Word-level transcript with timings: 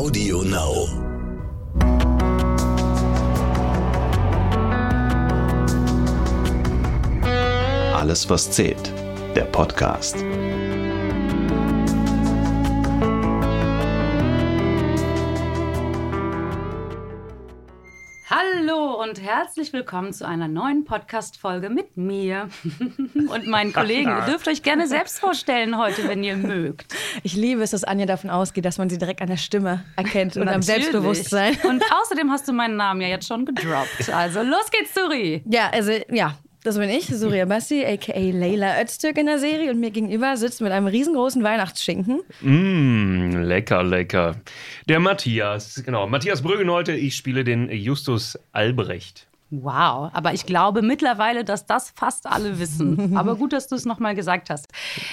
Audio 0.00 0.40
Now. 0.42 0.88
Alles, 7.94 8.30
was 8.30 8.50
zählt. 8.50 8.94
Der 9.34 9.44
Podcast. 9.44 10.16
Und 19.10 19.20
herzlich 19.20 19.72
willkommen 19.72 20.12
zu 20.12 20.24
einer 20.24 20.46
neuen 20.46 20.84
Podcast-Folge 20.84 21.68
mit 21.68 21.96
mir 21.96 22.48
und 23.28 23.48
meinen 23.48 23.72
Kollegen. 23.72 24.08
Ihr 24.08 24.24
dürft 24.24 24.46
euch 24.46 24.62
gerne 24.62 24.86
selbst 24.86 25.18
vorstellen 25.18 25.76
heute, 25.76 26.06
wenn 26.06 26.22
ihr 26.22 26.36
mögt. 26.36 26.94
Ich 27.24 27.34
liebe 27.34 27.60
es, 27.60 27.72
dass 27.72 27.82
Anja 27.82 28.06
davon 28.06 28.30
ausgeht, 28.30 28.64
dass 28.64 28.78
man 28.78 28.88
sie 28.88 28.98
direkt 28.98 29.20
an 29.20 29.26
der 29.26 29.36
Stimme 29.36 29.82
erkennt 29.96 30.36
und 30.36 30.46
am. 30.46 30.62
Selbstbewusstsein. 30.62 31.56
Und 31.68 31.82
außerdem 32.02 32.30
hast 32.30 32.46
du 32.46 32.52
meinen 32.52 32.76
Namen 32.76 33.00
ja 33.00 33.08
jetzt 33.08 33.26
schon 33.26 33.46
gedroppt. 33.46 34.10
Also 34.12 34.42
los 34.42 34.70
geht's, 34.70 34.94
Suri. 34.94 35.42
Ja, 35.44 35.70
also 35.70 35.90
ja, 36.08 36.36
das 36.62 36.76
bin 36.78 36.90
ich, 36.90 37.06
Surya 37.06 37.46
Bassi, 37.46 37.84
a.k.a. 37.84 38.30
Leila 38.32 38.82
Öztürk 38.82 39.16
in 39.16 39.26
der 39.26 39.38
Serie. 39.38 39.70
Und 39.70 39.80
mir 39.80 39.90
gegenüber 39.90 40.36
sitzt 40.36 40.60
mit 40.60 40.72
einem 40.72 40.86
riesengroßen 40.86 41.42
Weihnachtsschinken. 41.42 42.20
Mmh, 42.40 43.42
lecker, 43.44 43.82
lecker. 43.82 44.36
Der 44.88 45.00
Matthias, 45.00 45.82
genau. 45.84 46.06
Matthias 46.06 46.42
Brüggenholte, 46.42 46.92
ich 46.92 47.16
spiele 47.16 47.44
den 47.44 47.70
Justus 47.70 48.38
Albrecht. 48.52 49.29
Wow, 49.52 50.10
aber 50.12 50.32
ich 50.32 50.46
glaube 50.46 50.80
mittlerweile, 50.80 51.44
dass 51.44 51.66
das 51.66 51.90
fast 51.90 52.28
alle 52.28 52.60
wissen. 52.60 53.16
Aber 53.16 53.34
gut, 53.34 53.52
dass 53.52 53.66
du 53.66 53.74
es 53.74 53.84
nochmal 53.84 54.14
gesagt 54.14 54.48
hast. 54.48 54.68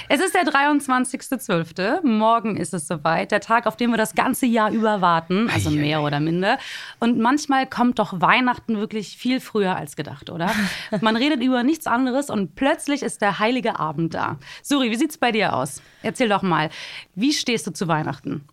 Es 0.09 0.19
ist 0.19 0.35
der 0.35 0.43
23.12. 0.43 2.05
Morgen 2.05 2.55
ist 2.55 2.71
es 2.75 2.87
soweit. 2.87 3.31
Der 3.31 3.39
Tag, 3.39 3.65
auf 3.65 3.77
den 3.77 3.89
wir 3.89 3.97
das 3.97 4.13
ganze 4.13 4.45
Jahr 4.45 4.69
über 4.69 5.01
warten. 5.01 5.49
Also 5.49 5.71
mehr 5.71 6.03
oder 6.03 6.19
minder. 6.19 6.59
Und 6.99 7.17
manchmal 7.17 7.65
kommt 7.65 7.97
doch 7.97 8.21
Weihnachten 8.21 8.77
wirklich 8.77 9.17
viel 9.17 9.39
früher 9.39 9.75
als 9.75 9.95
gedacht, 9.95 10.29
oder? 10.29 10.51
Man 11.01 11.15
redet 11.15 11.41
über 11.41 11.63
nichts 11.63 11.87
anderes 11.87 12.29
und 12.29 12.53
plötzlich 12.53 13.01
ist 13.01 13.21
der 13.21 13.39
heilige 13.39 13.79
Abend 13.79 14.13
da. 14.13 14.37
Suri, 14.61 14.91
wie 14.91 14.95
sieht's 14.97 15.17
bei 15.17 15.31
dir 15.31 15.55
aus? 15.55 15.81
Erzähl 16.03 16.29
doch 16.29 16.43
mal, 16.43 16.69
wie 17.15 17.33
stehst 17.33 17.65
du 17.65 17.71
zu 17.71 17.87
Weihnachten? 17.87 18.45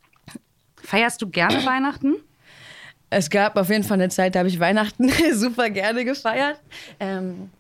Feierst 0.77 1.21
du 1.21 1.29
gerne 1.29 1.65
Weihnachten? 1.67 2.17
Es 3.17 3.31
gab 3.31 3.57
auf 3.57 3.71
jeden 3.71 3.85
Fall 3.85 3.95
eine 3.95 4.09
Zeit, 4.09 4.35
da 4.35 4.41
habe 4.41 4.49
ich 4.49 4.59
Weihnachten 4.59 5.09
super 5.35 5.71
gerne 5.71 6.05
gefeiert. 6.05 6.59
Ähm, 6.99 7.51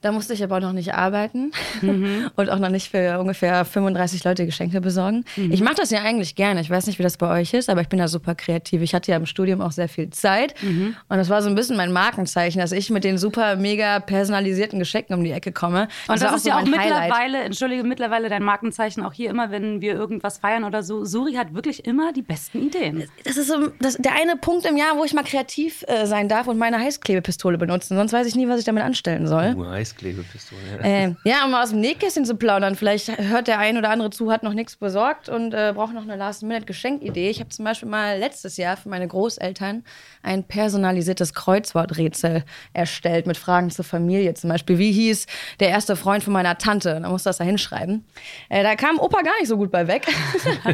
da 0.00 0.12
musste 0.12 0.34
ich 0.34 0.42
aber 0.42 0.56
auch 0.56 0.60
noch 0.60 0.72
nicht 0.72 0.94
arbeiten 0.94 1.52
und 2.36 2.50
auch 2.50 2.58
noch 2.58 2.70
nicht 2.70 2.90
für 2.90 3.18
ungefähr 3.18 3.64
35 3.64 4.24
Leute 4.24 4.46
Geschenke 4.46 4.80
besorgen. 4.80 5.24
Ich 5.36 5.62
mache 5.62 5.76
das 5.76 5.90
ja 5.90 6.02
eigentlich 6.02 6.34
gerne. 6.34 6.60
Ich 6.60 6.70
weiß 6.70 6.86
nicht, 6.86 6.98
wie 6.98 7.02
das 7.02 7.16
bei 7.16 7.40
euch 7.40 7.52
ist, 7.54 7.68
aber 7.68 7.80
ich 7.80 7.88
bin 7.88 7.98
da 7.98 8.08
super 8.08 8.34
kreativ. 8.34 8.82
Ich 8.82 8.94
hatte 8.94 9.10
ja 9.10 9.16
im 9.16 9.26
Studium 9.26 9.60
auch 9.60 9.72
sehr 9.72 9.88
viel 9.88 10.10
Zeit 10.10 10.54
und 10.62 10.94
das 11.08 11.28
war 11.28 11.42
so 11.42 11.48
ein 11.48 11.54
bisschen 11.54 11.76
mein 11.76 11.92
Markenzeichen, 11.92 12.60
dass 12.60 12.72
ich 12.72 12.90
mit 12.90 13.04
den 13.04 13.18
super 13.18 13.56
mega 13.56 14.00
personalisierten 14.00 14.78
Geschenken 14.78 15.14
um 15.14 15.24
die 15.24 15.32
Ecke 15.32 15.52
komme. 15.52 15.88
Und 16.08 16.20
das, 16.20 16.34
ist 16.34 16.46
ja 16.46 16.58
auch 16.58 16.64
mein 16.64 16.80
Highlight. 16.80 17.02
mittlerweile, 17.02 17.38
entschuldige, 17.44 17.84
mittlerweile 17.84 18.28
dein 18.28 18.42
Markenzeichen 18.42 19.02
auch 19.02 19.12
hier 19.12 19.30
immer, 19.30 19.50
wenn 19.50 19.80
wir 19.80 19.94
irgendwas 19.94 20.38
feiern 20.38 20.64
oder 20.64 20.82
so. 20.82 21.04
Suri 21.04 21.34
hat 21.34 21.54
wirklich 21.54 21.84
immer 21.86 22.12
die 22.12 22.22
besten 22.22 22.66
Ideen. 22.66 23.08
Das 23.24 23.36
ist 23.36 23.48
so 23.48 23.68
das, 23.80 23.96
der 23.96 24.12
eine 24.14 24.36
Punkt 24.36 24.66
im 24.66 24.76
Jahr, 24.76 24.96
wo 24.96 25.04
ich 25.04 25.12
mal 25.12 25.24
kreativ 25.24 25.84
äh, 25.86 26.06
sein 26.06 26.28
darf 26.28 26.46
und 26.46 26.58
meine 26.58 26.78
Heißklebepistole 26.78 27.58
benutzen. 27.58 27.96
Sonst 27.96 28.12
weiß 28.12 28.26
ich 28.26 28.34
nie, 28.34 28.48
was 28.48 28.58
ich 28.58 28.64
damit 28.64 28.82
anstellen 28.82 29.26
soll. 29.26 29.54
Uh, 29.56 29.74
Heißklebepistole. 29.90 30.60
Ja. 30.78 30.84
Äh, 30.84 31.14
ja, 31.24 31.44
um 31.44 31.54
aus 31.54 31.70
dem 31.70 31.80
Nähkästchen 31.80 32.24
zu 32.24 32.36
plaudern. 32.36 32.76
Vielleicht 32.76 33.18
hört 33.18 33.48
der 33.48 33.58
ein 33.58 33.76
oder 33.76 33.90
andere 33.90 34.10
zu, 34.10 34.30
hat 34.30 34.42
noch 34.42 34.54
nichts 34.54 34.76
besorgt 34.76 35.28
und 35.28 35.52
äh, 35.52 35.72
braucht 35.74 35.94
noch 35.94 36.02
eine 36.02 36.16
Last-Minute-Geschenkidee. 36.16 37.30
Ich 37.30 37.40
habe 37.40 37.50
zum 37.50 37.64
Beispiel 37.64 37.88
mal 37.88 38.18
letztes 38.18 38.56
Jahr 38.56 38.76
für 38.76 38.88
meine 38.88 39.06
Großeltern 39.08 39.84
ein 40.22 40.44
personalisiertes 40.44 41.34
Kreuzworträtsel 41.34 42.44
erstellt 42.72 43.26
mit 43.26 43.36
Fragen 43.36 43.70
zur 43.70 43.84
Familie. 43.84 44.34
Zum 44.34 44.50
Beispiel, 44.50 44.78
wie 44.78 44.92
hieß 44.92 45.26
der 45.60 45.68
erste 45.68 45.96
Freund 45.96 46.24
von 46.24 46.32
meiner 46.32 46.58
Tante? 46.58 47.00
Da 47.00 47.08
musste 47.08 47.28
das 47.28 47.38
da 47.38 47.44
hinschreiben. 47.44 48.04
Äh, 48.48 48.62
da 48.62 48.76
kam 48.76 48.98
Opa 48.98 49.22
gar 49.22 49.38
nicht 49.38 49.48
so 49.48 49.56
gut 49.56 49.70
bei 49.70 49.86
weg. 49.86 50.06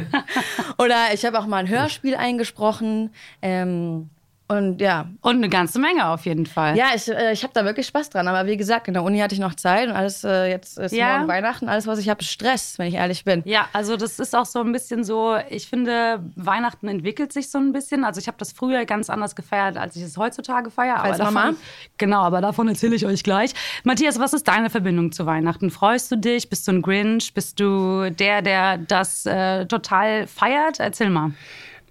oder 0.79 0.97
ich 1.13 1.25
habe 1.25 1.39
auch 1.39 1.47
mal 1.47 1.59
ein 1.59 1.69
Hörspiel 1.69 2.15
eingesprochen. 2.15 3.11
Ähm, 3.43 4.11
und 4.49 4.81
ja, 4.81 5.07
Und 5.23 5.37
eine 5.37 5.49
ganze 5.49 5.79
Menge 5.81 6.07
auf 6.07 6.25
jeden 6.25 6.47
Fall. 6.47 6.77
ja, 6.77 6.87
ich, 6.95 7.09
äh, 7.09 7.33
ich 7.33 7.43
habe 7.43 7.53
da 7.53 7.65
wirklich 7.65 7.87
Spaß 7.87 8.11
dran. 8.11 8.29
Aber 8.29 8.47
wie 8.49 8.57
gesagt, 8.57 8.87
in 8.89 8.95
der 8.95 9.03
Uni 9.03 9.19
hatte 9.19 9.35
ich 9.35 9.41
noch 9.41 9.55
Zeit 9.55 9.89
und 9.89 9.95
alles, 9.97 10.23
äh, 10.25 10.49
jetzt 10.51 10.79
ist 10.79 10.93
Ja. 10.93 11.17
morgen 11.17 11.29
Weihnachten. 11.29 11.69
Alles, 11.69 11.87
was 11.87 11.99
ich 11.99 12.09
habe, 12.09 12.21
ist 12.21 12.31
Stress, 12.31 12.79
wenn 12.79 12.87
ich 12.87 12.95
ehrlich 12.95 13.25
bin. 13.25 13.43
Ja, 13.45 13.69
also 13.73 13.97
das 13.97 14.19
ist 14.19 14.37
auch 14.37 14.47
so 14.47 14.61
ein 14.61 14.71
bisschen 14.73 15.03
so, 15.05 15.37
ich 15.51 15.67
finde, 15.69 16.21
Weihnachten 16.37 16.87
entwickelt 16.89 17.33
sich 17.33 17.51
so 17.51 17.59
ein 17.59 17.73
bisschen. 17.73 18.05
Also 18.05 18.21
ich 18.21 18.29
habe 18.29 18.37
das 18.39 18.53
früher 18.53 18.85
ganz 18.85 19.11
anders 19.11 19.35
gefeiert, 19.35 19.77
als 19.77 19.97
ich 19.97 20.03
es 20.03 20.17
heutzutage 20.17 20.71
feiere. 20.71 21.03
Als 21.03 21.19
davon, 21.19 21.35
Mama? 21.35 21.55
Genau, 21.99 22.21
aber 22.23 22.41
davon 22.41 22.69
erzähle 22.69 22.95
ich 22.95 23.05
euch 23.07 23.25
gleich. 23.25 23.53
Matthias, 23.85 24.19
was 24.21 24.33
ist 24.33 24.47
deine 24.47 24.71
Verbindung 24.71 25.11
zu 25.13 25.27
Weihnachten? 25.27 25.71
Freust 25.71 26.13
du 26.13 26.17
dich? 26.17 26.49
Bist 26.49 26.69
du 26.69 26.73
ein 26.73 26.83
Grinch? 26.83 27.35
Bist 27.35 27.59
du 27.59 28.11
der, 28.11 28.43
der 28.43 28.79
das 28.79 29.27
äh, 29.27 29.67
total 29.67 30.27
feiert? 30.29 30.79
Erzähl 30.79 31.11
mal. 31.11 31.33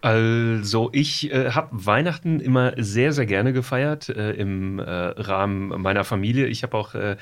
Also 0.05 0.91
ich 0.93 1.31
äh, 1.31 1.49
habe 1.49 1.69
Weihnachten 1.71 2.39
immer 2.39 2.73
sehr, 2.77 3.11
sehr 3.11 3.25
gerne 3.25 3.53
gefeiert 3.53 4.07
äh, 4.07 4.33
im 4.33 4.77
äh, 4.77 4.83
Rahmen 4.83 5.69
meiner 5.81 6.03
Familie. 6.03 6.45
Ich 6.45 6.61
habe 6.61 6.77
auch 6.77 6.93
äh, 6.93 7.17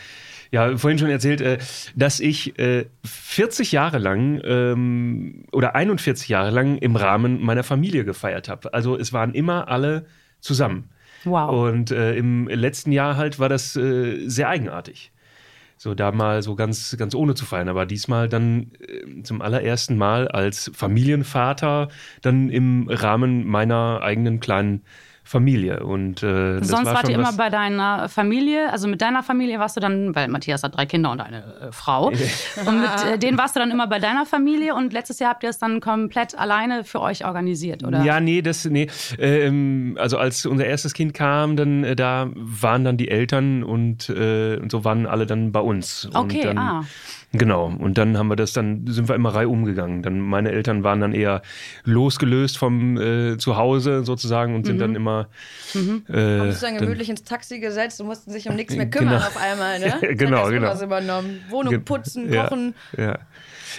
ja 0.51 0.75
vorhin 0.75 0.99
schon 0.99 1.09
erzählt, 1.09 1.39
äh, 1.39 1.59
dass 1.95 2.19
ich 2.19 2.59
äh, 2.59 2.87
40 3.05 3.71
Jahre 3.71 3.99
lang 3.99 4.41
ähm, 4.43 5.45
oder 5.53 5.75
41 5.75 6.27
Jahre 6.27 6.49
lang 6.51 6.77
im 6.77 6.97
Rahmen 6.97 7.41
meiner 7.41 7.63
Familie 7.63 8.03
gefeiert 8.03 8.49
habe. 8.49 8.73
Also 8.73 8.97
es 8.97 9.13
waren 9.13 9.33
immer 9.33 9.69
alle 9.69 10.05
zusammen. 10.41 10.89
Wow. 11.23 11.69
Und 11.69 11.91
äh, 11.91 12.17
im 12.17 12.49
letzten 12.49 12.91
Jahr 12.91 13.15
halt 13.15 13.39
war 13.39 13.47
das 13.47 13.77
äh, 13.77 14.27
sehr 14.27 14.49
eigenartig. 14.49 15.12
So 15.77 15.93
da 15.95 16.11
mal 16.11 16.41
so 16.41 16.55
ganz, 16.55 16.95
ganz 16.97 17.15
ohne 17.15 17.35
zu 17.35 17.45
feiern. 17.45 17.69
Aber 17.69 17.85
diesmal 17.85 18.29
dann 18.29 18.71
äh, 18.79 19.23
zum 19.23 19.41
allerersten 19.41 19.97
Mal 19.97 20.27
als 20.27 20.71
Familienvater 20.73 21.89
dann 22.21 22.49
im 22.49 22.87
Rahmen 22.89 23.45
meiner 23.45 24.01
eigenen 24.01 24.39
kleinen 24.39 24.83
Familie. 25.23 25.83
Und 25.83 26.21
äh, 26.21 26.61
Sonst 26.63 26.85
war 26.85 26.95
wart 26.95 27.09
ihr 27.09 27.15
immer 27.15 27.33
bei 27.33 27.49
deiner 27.49 28.09
Familie, 28.09 28.69
also 28.71 28.87
mit 28.87 29.01
deiner 29.01 29.23
Familie 29.23 29.57
warst 29.57 29.77
du 29.77 29.79
dann, 29.79 30.13
weil 30.15 30.27
Matthias 30.27 30.63
hat 30.63 30.75
drei 30.75 30.85
Kinder 30.85 31.11
und 31.11 31.21
eine 31.21 31.37
äh, 31.37 31.71
Frau. 31.71 32.07
und 32.07 32.81
mit 32.81 33.05
äh, 33.13 33.17
denen 33.17 33.37
warst 33.37 33.55
du 33.55 33.59
dann 33.59 33.71
immer 33.71 33.87
bei 33.87 33.99
deiner 33.99 34.25
Familie 34.25 34.75
und 34.75 34.91
letztes 34.91 35.19
Jahr 35.19 35.31
habt 35.31 35.43
ihr 35.43 35.49
es 35.49 35.59
dann 35.59 35.79
komplett 35.79 36.37
alleine 36.37 36.83
für 36.83 36.99
euch 36.99 37.25
organisiert, 37.25 37.83
oder? 37.83 38.03
Ja, 38.03 38.19
nee, 38.19 38.41
das, 38.41 38.65
nee. 38.65 38.87
Ähm, 39.17 39.97
also 39.99 40.17
als 40.17 40.45
unser 40.45 40.65
erstes 40.65 40.93
Kind 40.93 41.13
kam, 41.13 41.55
dann 41.55 41.83
äh, 41.83 41.95
da 41.95 42.29
waren 42.35 42.83
dann 42.83 42.97
die 42.97 43.07
Eltern 43.07 43.63
und, 43.63 44.09
äh, 44.09 44.57
und 44.57 44.71
so 44.71 44.83
waren 44.83 45.05
alle 45.05 45.25
dann 45.25 45.53
bei 45.53 45.61
uns. 45.61 46.09
Okay, 46.13 46.43
dann, 46.43 46.57
ah. 46.57 46.83
Genau. 47.35 47.73
Und 47.79 47.97
dann 47.97 48.17
haben 48.17 48.27
wir 48.27 48.35
das 48.35 48.53
dann, 48.53 48.85
sind 48.85 49.09
wir 49.09 49.15
immer 49.15 49.33
reihum 49.33 49.65
gegangen. 49.65 50.03
Dann 50.03 50.19
meine 50.19 50.51
Eltern 50.51 50.83
waren 50.83 51.01
dann 51.01 51.13
eher 51.13 51.41
losgelöst 51.83 52.59
vom 52.59 52.97
äh, 52.97 53.37
Zuhause 53.37 54.03
sozusagen 54.03 54.55
und 54.55 54.65
sind 54.65 54.79
dann 54.79 54.95
immer. 54.95 55.12
Äh, 55.21 56.39
Haben 56.39 56.51
sich 56.51 56.61
dann 56.61 56.77
gemütlich 56.77 57.09
ins 57.09 57.23
Taxi 57.23 57.59
gesetzt 57.59 57.99
und 58.01 58.07
mussten 58.07 58.31
sich 58.31 58.47
um 58.49 58.55
nichts 58.55 58.75
mehr 58.75 58.89
kümmern 58.89 59.15
Genau. 59.15 59.25
auf 59.27 59.37
einmal, 59.37 59.79
ne? 60.01 60.15
Genau, 60.15 60.47
genau. 60.49 60.67
was 60.67 60.81
übernommen. 60.81 61.41
Wohnung 61.49 61.71
Ge- 61.71 61.79
putzen, 61.79 62.29
kochen. 62.31 62.75
Ja. 62.97 63.19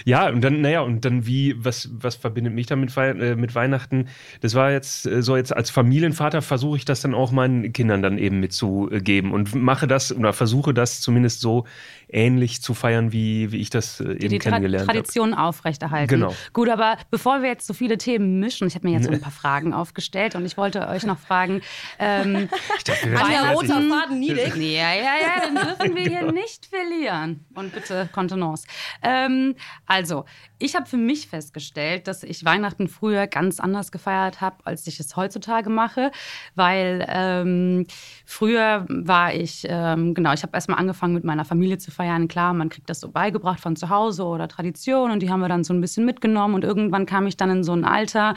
Ja, 0.03 0.27
und 0.27 0.41
dann, 0.41 0.59
naja, 0.59 0.81
und 0.81 1.05
dann 1.05 1.25
wie, 1.25 1.55
was, 1.63 1.89
was 1.93 2.15
verbindet 2.15 2.53
mich 2.53 2.67
damit 2.67 2.91
äh, 2.97 3.35
mit 3.37 3.55
Weihnachten? 3.55 4.09
Das 4.41 4.53
war 4.53 4.69
jetzt 4.71 5.05
äh, 5.05 5.21
so, 5.21 5.37
jetzt 5.37 5.55
als 5.55 5.69
Familienvater 5.69 6.41
versuche 6.41 6.75
ich 6.77 6.83
das 6.83 6.99
dann 6.99 7.13
auch 7.13 7.31
meinen 7.31 7.71
Kindern 7.71 8.01
dann 8.01 8.17
eben 8.17 8.41
mitzugeben 8.41 9.31
und 9.31 9.55
mache 9.55 9.87
das 9.87 10.13
oder 10.13 10.33
versuche 10.33 10.73
das 10.73 10.99
zumindest 10.99 11.39
so 11.39 11.65
ähnlich 12.07 12.61
zu 12.61 12.73
feiern, 12.73 13.11
wie, 13.11 13.51
wie 13.51 13.57
ich 13.57 13.69
das 13.69 13.99
äh, 13.99 14.15
die 14.15 14.25
eben 14.25 14.29
die 14.29 14.39
kennengelernt 14.39 14.87
habe. 14.87 14.97
Tradition 14.97 15.33
aufrechterhalten. 15.33 16.07
Genau. 16.07 16.35
Gut, 16.53 16.69
aber 16.69 16.97
bevor 17.11 17.41
wir 17.41 17.49
jetzt 17.49 17.67
so 17.67 17.73
viele 17.73 17.97
Themen 17.97 18.39
mischen, 18.39 18.67
ich 18.67 18.75
habe 18.75 18.87
mir 18.87 18.93
jetzt 18.93 19.05
so 19.05 19.11
ein 19.11 19.21
paar 19.21 19.31
Fragen 19.31 19.73
aufgestellt 19.73 20.35
und 20.35 20.45
ich 20.45 20.57
wollte 20.57 20.87
euch 20.87 21.05
noch 21.05 21.19
fragen, 21.19 21.61
ähm, 21.99 22.49
Anja, 23.05 23.21
Weihnachten- 23.21 23.55
roter 23.55 23.81
Faden 23.81 24.19
niedrig. 24.19 24.55
Ja, 24.55 24.93
ja, 24.93 25.13
ja, 25.21 25.45
den 25.47 25.55
dürfen 25.55 25.95
wir 25.95 26.03
hier 26.03 26.31
nicht 26.31 26.65
verlieren. 26.65 27.45
Und 27.53 27.73
bitte 27.73 28.09
Kontenance. 28.11 28.67
Ähm, 29.01 29.55
also, 29.85 30.25
ich 30.57 30.75
habe 30.75 30.85
für 30.85 30.97
mich 30.97 31.27
festgestellt, 31.27 32.07
dass 32.07 32.23
ich 32.23 32.45
Weihnachten 32.45 32.87
früher 32.87 33.27
ganz 33.27 33.59
anders 33.59 33.91
gefeiert 33.91 34.39
habe, 34.39 34.57
als 34.63 34.87
ich 34.87 34.99
es 34.99 35.15
heutzutage 35.15 35.69
mache, 35.69 36.11
weil 36.55 37.05
ähm, 37.09 37.87
früher 38.25 38.85
war 38.87 39.33
ich, 39.33 39.65
ähm, 39.67 40.13
genau, 40.13 40.33
ich 40.33 40.43
habe 40.43 40.53
erstmal 40.53 40.79
angefangen 40.79 41.13
mit 41.13 41.25
meiner 41.25 41.43
Familie 41.43 41.77
zu 41.77 41.91
feiern. 41.91 42.27
Klar, 42.29 42.53
man 42.53 42.69
kriegt 42.69 42.89
das 42.89 43.01
so 43.01 43.09
beigebracht 43.09 43.59
von 43.59 43.75
zu 43.75 43.89
Hause 43.89 44.23
oder 44.23 44.47
Tradition 44.47 45.11
und 45.11 45.21
die 45.21 45.29
haben 45.29 45.41
wir 45.41 45.49
dann 45.49 45.65
so 45.65 45.73
ein 45.73 45.81
bisschen 45.81 46.05
mitgenommen 46.05 46.55
und 46.55 46.63
irgendwann 46.63 47.05
kam 47.05 47.27
ich 47.27 47.35
dann 47.35 47.49
in 47.49 47.63
so 47.63 47.73
ein 47.73 47.83
Alter, 47.83 48.35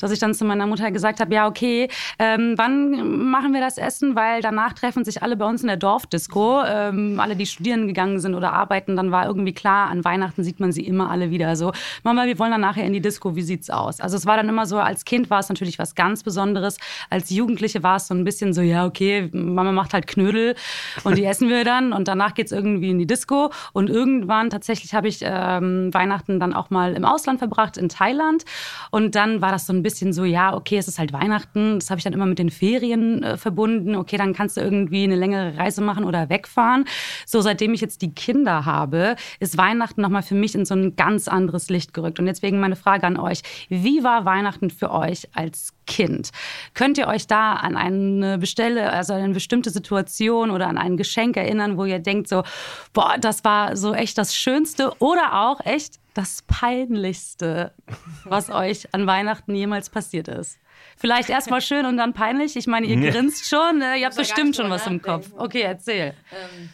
dass 0.00 0.10
ich 0.10 0.18
dann 0.18 0.34
zu 0.34 0.44
meiner 0.44 0.66
Mutter 0.66 0.90
gesagt 0.90 1.20
habe, 1.20 1.32
ja, 1.32 1.46
okay, 1.46 1.88
ähm, 2.18 2.54
wann 2.56 3.30
machen 3.30 3.52
wir 3.52 3.60
das 3.60 3.78
Essen? 3.78 4.16
Weil 4.16 4.42
danach 4.42 4.72
treffen 4.72 5.04
sich 5.04 5.22
alle 5.22 5.36
bei 5.36 5.46
uns 5.46 5.62
in 5.62 5.68
der 5.68 5.76
Dorfdisco, 5.76 6.62
ähm, 6.66 7.20
alle, 7.20 7.36
die 7.36 7.46
studieren 7.46 7.86
gegangen 7.86 8.18
sind 8.18 8.34
oder 8.34 8.52
arbeiten, 8.52 8.96
dann 8.96 9.12
war 9.12 9.26
irgendwie 9.26 9.54
klar, 9.54 9.88
an 9.88 10.04
Weihnachten 10.04 10.42
sieht 10.42 10.58
man 10.58 10.72
sie 10.72 10.84
immer 10.84 11.10
alle 11.10 11.30
wieder 11.30 11.54
so, 11.60 11.72
Mama, 12.02 12.26
wir 12.26 12.38
wollen 12.40 12.50
dann 12.50 12.62
nachher 12.62 12.84
in 12.84 12.92
die 12.92 13.00
Disco, 13.00 13.36
wie 13.36 13.42
sieht's 13.42 13.70
aus? 13.70 14.00
Also 14.00 14.16
es 14.16 14.26
war 14.26 14.36
dann 14.36 14.48
immer 14.48 14.66
so, 14.66 14.78
als 14.78 15.04
Kind 15.04 15.30
war 15.30 15.38
es 15.38 15.48
natürlich 15.48 15.78
was 15.78 15.94
ganz 15.94 16.24
Besonderes. 16.24 16.78
Als 17.10 17.30
Jugendliche 17.30 17.84
war 17.84 17.96
es 17.96 18.08
so 18.08 18.14
ein 18.14 18.24
bisschen 18.24 18.52
so, 18.52 18.62
ja, 18.62 18.86
okay, 18.86 19.30
Mama 19.32 19.70
macht 19.70 19.94
halt 19.94 20.06
Knödel 20.06 20.56
und 21.04 21.16
die 21.16 21.24
essen 21.24 21.48
wir 21.48 21.64
dann 21.64 21.92
und 21.92 22.08
danach 22.08 22.34
geht's 22.34 22.50
irgendwie 22.50 22.90
in 22.90 22.98
die 22.98 23.06
Disco. 23.06 23.50
Und 23.72 23.90
irgendwann 23.90 24.50
tatsächlich 24.50 24.94
habe 24.94 25.08
ich 25.08 25.20
ähm, 25.22 25.92
Weihnachten 25.92 26.40
dann 26.40 26.54
auch 26.54 26.70
mal 26.70 26.94
im 26.94 27.04
Ausland 27.04 27.38
verbracht, 27.38 27.76
in 27.76 27.88
Thailand. 27.88 28.44
Und 28.90 29.14
dann 29.14 29.42
war 29.42 29.52
das 29.52 29.66
so 29.66 29.72
ein 29.72 29.82
bisschen 29.82 30.12
so, 30.12 30.24
ja, 30.24 30.54
okay, 30.54 30.78
es 30.78 30.88
ist 30.88 30.98
halt 30.98 31.12
Weihnachten. 31.12 31.78
Das 31.78 31.90
habe 31.90 31.98
ich 31.98 32.04
dann 32.04 32.12
immer 32.12 32.26
mit 32.26 32.38
den 32.38 32.50
Ferien 32.50 33.22
äh, 33.22 33.36
verbunden. 33.36 33.94
Okay, 33.94 34.16
dann 34.16 34.32
kannst 34.32 34.56
du 34.56 34.60
irgendwie 34.60 35.04
eine 35.04 35.16
längere 35.16 35.56
Reise 35.56 35.82
machen 35.82 36.04
oder 36.04 36.28
wegfahren. 36.30 36.84
So, 37.26 37.40
seitdem 37.40 37.74
ich 37.74 37.80
jetzt 37.80 38.02
die 38.02 38.14
Kinder 38.14 38.64
habe, 38.64 39.16
ist 39.38 39.58
Weihnachten 39.58 40.00
nochmal 40.00 40.22
für 40.22 40.34
mich 40.34 40.54
in 40.54 40.64
so 40.64 40.74
ein 40.74 40.96
ganz 40.96 41.28
anderes 41.28 41.49
Licht 41.68 41.94
gerückt. 41.94 42.18
Und 42.18 42.26
deswegen 42.26 42.60
meine 42.60 42.76
Frage 42.76 43.06
an 43.06 43.16
euch. 43.16 43.42
Wie 43.68 44.02
war 44.04 44.24
Weihnachten 44.24 44.70
für 44.70 44.90
euch 44.90 45.28
als 45.34 45.74
Kind? 45.86 46.30
Könnt 46.74 46.98
ihr 46.98 47.08
euch 47.08 47.26
da 47.26 47.54
an 47.54 47.76
eine 47.76 48.38
Bestelle, 48.38 48.92
also 48.92 49.14
an 49.14 49.22
eine 49.22 49.34
bestimmte 49.34 49.70
Situation 49.70 50.50
oder 50.50 50.68
an 50.68 50.78
ein 50.78 50.96
Geschenk 50.96 51.36
erinnern, 51.36 51.76
wo 51.76 51.84
ihr 51.84 51.98
denkt 51.98 52.28
so, 52.28 52.42
boah, 52.92 53.16
das 53.20 53.44
war 53.44 53.76
so 53.76 53.94
echt 53.94 54.18
das 54.18 54.34
Schönste 54.34 54.92
oder 54.98 55.40
auch 55.42 55.64
echt 55.64 56.00
das 56.14 56.42
Peinlichste, 56.42 57.72
was 58.24 58.50
euch 58.50 58.92
an 58.94 59.06
Weihnachten 59.06 59.54
jemals 59.54 59.90
passiert 59.90 60.28
ist? 60.28 60.58
Vielleicht 60.96 61.30
erstmal 61.30 61.60
schön 61.60 61.86
und 61.86 61.96
dann 61.96 62.12
peinlich. 62.12 62.56
Ich 62.56 62.66
meine, 62.66 62.86
ihr 62.86 63.10
grinst 63.10 63.48
schon, 63.48 63.78
ne? 63.78 63.96
ihr 63.96 64.06
habt 64.06 64.16
bestimmt 64.16 64.56
schon 64.56 64.70
was 64.70 64.86
im 64.86 65.00
Kopf. 65.00 65.30
Okay, 65.36 65.62
erzähl. 65.62 66.14
Ähm, 66.30 66.68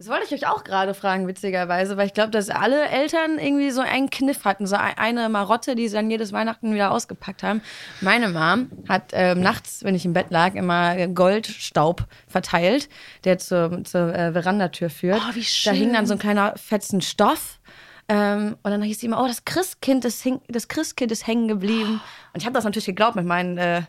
das 0.00 0.08
wollte 0.08 0.24
ich 0.24 0.32
euch 0.32 0.48
auch 0.50 0.64
gerade 0.64 0.94
fragen, 0.94 1.26
witzigerweise, 1.28 1.98
weil 1.98 2.06
ich 2.06 2.14
glaube, 2.14 2.30
dass 2.30 2.48
alle 2.48 2.88
Eltern 2.88 3.38
irgendwie 3.38 3.70
so 3.70 3.82
einen 3.82 4.08
Kniff 4.08 4.46
hatten, 4.46 4.66
so 4.66 4.74
ein- 4.76 4.96
eine 4.96 5.28
Marotte, 5.28 5.74
die 5.74 5.88
sie 5.88 5.94
dann 5.94 6.10
jedes 6.10 6.32
Weihnachten 6.32 6.72
wieder 6.72 6.90
ausgepackt 6.90 7.42
haben. 7.42 7.60
Meine 8.00 8.30
Mom 8.30 8.70
hat 8.88 9.10
ähm, 9.12 9.42
nachts, 9.42 9.84
wenn 9.84 9.94
ich 9.94 10.06
im 10.06 10.14
Bett 10.14 10.30
lag, 10.30 10.54
immer 10.54 11.06
Goldstaub 11.08 12.06
verteilt, 12.26 12.88
der 13.24 13.36
zur, 13.36 13.84
zur 13.84 14.14
äh, 14.14 14.32
Verandatür 14.32 14.88
führt. 14.88 15.20
Oh, 15.20 15.34
wie 15.34 15.44
Da 15.66 15.72
hing 15.72 15.84
schön. 15.84 15.92
dann 15.92 16.06
so 16.06 16.14
ein 16.14 16.18
kleiner 16.18 16.54
fetzen 16.56 17.02
Stoff. 17.02 17.58
Ähm, 18.08 18.56
und 18.62 18.70
dann 18.70 18.82
hieß 18.82 18.96
es 18.96 19.02
immer, 19.02 19.22
oh, 19.22 19.26
das 19.28 19.44
Christkind 19.44 20.04
ist, 20.06 20.26
das 20.48 20.66
Christkind 20.68 21.12
ist 21.12 21.26
hängen 21.26 21.46
geblieben. 21.46 22.00
Und 22.32 22.40
ich 22.40 22.44
habe 22.46 22.54
das 22.54 22.64
natürlich 22.64 22.86
geglaubt 22.86 23.16
mit 23.16 23.26
meinen 23.26 23.58
äh, 23.58 23.82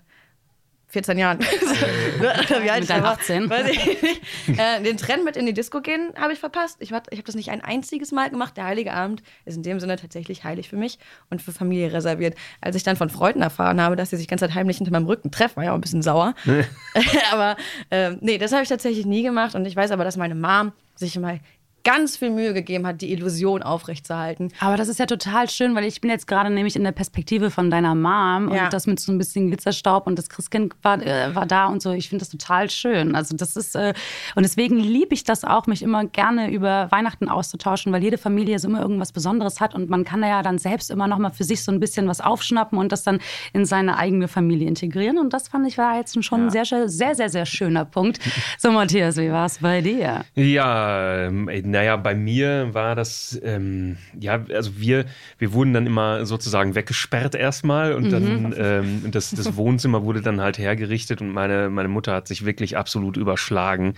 14 0.92 1.18
Jahren. 1.18 1.40
Oder 2.20 2.64
wie 2.64 2.70
alt 2.70 2.82
Mit 2.82 2.84
ich 2.84 2.88
deinen 2.90 3.02
da 3.02 3.10
war, 3.10 3.14
18. 3.14 3.50
Weiß 3.50 3.68
ich 3.70 3.86
nicht. 4.02 4.22
Äh, 4.60 4.82
den 4.84 4.98
Trend 4.98 5.24
mit 5.26 5.38
in 5.38 5.46
die 5.46 5.54
Disco 5.54 5.82
gehen 5.82 6.12
habe 6.20 6.34
ich 6.34 6.40
verpasst. 6.40 6.78
Ich, 6.80 6.92
war- 6.92 7.04
ich 7.10 7.18
habe 7.18 7.26
das 7.26 7.36
nicht 7.36 7.50
ein 7.50 7.62
einziges 7.62 8.12
Mal 8.12 8.30
gemacht. 8.30 8.58
Der 8.58 8.66
Heilige 8.66 8.94
Abend 8.94 9.24
ist 9.46 9.56
in 9.56 9.64
dem 9.64 9.80
Sinne 9.80 9.96
tatsächlich 9.96 10.44
heilig 10.44 10.70
für 10.70 10.76
mich 10.78 11.00
und 11.30 11.42
für 11.42 11.52
Familie 11.52 11.94
reserviert. 11.94 12.36
Als 12.60 12.76
ich 12.76 12.84
dann 12.84 12.98
von 12.98 13.10
Freunden 13.10 13.42
erfahren 13.42 13.82
habe, 13.82 13.96
dass 13.96 14.10
sie 14.10 14.18
sich 14.18 14.28
ganz 14.28 14.42
heimlich 14.42 14.78
hinter 14.78 14.92
meinem 14.92 15.06
Rücken 15.08 15.32
treffen, 15.32 15.58
war 15.58 15.64
ich 15.64 15.70
auch 15.70 15.76
ein 15.76 15.82
bisschen 15.82 16.02
sauer. 16.02 16.36
aber 17.32 17.56
ähm, 17.90 18.18
nee, 18.22 18.38
das 18.38 18.52
habe 18.52 18.64
ich 18.64 18.70
tatsächlich 18.70 19.06
nie 19.06 19.24
gemacht. 19.24 19.56
Und 19.56 19.66
ich 19.66 19.76
weiß 19.76 19.92
aber, 19.92 20.04
dass 20.04 20.18
meine 20.18 20.36
Mom 20.36 20.72
sich 20.96 21.18
mal 21.18 21.40
ganz 21.84 22.18
viel 22.18 22.30
Mühe 22.30 22.54
gegeben 22.54 22.86
hat, 22.88 23.02
die 23.02 23.12
Illusion 23.12 23.64
aufrechtzuerhalten. 23.64 24.50
Aber 24.60 24.78
das 24.78 24.88
ist 24.88 25.00
ja 25.00 25.06
total 25.06 25.50
schön, 25.50 25.76
weil 25.76 25.86
ich 25.86 26.02
bin 26.02 26.10
jetzt 26.10 26.28
gerade 26.28 26.50
nämlich 26.50 26.76
in 26.76 26.84
der 26.84 26.92
Perspektive 26.92 27.50
von 27.52 27.70
deiner 27.72 27.96
Mom 27.96 28.54
Ja. 28.54 28.66
und 28.66 28.74
das 28.74 28.88
mit 28.88 29.00
so 29.00 29.12
ein 29.12 29.18
bisschen 29.18 29.48
Glitzerstaub 29.48 30.08
und 30.08 30.18
das 30.18 30.30
Christkind 30.30 30.74
war, 30.84 31.02
äh, 31.02 31.34
war 31.36 31.46
da 31.46 31.68
und 31.68 31.82
so. 31.82 31.92
Ich 31.92 32.10
finde 32.10 32.22
das 32.24 32.30
total 32.30 32.70
schön. 32.70 33.16
Also 33.16 33.36
das 33.36 33.56
ist 33.56 33.76
äh, 33.76 33.94
und 34.36 34.44
deswegen 34.44 34.78
liebe 34.80 35.14
ich 35.14 35.24
das 35.24 35.44
auch, 35.44 35.68
mich 35.68 35.82
immer 35.82 36.06
gerne 36.06 36.52
über 36.52 36.88
Weihnachten 36.92 37.30
auszutauschen, 37.30 37.92
weil 37.94 38.04
jede 38.04 38.18
Familie 38.18 38.60
so 38.60 38.68
immer 38.68 38.82
irgendwas 38.82 39.12
Besonderes 39.12 39.60
hat 39.60 39.74
und 39.76 39.90
man 39.90 40.04
kann 40.04 40.22
da 40.22 40.28
ja 40.28 40.42
dann 40.44 40.58
selbst 40.58 40.92
immer 40.92 41.08
noch 41.08 41.18
mal 41.18 41.32
für 41.32 41.44
sich 41.44 41.64
so 41.64 41.72
ein 41.72 41.80
bisschen 41.80 42.08
was 42.08 42.22
aufschnappen 42.22 42.78
und 42.78 42.92
das 42.92 43.04
dann 43.04 43.20
in 43.54 43.66
seine 43.66 43.98
eigene 43.98 44.28
Familie 44.28 44.68
integrieren. 44.68 45.18
Und 45.18 45.34
das 45.34 45.48
fand 45.48 45.68
ich 45.68 45.78
war 45.78 45.98
jetzt 45.98 46.24
schon 46.24 46.46
ein 46.46 46.50
sehr, 46.50 46.66
sehr, 46.66 46.88
sehr, 46.90 47.30
sehr, 47.30 47.46
schöner 47.46 47.86
Punkt. 47.86 48.20
So 48.58 48.72
Matthias, 48.72 49.18
wie 49.18 49.32
war 49.32 49.46
es 49.46 49.60
bei 49.60 49.82
dir? 49.82 50.26
Ja, 50.36 51.26
ähm, 51.26 51.48
naja, 51.72 51.96
bei 51.98 52.14
mir 52.14 52.74
war 52.74 52.96
das, 52.96 53.40
ähm, 53.44 53.98
ja, 54.20 54.44
also 54.54 54.80
wir, 54.80 55.06
wir 55.38 55.54
wurden 55.54 55.74
dann 55.74 55.88
immer 55.88 56.26
sozusagen 56.26 56.76
weggesperrt 56.76 57.36
erstmal 57.36 57.94
und 57.94 58.12
dann 58.12 58.54
ähm, 58.58 59.12
das, 59.12 59.32
das 59.32 59.56
Wohnzimmer 59.56 60.04
wurde 60.04 60.22
dann 60.22 60.42
halt 60.42 60.58
hergerichtet 60.58 61.22
und 61.22 61.32
meine, 61.32 61.70
meine 61.70 61.88
Mutter 61.88 62.14
hat 62.14 62.28
sich 62.28 62.46
wirklich 62.46 62.78
absolut 62.78 63.18
überschlagen. 63.18 63.96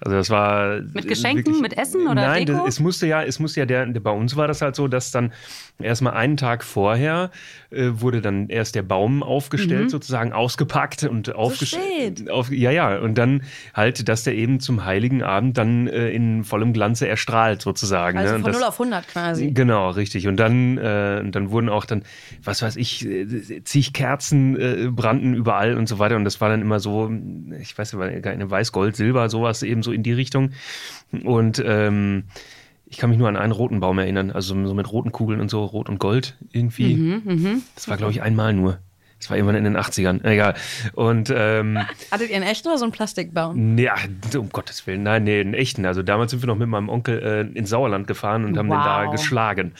Also 0.00 0.16
das 0.16 0.30
war 0.30 0.80
Mit 0.80 1.08
Geschenken, 1.08 1.60
mit 1.60 1.76
Essen 1.76 2.02
oder 2.02 2.14
Nein? 2.14 2.46
Das, 2.46 2.62
es 2.66 2.80
musste 2.80 3.06
ja, 3.06 3.22
es 3.22 3.38
musste 3.38 3.60
ja 3.60 3.66
der, 3.66 3.86
der, 3.86 4.00
bei 4.00 4.10
uns 4.10 4.36
war 4.36 4.46
das 4.46 4.62
halt 4.62 4.76
so, 4.76 4.88
dass 4.88 5.10
dann 5.10 5.32
erstmal 5.78 6.14
einen 6.14 6.36
Tag 6.36 6.64
vorher 6.64 7.30
äh, 7.70 7.90
wurde 7.92 8.20
dann 8.20 8.48
erst 8.48 8.74
der 8.74 8.82
Baum 8.82 9.22
aufgestellt, 9.22 9.90
sozusagen 9.90 10.32
ausgepackt 10.32 11.04
und 11.04 11.34
aufgestellt. 11.34 12.30
Auf, 12.30 12.50
ja, 12.50 12.70
ja, 12.70 12.98
und 12.98 13.16
dann 13.16 13.42
halt, 13.74 14.08
dass 14.08 14.24
der 14.24 14.34
eben 14.34 14.60
zum 14.60 14.84
Heiligen 14.84 15.22
Abend 15.22 15.58
dann 15.58 15.86
äh, 15.86 16.10
in 16.10 16.44
vollem 16.44 16.72
Glanze 16.72 17.05
erstrahlt, 17.06 17.62
sozusagen. 17.62 18.18
Also 18.18 18.34
ne? 18.34 18.40
Von 18.40 18.52
das, 18.52 18.60
0 18.60 18.68
auf 18.68 18.80
100 18.80 19.08
quasi. 19.08 19.50
Genau, 19.50 19.90
richtig. 19.90 20.28
Und 20.28 20.36
dann, 20.36 20.78
äh, 20.78 21.28
dann 21.30 21.50
wurden 21.50 21.68
auch 21.68 21.84
dann, 21.84 22.02
was 22.42 22.62
weiß 22.62 22.76
ich, 22.76 23.06
äh, 23.06 23.62
zig 23.64 23.92
Kerzen 23.92 24.56
äh, 24.56 24.88
brannten 24.90 25.34
überall 25.34 25.76
und 25.76 25.88
so 25.88 25.98
weiter. 25.98 26.16
Und 26.16 26.24
das 26.24 26.40
war 26.40 26.48
dann 26.48 26.60
immer 26.60 26.80
so, 26.80 27.10
ich 27.60 27.76
weiß 27.76 27.94
nicht, 27.94 28.26
eine 28.26 28.50
Weiß, 28.50 28.72
Gold, 28.72 28.96
Silber, 28.96 29.28
sowas 29.28 29.62
eben 29.62 29.82
so 29.82 29.92
in 29.92 30.02
die 30.02 30.12
Richtung. 30.12 30.50
Und 31.24 31.62
ähm, 31.64 32.24
ich 32.88 32.98
kann 32.98 33.10
mich 33.10 33.18
nur 33.18 33.28
an 33.28 33.36
einen 33.36 33.52
roten 33.52 33.80
Baum 33.80 33.98
erinnern, 33.98 34.30
also 34.30 34.54
so 34.66 34.74
mit 34.74 34.90
roten 34.90 35.10
Kugeln 35.10 35.40
und 35.40 35.50
so, 35.50 35.64
Rot 35.64 35.88
und 35.88 35.98
Gold 35.98 36.36
irgendwie. 36.52 36.94
Mhm, 36.94 37.62
Das 37.74 37.88
war, 37.88 37.96
glaube 37.96 38.12
ich, 38.12 38.22
einmal 38.22 38.52
nur. 38.52 38.78
Das 39.18 39.30
war 39.30 39.36
irgendwann 39.38 39.56
in 39.56 39.64
den 39.64 39.76
80ern. 39.78 40.22
Egal. 40.24 40.54
Und 40.92 41.32
ähm, 41.34 41.78
Hattet 42.10 42.28
ihr 42.28 42.36
einen 42.36 42.44
echten 42.44 42.68
oder 42.68 42.76
so 42.76 42.84
einen 42.84 42.92
Plastikbaum? 42.92 43.78
ja, 43.78 43.94
um 44.36 44.50
Gottes 44.50 44.86
Willen, 44.86 45.02
nein, 45.04 45.24
nee, 45.24 45.40
einen 45.40 45.54
echten. 45.54 45.86
Also 45.86 46.02
damals 46.02 46.32
sind 46.32 46.42
wir 46.42 46.46
noch 46.48 46.56
mit 46.56 46.68
meinem 46.68 46.90
Onkel 46.90 47.22
äh, 47.54 47.58
ins 47.58 47.70
Sauerland 47.70 48.06
gefahren 48.06 48.44
und 48.44 48.58
haben 48.58 48.68
den 48.68 48.78
da 48.78 49.06
Wow. 49.06 49.12
geschlagen. 49.12 49.72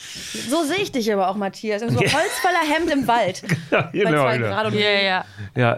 So 0.49 0.63
sehe 0.63 0.77
ich 0.81 0.91
dich 0.91 1.13
aber 1.13 1.29
auch, 1.29 1.35
Matthias. 1.35 1.83
In 1.83 1.89
so 1.91 1.99
Holzfällerhemd 1.99 2.91
im 2.91 3.07
Wald. 3.07 3.43
Ja, 3.69 3.81
Bei 3.91 3.91
genau, 3.91 4.23
zwei 4.23 4.37
genau. 4.37 4.49
Grad 4.49 4.65
und 4.67 4.73
Ja, 4.73 4.89
ja. 4.89 5.25
Ja, 5.55 5.77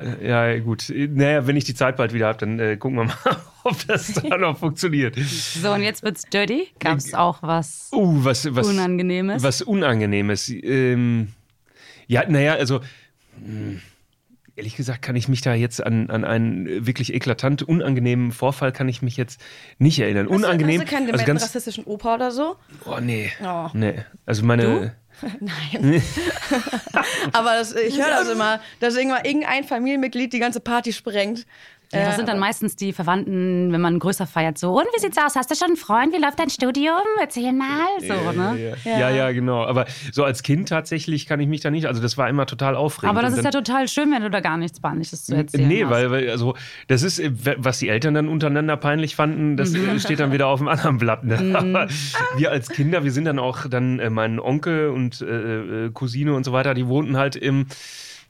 ja, 0.54 0.60
gut. 0.60 0.86
Naja, 0.96 1.46
wenn 1.46 1.58
ich 1.58 1.66
die 1.66 1.76
Zeit 1.76 1.98
bald 1.98 2.14
wieder 2.14 2.28
habe, 2.28 2.38
dann 2.40 2.60
äh, 2.60 2.78
gucken 2.78 2.98
wir 3.00 3.04
mal, 3.06 3.16
ob 3.66 3.76
das 3.88 4.14
dann 4.14 4.40
noch 4.40 4.58
funktioniert. 4.58 5.16
So, 5.18 5.72
und 5.74 5.84
jetzt 5.84 6.02
wird's 6.02 6.24
dirty. 6.24 6.70
Gab 6.80 6.98
es 6.98 7.14
auch 7.14 7.40
was 7.44 7.90
Uh, 7.92 8.24
was, 8.24 8.48
was 8.56 8.68
Unangenehmes? 8.68 9.44
Was 9.44 9.62
Unangenehmes. 9.62 10.50
Ähm, 10.50 11.34
ja, 12.08 12.24
naja, 12.28 12.54
also 12.54 12.80
mh, 13.46 13.80
ehrlich 14.56 14.76
gesagt 14.76 15.02
kann 15.02 15.16
ich 15.16 15.28
mich 15.28 15.42
da 15.42 15.54
jetzt 15.54 15.82
an, 15.82 16.10
an 16.10 16.26
einen 16.26 16.86
wirklich 16.86 17.14
eklatant 17.14 17.64
unangenehmen 17.64 18.32
Vorfall 18.32 18.72
kann 18.72 18.90
ich 18.90 19.02
mich 19.02 19.16
jetzt 19.18 19.40
nicht 19.78 20.00
erinnern. 20.00 20.28
Unangenehm. 20.28 20.82
Hast 20.82 20.92
du 20.92 20.96
keinen 20.96 21.12
also 21.12 21.26
ganz, 21.26 21.44
rassistischen 21.44 21.86
Opa 21.86 22.16
oder 22.16 22.32
so? 22.32 22.56
oh 22.86 23.00
nee, 23.02 23.32
Oh. 23.44 23.70
nee. 23.74 23.96
Also 24.26 24.44
meine, 24.44 24.96
Nein. 25.40 26.02
aber 27.34 27.56
das, 27.56 27.74
ich 27.76 27.98
höre 28.02 28.10
das 28.10 28.30
immer, 28.30 28.60
dass 28.80 28.96
irgendwann 28.96 29.26
irgendein 29.26 29.64
Familienmitglied 29.64 30.32
die 30.34 30.40
ganze 30.40 30.60
Party 30.60 30.94
sprengt. 30.94 31.46
Ja, 31.92 32.06
das 32.06 32.18
sind 32.18 32.30
dann 32.30 32.38
meistens 32.38 32.76
die 32.76 32.94
Verwandten, 32.94 33.72
wenn 33.72 33.82
man 33.82 33.98
größer 33.98 34.28
feiert, 34.28 34.60
so. 34.60 34.78
Und 34.78 34.86
wie 34.96 35.00
sieht's 35.00 35.18
aus? 35.18 35.36
Hast 35.36 35.50
du 35.50 35.56
schon 35.56 35.70
einen 35.70 35.76
Freund? 35.78 36.14
Wie 36.14 36.22
läuft 36.22 36.38
dein 36.38 36.52
Studium? 36.52 37.00
Erzähl 37.20 37.52
mal. 37.52 37.88
So, 38.00 38.32
ne? 38.32 38.76
ja, 38.86 39.00
ja, 39.00 39.10
ja, 39.10 39.32
genau. 39.32 39.64
Aber 39.66 39.86
so 40.12 40.24
als 40.24 40.44
Kind 40.44 40.70
tatsächlich 40.70 41.26
kann 41.26 41.40
ich 41.40 41.48
mich 41.48 41.62
da 41.62 41.72
nicht. 41.72 41.88
Also 41.88 42.00
das 42.00 42.16
war 42.16 42.30
immer 42.30 42.46
total 42.46 42.76
aufregend. 42.76 43.18
Aber 43.18 43.24
das 43.28 43.36
ist 43.38 43.44
ja 43.44 43.50
total 43.50 43.88
schön, 43.88 44.12
wenn 44.12 44.22
du 44.22 44.30
da 44.30 44.40
gar 44.40 44.58
nichts 44.58 44.80
Peinliches 44.80 45.26
zu 45.26 45.36
erzählen 45.36 45.68
Nee, 45.68 45.84
hast. 45.84 45.90
weil, 45.92 46.12
weil, 46.12 46.30
also, 46.30 46.56
das 46.88 47.02
ist, 47.02 47.22
was 47.58 47.80
die 47.80 47.90
Eltern 47.90 48.14
dann 48.14 48.28
untereinander 48.28 48.78
peinlich 48.78 49.16
fanden, 49.16 49.58
das 49.58 49.72
Mhm. 49.72 50.00
steht 50.00 50.20
dann 50.20 50.32
wieder 50.32 50.46
auf 50.48 50.60
dem 50.60 50.68
anderen 50.68 50.98
Blatt. 51.00 51.24
Ne? 51.24 51.56
Aber 51.58 51.88
wir 52.38 52.52
als 52.52 52.70
Kinder, 52.70 53.04
wir 53.04 53.12
sind 53.12 53.26
dann 53.26 53.40
auch 53.40 53.66
dann, 53.68 53.98
äh, 54.00 54.10
mein 54.12 54.40
Onkel 54.40 54.90
und 54.90 55.22
äh, 55.22 55.86
äh, 55.86 55.90
Cousine 55.92 56.34
und 56.36 56.44
so 56.44 56.52
weiter, 56.54 56.74
die 56.76 56.88
wohnten 56.88 57.18
halt 57.18 57.36
im, 57.36 57.66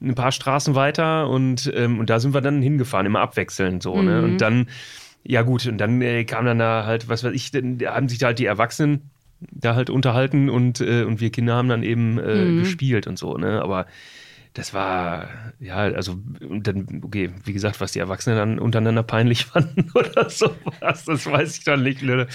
ein 0.01 0.15
paar 0.15 0.31
Straßen 0.31 0.75
weiter 0.75 1.29
und, 1.29 1.71
ähm, 1.75 1.99
und 1.99 2.09
da 2.09 2.19
sind 2.19 2.33
wir 2.33 2.41
dann 2.41 2.61
hingefahren, 2.61 3.05
immer 3.05 3.19
abwechselnd 3.21 3.83
so. 3.83 4.01
Ne? 4.01 4.19
Mhm. 4.19 4.23
Und 4.23 4.41
dann, 4.41 4.67
ja 5.23 5.41
gut, 5.41 5.65
und 5.67 5.77
dann 5.77 6.01
äh, 6.01 6.23
kam 6.23 6.45
dann 6.45 6.59
da 6.59 6.85
halt, 6.85 7.09
was 7.09 7.23
weiß 7.23 7.33
ich, 7.33 7.51
dann 7.51 7.79
haben 7.85 8.09
sich 8.09 8.17
da 8.19 8.27
halt 8.27 8.39
die 8.39 8.45
Erwachsenen 8.45 9.09
da 9.51 9.75
halt 9.75 9.89
unterhalten 9.89 10.49
und, 10.49 10.81
äh, 10.81 11.03
und 11.03 11.21
wir 11.21 11.31
Kinder 11.31 11.55
haben 11.55 11.69
dann 11.69 11.83
eben 11.83 12.17
äh, 12.19 12.45
Mhm. 12.51 12.57
gespielt 12.57 13.07
und 13.07 13.17
so, 13.17 13.37
ne? 13.37 13.61
Aber 13.61 13.85
das 14.53 14.73
war, 14.73 15.29
ja, 15.59 15.77
also, 15.77 16.17
dann, 16.39 17.01
okay, 17.03 17.31
wie 17.45 17.53
gesagt, 17.53 17.79
was 17.81 17.91
die 17.91 17.99
Erwachsenen 17.99 18.37
dann 18.37 18.59
untereinander 18.59 19.03
peinlich 19.03 19.45
fanden 19.45 19.91
oder 19.93 20.29
sowas, 20.29 21.05
das 21.05 21.25
weiß 21.25 21.57
ich 21.57 21.63
dann 21.63 21.83
nicht. 21.83 22.01
Ne? 22.01 22.27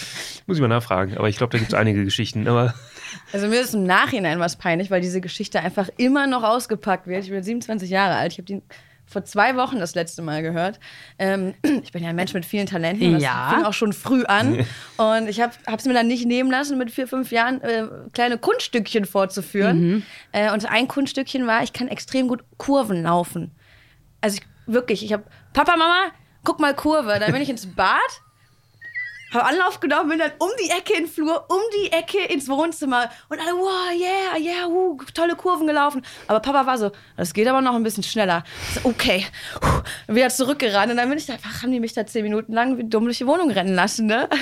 Muss 0.46 0.56
ich 0.56 0.60
mal 0.60 0.68
nachfragen, 0.68 1.16
aber 1.16 1.28
ich 1.28 1.36
glaube, 1.36 1.52
da 1.52 1.58
gibt 1.58 1.72
es 1.72 1.78
einige 1.78 2.04
Geschichten. 2.04 2.46
Aber 2.48 2.74
Also 3.32 3.48
mir 3.48 3.60
ist 3.60 3.74
im 3.74 3.84
Nachhinein 3.84 4.40
was 4.40 4.56
peinlich, 4.56 4.90
weil 4.90 5.00
diese 5.00 5.20
Geschichte 5.20 5.60
einfach 5.60 5.88
immer 5.96 6.26
noch 6.26 6.42
ausgepackt 6.42 7.06
wird. 7.06 7.24
Ich 7.24 7.30
bin 7.30 7.42
27 7.42 7.90
Jahre 7.90 8.14
alt. 8.14 8.32
Ich 8.32 8.38
habe 8.38 8.46
die 8.46 8.62
vor 9.06 9.24
zwei 9.24 9.56
Wochen 9.56 9.78
das 9.78 9.94
letzte 9.94 10.22
Mal 10.22 10.42
gehört. 10.42 10.80
Ähm, 11.18 11.54
ich 11.82 11.92
bin 11.92 12.02
ja 12.02 12.10
ein 12.10 12.16
Mensch 12.16 12.32
mit 12.34 12.44
vielen 12.44 12.66
Talenten. 12.66 13.12
Das 13.12 13.22
Ja. 13.22 13.50
fing 13.54 13.64
auch 13.64 13.72
schon 13.72 13.92
früh 13.92 14.24
an. 14.24 14.64
Und 14.96 15.28
ich 15.28 15.40
habe 15.40 15.52
es 15.76 15.84
mir 15.84 15.94
dann 15.94 16.06
nicht 16.06 16.26
nehmen 16.26 16.50
lassen, 16.50 16.78
mit 16.78 16.90
vier, 16.90 17.06
fünf 17.06 17.30
Jahren 17.30 17.60
äh, 17.62 17.86
kleine 18.12 18.38
Kunststückchen 18.38 19.04
vorzuführen. 19.04 20.04
Äh, 20.32 20.50
und 20.52 20.68
ein 20.70 20.88
Kunststückchen 20.88 21.46
war, 21.46 21.62
ich 21.62 21.72
kann 21.72 21.88
extrem 21.88 22.28
gut 22.28 22.42
Kurven 22.56 23.02
laufen. 23.02 23.52
Also 24.20 24.38
ich, 24.38 24.72
wirklich, 24.72 25.04
ich 25.04 25.12
habe, 25.12 25.24
Papa, 25.52 25.76
Mama, 25.76 26.06
guck 26.44 26.60
mal 26.60 26.74
Kurve. 26.74 27.18
Dann 27.20 27.32
bin 27.32 27.42
ich 27.42 27.50
ins 27.50 27.66
Bad, 27.66 27.98
habe 29.34 29.46
Anlauf 29.46 29.80
genommen, 29.80 30.10
bin 30.10 30.18
dann 30.18 30.32
um 30.38 30.48
die 30.62 30.70
Ecke 30.70 30.94
in 30.94 31.04
den 31.04 31.08
Flur, 31.08 31.44
um 31.48 31.60
die 31.82 31.92
Ecke 31.92 32.18
ins 32.32 32.48
Wohnzimmer 32.48 33.10
und 33.28 33.40
alle, 33.40 33.52
wow, 33.52 33.90
yeah, 33.92 34.38
yeah, 34.38 34.66
uh, 34.66 34.98
tolle 35.12 35.36
Kurven 35.36 35.66
gelaufen. 35.66 36.02
Aber 36.26 36.40
Papa 36.40 36.66
war 36.66 36.78
so, 36.78 36.92
das 37.16 37.34
geht 37.34 37.48
aber 37.48 37.60
noch 37.60 37.74
ein 37.74 37.82
bisschen 37.82 38.02
schneller. 38.02 38.44
Ich 38.68 38.82
So, 38.82 38.88
okay. 38.88 39.26
Und 40.06 40.14
wieder 40.14 40.28
zurückgerannt 40.28 40.90
und 40.90 40.96
dann 40.96 41.08
bin 41.08 41.18
ich 41.18 41.26
da 41.26 41.34
einfach, 41.34 41.62
haben 41.62 41.72
die 41.72 41.80
mich 41.80 41.92
da 41.92 42.06
zehn 42.06 42.22
Minuten 42.22 42.52
lang 42.52 42.78
wie 42.78 42.84
dumm 42.84 43.04
durch 43.04 43.18
die 43.18 43.26
Wohnung 43.26 43.50
rennen 43.50 43.74
lassen, 43.74 44.06
ne? 44.06 44.28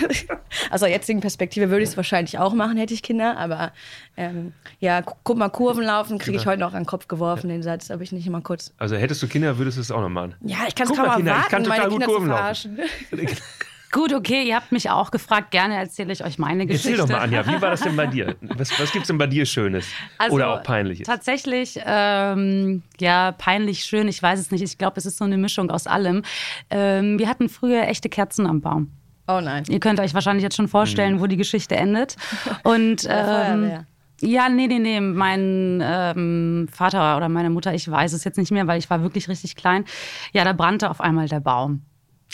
Also 0.70 0.84
aus 0.84 0.88
der 0.88 0.90
jetzigen 0.90 1.20
Perspektive 1.20 1.70
würde 1.70 1.82
ich 1.82 1.90
es 1.90 1.96
wahrscheinlich 1.96 2.38
auch 2.38 2.52
machen, 2.54 2.76
hätte 2.76 2.92
ich 2.92 3.02
Kinder, 3.02 3.36
aber 3.38 3.72
ähm, 4.16 4.52
ja, 4.80 5.00
gu 5.00 5.14
guck 5.22 5.38
mal, 5.38 5.48
Kurven 5.48 5.84
laufen, 5.84 6.18
kriege 6.18 6.36
ich 6.36 6.46
heute 6.46 6.60
noch 6.60 6.74
an 6.74 6.82
den 6.82 6.86
Kopf 6.86 7.08
geworfen, 7.08 7.48
den 7.48 7.62
Satz, 7.62 7.90
aber 7.90 8.02
ich 8.02 8.12
nicht 8.12 8.26
immer 8.26 8.40
kurz. 8.40 8.72
Also 8.78 8.96
hättest 8.96 9.22
du 9.22 9.28
Kinder, 9.28 9.58
würdest 9.58 9.78
du 9.78 9.80
es 9.80 9.90
auch 9.90 10.00
noch 10.00 10.08
machen. 10.08 10.34
Ja, 10.40 10.58
ich 10.66 10.74
kann 10.74 10.88
es 10.88 10.96
kaum 10.96 11.06
mal, 11.06 11.16
Kinder, 11.16 11.32
ich 11.32 11.36
erwarten, 11.36 11.50
kann 11.50 11.64
total 11.64 11.78
meine 11.78 11.90
gut 11.90 12.00
Kinder 12.00 12.06
zu 12.06 12.12
Kurven 12.12 12.28
laufen. 12.28 12.78
Gut, 13.92 14.14
okay, 14.14 14.42
ihr 14.42 14.56
habt 14.56 14.72
mich 14.72 14.88
auch 14.88 15.10
gefragt. 15.10 15.50
Gerne 15.50 15.76
erzähle 15.76 16.14
ich 16.14 16.24
euch 16.24 16.38
meine 16.38 16.66
Geschichte. 16.66 16.92
Erzähl 16.92 17.04
doch 17.04 17.12
mal, 17.12 17.20
Anja, 17.20 17.46
wie 17.46 17.60
war 17.60 17.70
das 17.70 17.82
denn 17.82 17.94
bei 17.94 18.06
dir? 18.06 18.36
Was, 18.40 18.70
was 18.80 18.90
gibt 18.90 19.02
es 19.02 19.08
denn 19.08 19.18
bei 19.18 19.26
dir 19.26 19.44
Schönes? 19.44 19.86
Also, 20.16 20.36
Oder 20.36 20.48
auch 20.48 20.62
Peinliches? 20.62 21.06
Tatsächlich, 21.06 21.78
ähm, 21.84 22.82
ja, 22.98 23.32
peinlich 23.32 23.84
schön, 23.84 24.08
ich 24.08 24.22
weiß 24.22 24.40
es 24.40 24.50
nicht. 24.50 24.62
Ich 24.62 24.78
glaube, 24.78 24.94
es 24.96 25.04
ist 25.04 25.18
so 25.18 25.24
eine 25.24 25.36
Mischung 25.36 25.70
aus 25.70 25.86
allem. 25.86 26.22
Ähm, 26.70 27.18
wir 27.18 27.28
hatten 27.28 27.50
früher 27.50 27.82
echte 27.86 28.08
Kerzen 28.08 28.46
am 28.46 28.62
Baum. 28.62 28.90
Oh 29.28 29.40
nein. 29.40 29.64
Ihr 29.68 29.78
könnt 29.78 30.00
euch 30.00 30.14
wahrscheinlich 30.14 30.42
jetzt 30.42 30.56
schon 30.56 30.68
vorstellen, 30.68 31.20
wo 31.20 31.26
die 31.26 31.36
Geschichte 31.36 31.76
endet. 31.76 32.16
Und 32.64 33.06
ähm, 33.08 33.84
ja, 34.20 34.48
nee, 34.48 34.68
nee, 34.68 34.78
nee. 34.78 35.00
Mein 35.00 35.82
ähm, 35.84 36.68
Vater 36.72 37.16
oder 37.16 37.28
meine 37.28 37.50
Mutter, 37.50 37.74
ich 37.74 37.90
weiß 37.90 38.14
es 38.14 38.24
jetzt 38.24 38.38
nicht 38.38 38.52
mehr, 38.52 38.66
weil 38.66 38.78
ich 38.78 38.88
war 38.88 39.02
wirklich 39.02 39.28
richtig 39.28 39.54
klein. 39.56 39.84
Ja, 40.32 40.44
da 40.44 40.52
brannte 40.52 40.88
auf 40.88 41.00
einmal 41.00 41.28
der 41.28 41.40
Baum. 41.40 41.82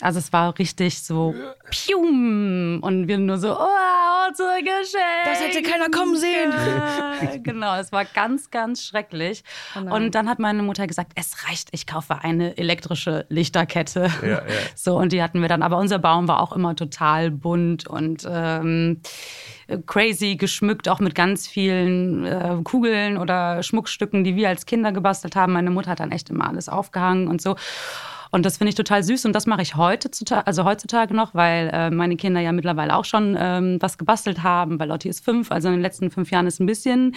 Also 0.01 0.19
es 0.19 0.31
war 0.31 0.57
richtig 0.57 1.01
so 1.01 1.35
pium 1.69 2.79
und 2.81 3.07
wir 3.07 3.17
nur 3.17 3.37
so, 3.37 3.51
oh, 3.53 4.29
unser 4.29 4.59
Geschenk. 4.59 5.25
Das 5.25 5.41
hätte 5.41 5.61
keiner 5.61 5.89
kommen 5.89 6.15
sehen. 6.15 6.53
Genau, 7.43 7.75
es 7.75 7.91
war 7.91 8.05
ganz, 8.05 8.49
ganz 8.49 8.85
schrecklich. 8.85 9.43
Oh 9.75 9.93
und 9.93 10.15
dann 10.15 10.29
hat 10.29 10.39
meine 10.39 10.63
Mutter 10.63 10.87
gesagt, 10.87 11.11
es 11.15 11.47
reicht, 11.47 11.69
ich 11.71 11.85
kaufe 11.85 12.19
eine 12.21 12.57
elektrische 12.57 13.25
Lichterkette. 13.29 14.09
Ja, 14.21 14.27
ja. 14.29 14.41
So, 14.75 14.97
und 14.97 15.11
die 15.11 15.21
hatten 15.21 15.41
wir 15.41 15.49
dann. 15.49 15.61
Aber 15.61 15.77
unser 15.77 15.99
Baum 15.99 16.27
war 16.27 16.41
auch 16.41 16.53
immer 16.53 16.75
total 16.75 17.31
bunt 17.31 17.87
und 17.87 18.25
ähm, 18.29 19.01
crazy 19.85 20.35
geschmückt, 20.35 20.87
auch 20.87 20.99
mit 20.99 21.15
ganz 21.15 21.47
vielen 21.47 22.25
äh, 22.25 22.57
Kugeln 22.63 23.17
oder 23.17 23.61
Schmuckstücken, 23.63 24.23
die 24.23 24.35
wir 24.35 24.47
als 24.47 24.65
Kinder 24.65 24.91
gebastelt 24.91 25.35
haben. 25.35 25.53
Meine 25.53 25.71
Mutter 25.71 25.91
hat 25.91 25.99
dann 25.99 26.11
echt 26.11 26.29
immer 26.29 26.47
alles 26.47 26.69
aufgehangen 26.69 27.27
und 27.27 27.41
so. 27.41 27.55
Und 28.31 28.45
das 28.45 28.57
finde 28.57 28.69
ich 28.69 28.75
total 28.75 29.01
süß 29.03 29.25
und 29.25 29.33
das 29.33 29.47
mache 29.47 29.63
ich 29.63 29.75
heute, 29.75 30.09
also 30.45 30.63
heutzutage 30.63 31.15
noch, 31.15 31.33
weil 31.33 31.69
äh, 31.73 31.89
meine 31.89 32.15
Kinder 32.15 32.39
ja 32.39 32.51
mittlerweile 32.51 32.95
auch 32.95 33.05
schon 33.05 33.35
ähm, 33.39 33.77
was 33.79 33.97
gebastelt 33.97 34.43
haben, 34.43 34.79
weil 34.79 34.87
Lotti 34.87 35.09
ist 35.09 35.25
fünf, 35.25 35.51
also 35.51 35.67
in 35.67 35.75
den 35.75 35.81
letzten 35.81 36.11
fünf 36.11 36.29
Jahren 36.29 36.45
ist 36.45 36.59
ein 36.59 36.67
bisschen 36.67 37.15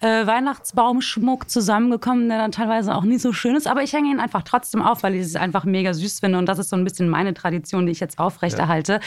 äh, 0.00 0.26
Weihnachtsbaumschmuck 0.26 1.50
zusammengekommen, 1.50 2.28
der 2.28 2.38
dann 2.38 2.52
teilweise 2.52 2.94
auch 2.94 3.02
nicht 3.02 3.20
so 3.20 3.32
schön 3.32 3.56
ist, 3.56 3.66
aber 3.66 3.82
ich 3.82 3.92
hänge 3.92 4.10
ihn 4.10 4.20
einfach 4.20 4.42
trotzdem 4.42 4.80
auf, 4.80 5.02
weil 5.02 5.14
ich 5.16 5.22
es 5.22 5.34
einfach 5.36 5.64
mega 5.64 5.92
süß 5.92 6.20
finde 6.20 6.38
und 6.38 6.46
das 6.46 6.60
ist 6.60 6.70
so 6.70 6.76
ein 6.76 6.84
bisschen 6.84 7.08
meine 7.08 7.34
Tradition, 7.34 7.86
die 7.86 7.92
ich 7.92 8.00
jetzt 8.00 8.20
aufrechterhalte, 8.20 9.00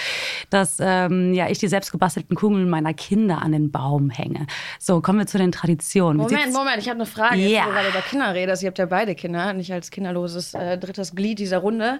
dass 0.50 0.78
ähm, 0.82 1.34
ja 1.34 1.50
ich 1.50 1.60
die 1.60 1.70
selbst 1.70 1.92
gebastelten 1.94 2.36
Kugeln 2.36 2.70
meiner 2.70 2.94
Kinder 2.94 3.42
an 3.42 3.54
den 3.54 3.72
Baum 3.72 4.10
hänge. 4.10 4.48
So, 4.80 5.00
kommen 5.02 5.20
wir 5.20 5.28
zu 5.28 5.38
den 5.38 5.54
Traditionen. 5.54 6.18
Moment, 6.18 6.52
Moment, 6.52 6.78
ich 6.80 6.90
habe 6.90 7.00
eine 7.00 7.06
Frage, 7.06 7.38
Ja. 7.38 7.48
jetzt, 7.48 7.64
wo 7.64 7.70
du 7.70 7.76
gerade 7.76 7.90
über 7.90 8.02
Kinder 8.02 8.34
redest. 8.34 8.64
Ihr 8.64 8.68
habt 8.68 8.80
ja 8.80 8.86
beide 8.86 9.16
Kinder, 9.16 9.54
nicht 9.54 9.72
als 9.72 9.92
kinderloses 9.92 10.54
äh, 10.54 10.78
drittes 10.78 11.16
Glied 11.16 11.37
dieser 11.40 11.60
Runde. 11.60 12.00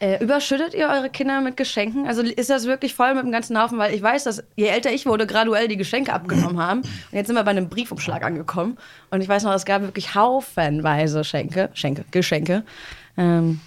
Äh, 0.00 0.22
überschüttet 0.22 0.74
ihr 0.74 0.88
eure 0.88 1.10
Kinder 1.10 1.40
mit 1.40 1.56
Geschenken? 1.56 2.06
Also 2.06 2.22
ist 2.22 2.50
das 2.50 2.66
wirklich 2.66 2.94
voll 2.94 3.14
mit 3.14 3.24
dem 3.24 3.32
ganzen 3.32 3.60
Haufen? 3.60 3.78
Weil 3.78 3.92
ich 3.92 4.00
weiß, 4.02 4.24
dass 4.24 4.44
je 4.54 4.66
älter 4.66 4.92
ich 4.92 5.06
wurde, 5.06 5.26
graduell 5.26 5.66
die 5.66 5.76
Geschenke 5.76 6.12
abgenommen 6.12 6.58
haben. 6.62 6.80
Und 6.82 7.12
jetzt 7.12 7.26
sind 7.26 7.34
wir 7.34 7.42
bei 7.42 7.50
einem 7.50 7.68
Briefumschlag 7.68 8.24
angekommen. 8.24 8.78
Und 9.10 9.22
ich 9.22 9.28
weiß 9.28 9.42
noch, 9.42 9.52
es 9.54 9.64
gab 9.64 9.82
wirklich 9.82 10.14
haufenweise 10.14 11.24
Schenke, 11.24 11.70
Schenke, 11.74 12.04
Geschenke. 12.12 12.62
Ähm, 13.16 13.58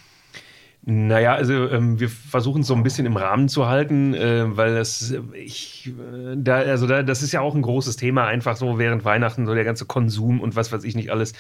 Naja, 0.84 1.36
also 1.36 1.70
ähm, 1.70 2.00
wir 2.00 2.10
versuchen 2.10 2.62
es 2.62 2.68
so 2.68 2.76
ein 2.76 2.84
bisschen 2.84 3.06
im 3.06 3.18
Rahmen 3.18 3.50
zu 3.50 3.68
halten, 3.68 4.14
äh, 4.14 4.58
weil 4.58 4.74
das, 4.74 5.14
ich, 5.34 5.90
äh, 5.90 6.36
da, 6.38 6.56
also 6.60 6.88
da, 6.88 7.04
das 7.04 7.22
ist 7.22 7.34
ja 7.34 7.42
auch 7.42 7.54
ein 7.54 7.62
großes 7.62 7.98
Thema, 7.98 8.26
einfach 8.26 8.56
so 8.56 8.80
während 8.80 9.06
Weihnachten, 9.06 9.46
so 9.46 9.54
der 9.54 9.66
ganze 9.66 9.86
Konsum 9.86 10.40
und 10.40 10.56
was 10.56 10.72
weiß 10.72 10.84
ich 10.86 10.96
nicht 10.96 11.12
alles. 11.12 11.34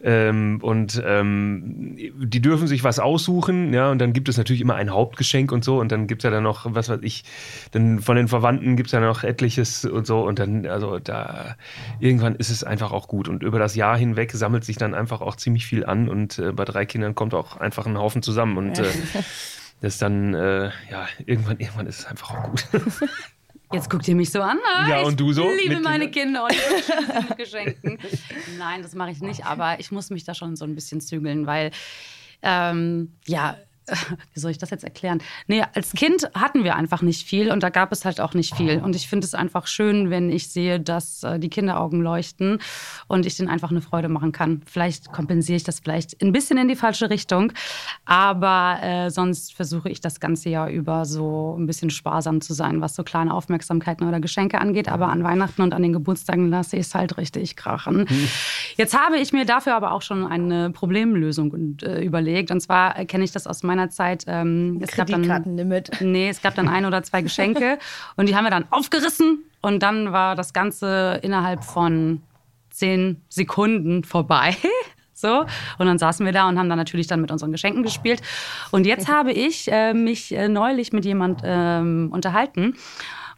Ähm, 0.00 0.60
und 0.62 1.02
ähm, 1.04 1.96
die 1.96 2.40
dürfen 2.40 2.68
sich 2.68 2.84
was 2.84 3.00
aussuchen, 3.00 3.72
ja, 3.74 3.90
und 3.90 3.98
dann 3.98 4.12
gibt 4.12 4.28
es 4.28 4.36
natürlich 4.36 4.60
immer 4.60 4.76
ein 4.76 4.90
Hauptgeschenk 4.90 5.50
und 5.50 5.64
so, 5.64 5.80
und 5.80 5.90
dann 5.90 6.06
gibt 6.06 6.22
es 6.22 6.24
ja 6.24 6.30
dann 6.30 6.44
noch, 6.44 6.72
was 6.72 6.88
weiß 6.88 7.00
ich, 7.02 7.24
dann 7.72 8.00
von 8.00 8.16
den 8.16 8.28
Verwandten 8.28 8.76
gibt 8.76 8.88
es 8.88 8.92
ja 8.92 9.00
noch 9.00 9.24
etliches 9.24 9.84
und 9.84 10.06
so, 10.06 10.20
und 10.20 10.38
dann, 10.38 10.66
also 10.66 11.00
da, 11.00 11.56
irgendwann 11.98 12.36
ist 12.36 12.50
es 12.50 12.62
einfach 12.62 12.92
auch 12.92 13.08
gut. 13.08 13.28
Und 13.28 13.42
über 13.42 13.58
das 13.58 13.74
Jahr 13.74 13.98
hinweg 13.98 14.30
sammelt 14.32 14.64
sich 14.64 14.76
dann 14.76 14.94
einfach 14.94 15.20
auch 15.20 15.34
ziemlich 15.34 15.66
viel 15.66 15.84
an, 15.84 16.08
und 16.08 16.38
äh, 16.38 16.52
bei 16.52 16.64
drei 16.64 16.86
Kindern 16.86 17.14
kommt 17.14 17.34
auch 17.34 17.56
einfach 17.56 17.86
ein 17.86 17.98
Haufen 17.98 18.22
zusammen. 18.22 18.56
Und 18.56 18.78
äh, 18.78 18.84
das 19.80 19.94
ist 19.94 20.02
dann, 20.02 20.34
äh, 20.34 20.70
ja, 20.90 21.06
irgendwann, 21.26 21.58
irgendwann 21.58 21.86
ist 21.86 22.00
es 22.00 22.06
einfach 22.06 22.30
auch 22.34 22.50
gut. 22.50 22.66
Jetzt 23.72 23.90
guckt 23.90 24.08
ihr 24.08 24.14
mich 24.14 24.30
so 24.30 24.40
an. 24.40 24.58
Ah, 24.74 24.88
Ja, 24.88 25.00
ich 25.02 25.06
und 25.06 25.20
du 25.20 25.32
so? 25.32 25.46
liebe 25.60 25.74
Mit- 25.74 25.84
meine 25.84 26.10
Kinder 26.10 26.44
und 26.44 26.52
ich 26.52 26.58
mit 27.28 27.36
Geschenken. 27.38 27.98
Nein, 28.58 28.82
das 28.82 28.94
mache 28.94 29.10
ich 29.10 29.20
nicht, 29.20 29.44
aber 29.44 29.78
ich 29.78 29.90
muss 29.92 30.08
mich 30.10 30.24
da 30.24 30.34
schon 30.34 30.56
so 30.56 30.64
ein 30.64 30.74
bisschen 30.74 31.00
zügeln, 31.00 31.46
weil, 31.46 31.70
ähm, 32.42 33.12
ja, 33.26 33.56
wie 34.34 34.40
soll 34.40 34.50
ich 34.50 34.58
das 34.58 34.70
jetzt 34.70 34.84
erklären? 34.84 35.22
Nee, 35.46 35.64
als 35.74 35.92
Kind 35.92 36.28
hatten 36.34 36.64
wir 36.64 36.76
einfach 36.76 37.02
nicht 37.02 37.26
viel 37.26 37.50
und 37.50 37.62
da 37.62 37.70
gab 37.70 37.92
es 37.92 38.04
halt 38.04 38.20
auch 38.20 38.34
nicht 38.34 38.54
viel. 38.54 38.80
Und 38.80 38.96
ich 38.96 39.08
finde 39.08 39.26
es 39.26 39.34
einfach 39.34 39.66
schön, 39.66 40.10
wenn 40.10 40.30
ich 40.30 40.48
sehe, 40.48 40.80
dass 40.80 41.22
äh, 41.22 41.38
die 41.38 41.48
Kinderaugen 41.48 42.00
leuchten 42.00 42.58
und 43.06 43.26
ich 43.26 43.36
denen 43.36 43.48
einfach 43.48 43.70
eine 43.70 43.80
Freude 43.80 44.08
machen 44.08 44.32
kann. 44.32 44.62
Vielleicht 44.66 45.12
kompensiere 45.12 45.56
ich 45.56 45.64
das 45.64 45.80
vielleicht 45.80 46.20
ein 46.22 46.32
bisschen 46.32 46.58
in 46.58 46.68
die 46.68 46.76
falsche 46.76 47.10
Richtung, 47.10 47.52
aber 48.04 48.78
äh, 48.82 49.10
sonst 49.10 49.54
versuche 49.54 49.88
ich 49.88 50.00
das 50.00 50.20
ganze 50.20 50.50
Jahr 50.50 50.68
über 50.68 51.04
so 51.04 51.56
ein 51.58 51.66
bisschen 51.66 51.90
sparsam 51.90 52.40
zu 52.40 52.54
sein, 52.54 52.80
was 52.80 52.94
so 52.94 53.04
kleine 53.04 53.34
Aufmerksamkeiten 53.34 54.06
oder 54.06 54.20
Geschenke 54.20 54.60
angeht. 54.60 54.88
Aber 54.88 55.08
an 55.08 55.24
Weihnachten 55.24 55.62
und 55.62 55.74
an 55.74 55.82
den 55.82 55.92
Geburtstagen 55.92 56.48
lasse 56.48 56.76
ich 56.76 56.86
es 56.86 56.94
halt 56.94 57.16
richtig 57.16 57.56
krachen. 57.56 58.06
Jetzt 58.76 58.96
habe 58.96 59.18
ich 59.18 59.32
mir 59.32 59.44
dafür 59.44 59.74
aber 59.74 59.92
auch 59.92 60.02
schon 60.02 60.26
eine 60.26 60.70
Problemlösung 60.70 61.50
und, 61.50 61.82
äh, 61.82 62.02
überlegt. 62.02 62.50
Und 62.50 62.60
zwar 62.60 62.98
äh, 62.98 63.04
kenne 63.04 63.24
ich 63.24 63.32
das 63.32 63.46
aus 63.46 63.62
meiner 63.62 63.77
Zeit. 63.86 64.24
Ähm, 64.26 64.80
es 64.82 64.90
gab 64.96 65.06
dann, 65.06 65.22
Kreditkartenlimit. 65.22 66.00
Nee, 66.00 66.28
es 66.28 66.42
gab 66.42 66.54
dann 66.54 66.68
ein 66.68 66.84
oder 66.84 67.02
zwei 67.02 67.22
Geschenke 67.22 67.78
und 68.16 68.28
die 68.28 68.36
haben 68.36 68.44
wir 68.44 68.50
dann 68.50 68.66
aufgerissen 68.70 69.44
und 69.60 69.82
dann 69.82 70.12
war 70.12 70.34
das 70.34 70.52
Ganze 70.52 71.20
innerhalb 71.22 71.64
von 71.64 72.22
zehn 72.70 73.22
Sekunden 73.28 74.04
vorbei. 74.04 74.56
So, 75.20 75.40
und 75.78 75.86
dann 75.86 75.98
saßen 75.98 76.24
wir 76.24 76.32
da 76.32 76.48
und 76.48 76.60
haben 76.60 76.68
dann 76.68 76.78
natürlich 76.78 77.08
dann 77.08 77.20
mit 77.20 77.32
unseren 77.32 77.50
Geschenken 77.50 77.82
gespielt. 77.82 78.22
Und 78.70 78.86
jetzt 78.86 79.08
habe 79.08 79.32
ich 79.32 79.68
äh, 79.68 79.92
mich 79.92 80.32
äh, 80.32 80.46
neulich 80.46 80.92
mit 80.92 81.04
jemand 81.04 81.40
ähm, 81.42 82.10
unterhalten. 82.12 82.76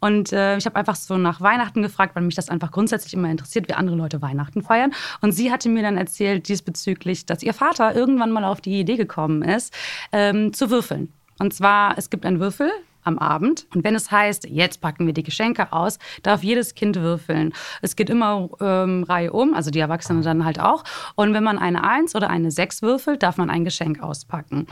Und 0.00 0.32
äh, 0.32 0.56
ich 0.56 0.66
habe 0.66 0.76
einfach 0.76 0.96
so 0.96 1.18
nach 1.18 1.40
Weihnachten 1.40 1.82
gefragt, 1.82 2.16
weil 2.16 2.22
mich 2.22 2.34
das 2.34 2.48
einfach 2.48 2.70
grundsätzlich 2.70 3.14
immer 3.14 3.30
interessiert, 3.30 3.68
wie 3.68 3.74
andere 3.74 3.96
Leute 3.96 4.22
Weihnachten 4.22 4.62
feiern. 4.62 4.92
Und 5.20 5.32
sie 5.32 5.52
hatte 5.52 5.68
mir 5.68 5.82
dann 5.82 5.96
erzählt 5.96 6.48
diesbezüglich, 6.48 7.26
dass 7.26 7.42
ihr 7.42 7.54
Vater 7.54 7.94
irgendwann 7.94 8.32
mal 8.32 8.44
auf 8.44 8.60
die 8.60 8.80
Idee 8.80 8.96
gekommen 8.96 9.42
ist, 9.42 9.74
ähm, 10.12 10.52
zu 10.52 10.70
würfeln. 10.70 11.12
Und 11.38 11.54
zwar, 11.54 11.96
es 11.96 12.10
gibt 12.10 12.26
einen 12.26 12.40
Würfel 12.40 12.70
am 13.02 13.18
Abend. 13.18 13.66
Und 13.74 13.84
wenn 13.84 13.94
es 13.94 14.10
heißt, 14.10 14.48
jetzt 14.48 14.80
packen 14.80 15.06
wir 15.06 15.12
die 15.12 15.22
Geschenke 15.22 15.72
aus, 15.72 15.98
darf 16.22 16.42
jedes 16.42 16.74
Kind 16.74 16.96
würfeln. 16.96 17.52
Es 17.82 17.96
geht 17.96 18.10
immer 18.10 18.48
ähm, 18.60 19.04
Reihe 19.04 19.32
um, 19.32 19.54
also 19.54 19.70
die 19.70 19.78
Erwachsenen 19.78 20.22
dann 20.22 20.44
halt 20.44 20.60
auch. 20.60 20.84
Und 21.14 21.34
wenn 21.34 21.44
man 21.44 21.58
eine 21.58 21.84
Eins 21.84 22.14
oder 22.14 22.30
eine 22.30 22.50
Sechs 22.50 22.82
würfelt, 22.82 23.22
darf 23.22 23.36
man 23.36 23.50
ein 23.50 23.64
Geschenk 23.64 24.02
auspacken. 24.02 24.66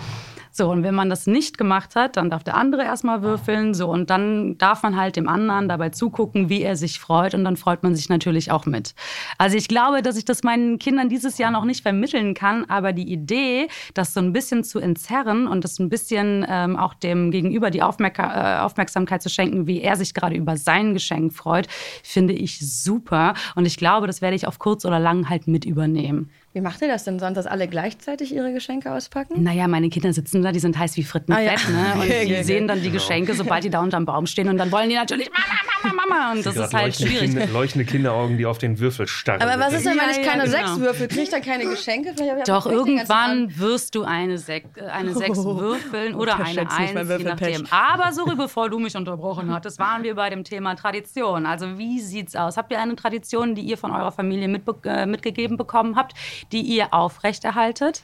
So, 0.50 0.70
und 0.70 0.82
wenn 0.82 0.94
man 0.94 1.08
das 1.08 1.26
nicht 1.26 1.56
gemacht 1.56 1.94
hat, 1.94 2.16
dann 2.16 2.30
darf 2.30 2.42
der 2.42 2.56
andere 2.56 2.82
erstmal 2.82 3.22
würfeln. 3.22 3.74
So, 3.74 3.88
und 3.88 4.10
dann 4.10 4.58
darf 4.58 4.82
man 4.82 4.96
halt 4.96 5.16
dem 5.16 5.28
anderen 5.28 5.68
dabei 5.68 5.90
zugucken, 5.90 6.48
wie 6.48 6.62
er 6.62 6.74
sich 6.74 6.98
freut. 6.98 7.34
Und 7.34 7.44
dann 7.44 7.56
freut 7.56 7.82
man 7.82 7.94
sich 7.94 8.08
natürlich 8.08 8.50
auch 8.50 8.66
mit. 8.66 8.94
Also 9.38 9.56
ich 9.56 9.68
glaube, 9.68 10.02
dass 10.02 10.16
ich 10.16 10.24
das 10.24 10.42
meinen 10.42 10.78
Kindern 10.78 11.08
dieses 11.08 11.38
Jahr 11.38 11.50
noch 11.50 11.64
nicht 11.64 11.82
vermitteln 11.82 12.34
kann, 12.34 12.64
aber 12.68 12.92
die 12.92 13.10
Idee, 13.10 13.68
das 13.94 14.14
so 14.14 14.20
ein 14.20 14.32
bisschen 14.32 14.64
zu 14.64 14.80
entzerren 14.80 15.46
und 15.46 15.62
das 15.62 15.78
ein 15.78 15.88
bisschen 15.88 16.44
ähm, 16.48 16.76
auch 16.76 16.94
dem 16.94 17.30
Gegenüber 17.30 17.70
die 17.70 17.82
Aufmerk 17.82 18.17
äh, 18.17 18.17
Aufmerksamkeit 18.18 19.22
zu 19.22 19.28
schenken, 19.28 19.66
wie 19.66 19.80
er 19.80 19.96
sich 19.96 20.14
gerade 20.14 20.36
über 20.36 20.56
sein 20.56 20.94
Geschenk 20.94 21.32
freut, 21.32 21.68
finde 22.02 22.32
ich 22.32 22.58
super. 22.58 23.34
Und 23.54 23.66
ich 23.66 23.76
glaube, 23.76 24.06
das 24.06 24.22
werde 24.22 24.36
ich 24.36 24.46
auf 24.46 24.58
kurz 24.58 24.84
oder 24.84 24.98
lang 24.98 25.28
halt 25.28 25.46
mit 25.46 25.64
übernehmen. 25.64 26.30
Wie 26.58 26.62
macht 26.62 26.82
ihr 26.82 26.88
das 26.88 27.04
denn 27.04 27.20
sonst, 27.20 27.36
dass 27.36 27.46
alle 27.46 27.68
gleichzeitig 27.68 28.34
ihre 28.34 28.52
Geschenke 28.52 28.90
auspacken? 28.90 29.44
Naja, 29.44 29.68
meine 29.68 29.90
Kinder 29.90 30.12
sitzen 30.12 30.42
da, 30.42 30.50
die 30.50 30.58
sind 30.58 30.76
heiß 30.76 30.96
wie 30.96 31.04
Frittenfett. 31.04 31.60
Ah, 31.68 31.70
ja. 31.70 31.94
ne? 31.94 32.02
Und 32.24 32.28
die 32.28 32.42
sehen 32.42 32.66
dann 32.66 32.82
die 32.82 32.90
Geschenke, 32.90 33.34
sobald 33.34 33.62
die 33.62 33.70
da 33.70 33.80
unterm 33.80 34.04
Baum 34.04 34.26
stehen. 34.26 34.48
Und 34.48 34.58
dann 34.58 34.72
wollen 34.72 34.88
die 34.88 34.96
natürlich 34.96 35.30
Mama, 35.30 35.94
Mama, 35.94 36.02
Mama. 36.08 36.32
Und 36.32 36.44
das 36.44 36.56
ist 36.56 36.74
halt 36.74 36.86
leuchtende 36.98 37.12
schwierig. 37.12 37.30
Kinder, 37.30 37.46
leuchtende 37.52 37.84
Kinderaugen, 37.84 38.38
die 38.38 38.44
auf 38.44 38.58
den 38.58 38.80
Würfel 38.80 39.06
starren. 39.06 39.40
Aber 39.40 39.64
was 39.64 39.72
ist 39.72 39.86
denn, 39.86 39.92
wenn 39.92 39.98
Ja, 39.98 40.10
ich 40.10 40.16
ja, 40.16 40.32
keine 40.32 40.44
genau. 40.46 40.56
sechs 40.56 40.80
würfel? 40.80 41.06
Kriege 41.06 41.22
ich 41.22 41.30
dann 41.30 41.42
keine 41.42 41.64
Geschenke? 41.64 42.12
Doch, 42.44 42.66
irgendwann 42.66 43.56
wirst 43.56 43.94
du 43.94 44.02
eine, 44.02 44.36
Sek 44.36 44.64
eine 44.92 45.14
Sechs 45.14 45.38
würfeln 45.38 46.16
oder 46.16 46.40
eine 46.44 46.68
Eins, 46.72 47.08
je 47.18 47.24
nachdem. 47.24 47.66
Aber 47.70 48.12
so, 48.12 48.24
bevor 48.24 48.68
du 48.68 48.80
mich 48.80 48.96
unterbrochen 48.96 49.54
hattest, 49.54 49.78
waren 49.78 50.02
wir 50.02 50.16
bei 50.16 50.28
dem 50.28 50.42
Thema 50.42 50.74
Tradition. 50.74 51.46
Also 51.46 51.78
wie 51.78 52.00
sieht's 52.00 52.34
aus? 52.34 52.56
Habt 52.56 52.72
ihr 52.72 52.80
eine 52.80 52.96
Tradition, 52.96 53.54
die 53.54 53.62
ihr 53.62 53.78
von 53.78 53.92
eurer 53.92 54.10
Familie 54.10 54.48
mitbe 54.48 54.76
äh, 54.84 55.06
mitgegeben 55.06 55.56
bekommen 55.56 55.94
habt, 55.94 56.14
die 56.52 56.62
ihr 56.62 56.94
aufrechterhaltet? 56.94 58.02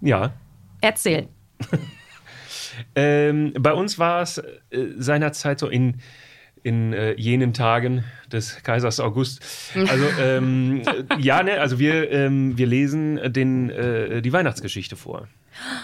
Ja. 0.00 0.32
Erzähl. 0.80 1.28
Ähm, 2.94 3.52
bei 3.58 3.72
uns 3.72 3.98
war 3.98 4.22
es 4.22 4.38
äh, 4.38 4.44
seinerzeit 4.98 5.58
so 5.58 5.68
in, 5.68 5.96
in 6.62 6.92
äh, 6.92 7.14
jenen 7.14 7.52
Tagen 7.52 8.04
des 8.30 8.62
Kaisers 8.62 9.00
August. 9.00 9.42
Also 9.74 10.04
ähm, 10.20 10.82
äh, 10.82 11.20
ja, 11.20 11.42
ne, 11.42 11.60
also 11.60 11.78
wir, 11.78 12.10
ähm, 12.10 12.58
wir 12.58 12.66
lesen 12.66 13.20
den, 13.32 13.70
äh, 13.70 14.22
die 14.22 14.32
Weihnachtsgeschichte 14.32 14.96
vor. 14.96 15.28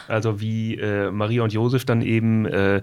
Also 0.06 0.40
wie 0.40 0.76
äh, 0.76 1.11
Maria 1.11 1.42
und 1.42 1.52
Josef 1.52 1.85
dann 1.85 2.02
eben 2.02 2.44
äh, 2.44 2.82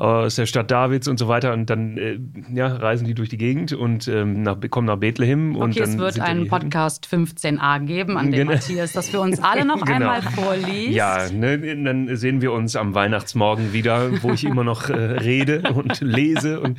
aus 0.00 0.36
der 0.36 0.46
Stadt 0.46 0.70
Davids 0.70 1.08
und 1.08 1.18
so 1.18 1.28
weiter 1.28 1.52
und 1.52 1.68
dann 1.68 1.98
äh, 1.98 2.18
ja, 2.54 2.68
reisen 2.68 3.06
die 3.06 3.14
durch 3.14 3.28
die 3.28 3.36
Gegend 3.36 3.72
und 3.72 4.08
ähm, 4.08 4.42
nach, 4.42 4.56
kommen 4.70 4.86
nach 4.86 4.96
Bethlehem. 4.96 5.56
und 5.56 5.70
Okay, 5.72 5.80
dann 5.80 5.90
es 5.90 5.98
wird 5.98 6.20
einen. 6.20 6.48
Podcast 6.48 7.06
15a 7.12 7.80
geben, 7.84 8.16
an 8.16 8.30
dem 8.30 8.40
Genau. 8.40 8.52
Matthias 8.52 8.92
das 8.92 9.10
für 9.10 9.20
uns 9.20 9.40
alle 9.42 9.64
noch 9.64 9.80
Genau. 9.84 9.92
einmal 10.10 10.22
vorliest. 10.22 10.92
Ja, 10.94 11.30
ne, 11.30 11.58
dann 11.84 12.16
sehen 12.16 12.40
wir 12.40 12.52
uns 12.52 12.76
am 12.76 12.94
Weihnachtsmorgen 12.94 13.72
wieder, 13.72 14.22
wo 14.22 14.32
ich 14.32 14.44
immer 14.44 14.64
noch 14.64 14.88
äh, 14.88 14.94
rede 14.94 15.62
und 15.74 16.00
lese 16.00 16.60
und 16.60 16.78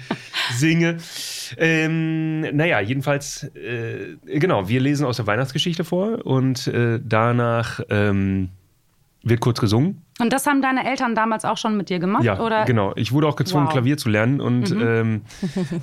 singe. 0.54 0.98
Ähm, 1.58 2.42
naja, 2.42 2.80
jedenfalls, 2.80 3.44
äh, 3.56 4.16
genau, 4.40 4.68
wir 4.68 4.80
lesen 4.80 5.06
aus 5.06 5.18
der 5.18 5.28
Weihnachtsgeschichte 5.28 5.84
vor 5.84 6.26
und 6.26 6.68
äh, 6.68 7.00
danach 7.04 7.82
ähm, 7.90 8.50
wird 9.24 9.40
kurz 9.42 9.60
gesungen. 9.60 10.02
Und 10.20 10.32
das 10.34 10.46
haben 10.48 10.62
deine 10.62 10.86
Eltern 10.90 11.16
damals 11.16 11.46
auch 11.46 11.58
schon 11.58 11.78
mit 11.78 11.90
dir 11.90 12.00
gemacht? 12.00 12.24
Ja, 12.24 12.40
oder? 12.40 12.66
genau. 12.66 12.94
Ich 12.96 13.12
wurde 13.12 13.28
auch 13.28 13.36
gezwungen, 13.36 13.66
Wow. 13.68 13.74
Klavier 13.74 13.98
zu 13.98 14.10
lernen 14.10 14.42
und 14.42 14.72
ähm, 14.72 15.22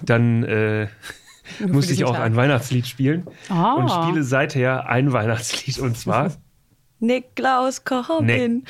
dann 0.05 0.43
äh, 0.45 0.89
musste 1.67 1.93
ich 1.93 2.05
auch 2.05 2.19
ein 2.19 2.37
Weihnachtslied 2.37 2.87
spielen 2.87 3.27
Ah. 3.49 3.75
und 3.75 3.91
spiele 3.91 4.23
seither 4.23 4.89
ein 4.89 5.13
Weihnachtslied 5.13 5.79
und 5.79 5.97
zwar 5.97 6.33
Niklaus 7.01 7.85
Korbin. 7.85 8.65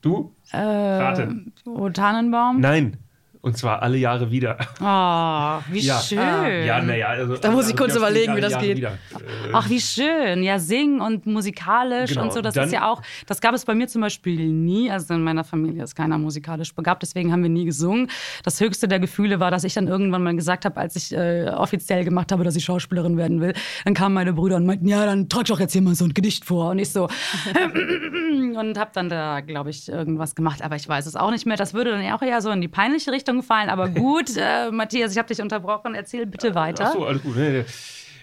du? 0.00 0.34
Äh, 0.52 0.56
Rate. 0.58 1.34
Oh, 1.64 1.88
Tannenbaum? 1.90 2.60
Nein. 2.60 2.96
Und 3.44 3.58
zwar 3.58 3.82
alle 3.82 3.96
Jahre 3.98 4.30
wieder. 4.30 4.56
Oh, 4.80 5.72
wie 5.72 5.80
Ja. 5.80 5.98
schön. 6.00 6.16
Ja, 6.64 6.80
naja, 6.80 7.08
also. 7.08 7.36
Da 7.36 7.50
muss 7.50 7.68
ich 7.68 7.76
kurz 7.76 7.90
also, 7.90 7.98
überlegen, 7.98 8.36
wie 8.36 8.40
Jahre 8.40 8.52
das 8.54 8.62
wieder. 8.62 8.74
geht. 8.74 8.84
Äh, 8.84 9.50
Ach, 9.52 9.68
wie 9.68 9.80
schön. 9.80 10.44
Ja, 10.44 10.60
singen 10.60 11.00
und 11.00 11.26
musikalisch 11.26 12.10
Genau, 12.10 12.22
und 12.22 12.32
so. 12.32 12.40
Das 12.40 12.54
dann- 12.54 12.66
ist 12.66 12.72
ja 12.72 12.88
auch, 12.88 13.02
das 13.26 13.40
gab 13.40 13.52
es 13.52 13.64
bei 13.64 13.74
mir 13.74 13.88
zum 13.88 14.00
Beispiel 14.00 14.46
nie. 14.48 14.92
Also 14.92 15.14
in 15.14 15.24
meiner 15.24 15.42
Familie 15.42 15.82
ist 15.82 15.96
keiner 15.96 16.18
musikalisch 16.18 16.72
begabt, 16.72 17.02
deswegen 17.02 17.32
haben 17.32 17.42
wir 17.42 17.50
nie 17.50 17.64
gesungen. 17.64 18.08
Das 18.44 18.60
höchste 18.60 18.86
der 18.86 19.00
Gefühle 19.00 19.40
war, 19.40 19.50
dass 19.50 19.64
ich 19.64 19.74
dann 19.74 19.88
irgendwann 19.88 20.22
mal 20.22 20.36
gesagt 20.36 20.64
habe, 20.64 20.76
als 20.80 20.94
ich 20.94 21.12
äh, 21.12 21.48
offiziell 21.48 22.04
gemacht 22.04 22.30
habe, 22.30 22.44
dass 22.44 22.54
ich 22.54 22.62
Schauspielerin 22.64 23.16
werden 23.16 23.40
will, 23.40 23.54
dann 23.84 23.94
kamen 23.94 24.14
meine 24.14 24.32
Brüder 24.34 24.54
und 24.54 24.66
meinten, 24.66 24.86
ja, 24.86 25.04
dann 25.04 25.28
trag 25.28 25.46
doch 25.46 25.58
jetzt 25.58 25.72
hier 25.72 25.82
mal 25.82 25.96
so 25.96 26.04
ein 26.04 26.14
Gedicht 26.14 26.44
vor. 26.44 26.70
Und 26.70 26.78
ich 26.78 26.90
so, 26.92 27.08
und 28.56 28.78
habe 28.78 28.90
dann 28.94 29.08
da, 29.08 29.40
glaube 29.40 29.70
ich, 29.70 29.88
irgendwas 29.88 30.36
gemacht. 30.36 30.62
Aber 30.62 30.76
ich 30.76 30.88
weiß 30.88 31.06
es 31.06 31.16
auch 31.16 31.32
nicht 31.32 31.44
mehr. 31.46 31.56
Das 31.56 31.74
würde 31.74 31.90
dann 31.90 32.12
auch 32.12 32.22
eher 32.22 32.40
so 32.40 32.50
in 32.50 32.60
die 32.60 32.68
peinliche 32.68 33.10
Richtung 33.10 33.31
fallen. 33.40 33.70
Aber 33.70 33.88
gut, 33.88 34.36
äh, 34.36 34.72
Matthias, 34.72 35.12
ich 35.12 35.18
habe 35.18 35.28
dich 35.28 35.40
unterbrochen. 35.40 35.94
Erzähl 35.94 36.26
bitte 36.26 36.56
weiter. 36.56 36.86
Ach 36.88 36.92
so, 36.94 37.06
alles 37.06 37.22
gut. 37.22 37.36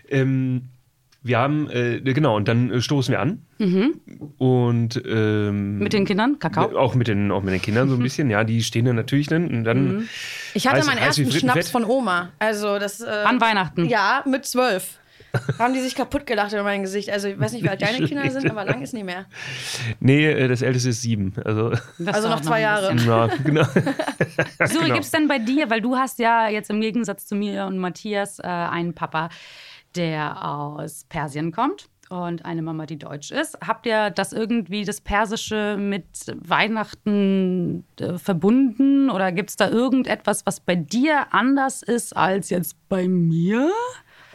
Ähm, 0.10 0.64
wir 1.22 1.38
haben, 1.38 1.70
äh, 1.70 2.00
genau, 2.02 2.36
und 2.36 2.48
dann 2.48 2.70
äh, 2.72 2.82
stoßen 2.82 3.12
wir 3.12 3.20
an. 3.22 3.42
Und 4.38 5.02
ähm, 5.06 5.74
Mhm. 5.78 5.80
Mit 5.80 5.94
den 5.94 6.06
Kindern? 6.06 6.40
Kakao? 6.40 6.78
Auch 6.78 6.96
mit 6.96 7.08
den, 7.08 7.32
auch 7.32 7.42
mit 7.44 7.54
den 7.54 7.62
Kindern 7.62 7.90
so 7.90 7.96
ein 7.96 8.02
bisschen, 8.04 8.30
ja, 8.30 8.44
die 8.44 8.64
stehen 8.64 8.86
dann 8.86 8.96
natürlich 8.96 9.28
dann. 9.28 9.48
Und 9.48 9.64
dann 9.64 9.98
Mhm. 9.98 10.10
Ich 10.54 10.68
hatte 10.68 10.82
Heiß- 10.82 10.86
meinen 10.86 11.00
heiß 11.02 11.18
ersten. 11.20 11.32
Schnaps 11.32 11.70
von 11.70 11.84
Oma. 11.86 12.30
Also 12.40 12.80
das. 12.80 13.02
Äh, 13.02 13.08
An 13.26 13.42
Weihnachten? 13.42 13.86
Ja, 13.86 14.24
mit 14.28 14.46
zwölf. 14.46 15.00
Haben 15.60 15.74
die 15.74 15.80
sich 15.82 15.96
kaputt 15.96 16.26
gelacht 16.26 16.54
über 16.54 16.64
mein 16.64 16.82
Gesicht. 16.82 17.10
Also 17.10 17.28
ich 17.28 17.40
weiß 17.40 17.54
nicht, 17.54 17.64
wie 17.64 17.70
alt 17.70 17.82
deine 17.82 18.06
Kinder 18.08 18.30
sind, 18.32 18.50
aber 18.50 18.66
lang 18.66 18.82
ist 18.82 18.94
nicht 18.94 19.06
mehr. 19.06 19.26
Nee, 20.00 20.26
äh, 20.26 20.48
das 20.48 20.62
älteste 20.62 20.90
ist 20.90 21.02
sieben. 21.02 21.34
Also, 21.46 21.72
Das 21.98 22.16
Also 22.16 22.30
noch 22.30 22.42
zwei 22.42 22.62
Jahre. 22.62 22.96
ja, 22.96 23.28
genau. 23.44 23.64
So, 24.68 24.80
wie 24.80 24.84
Genau. 24.84 24.94
gibt's 24.96 25.12
denn 25.12 25.28
bei 25.28 25.40
dir, 25.40 25.70
weil 25.70 25.82
du 25.82 25.96
hast 25.96 26.20
ja 26.20 26.48
jetzt 26.50 26.70
im 26.70 26.82
Gegensatz 26.82 27.26
zu 27.28 27.36
mir 27.36 27.66
und 27.66 27.78
Matthias 27.78 28.40
äh, 28.40 28.44
einen 28.48 28.94
Papa, 28.94 29.30
der 29.96 30.46
aus 30.46 31.06
Persien 31.10 31.52
kommt 31.52 31.88
und 32.10 32.44
eine 32.46 32.62
Mama, 32.62 32.86
die 32.86 32.98
deutsch 32.98 33.30
ist. 33.32 33.58
Habt 33.66 33.86
ihr 33.86 34.10
das 34.10 34.34
irgendwie, 34.34 34.84
das 34.84 35.00
Persische 35.02 35.78
mit 35.80 36.06
Weihnachten 36.36 37.86
äh, 38.00 38.18
verbunden 38.18 39.10
oder 39.10 39.32
gibt's 39.32 39.56
da 39.56 39.70
irgendetwas, 39.70 40.46
was 40.46 40.60
bei 40.60 40.76
dir 40.76 41.28
anders 41.34 41.84
ist 41.84 42.16
als 42.16 42.50
jetzt 42.50 42.76
bei 42.90 43.08
mir? 43.08 43.70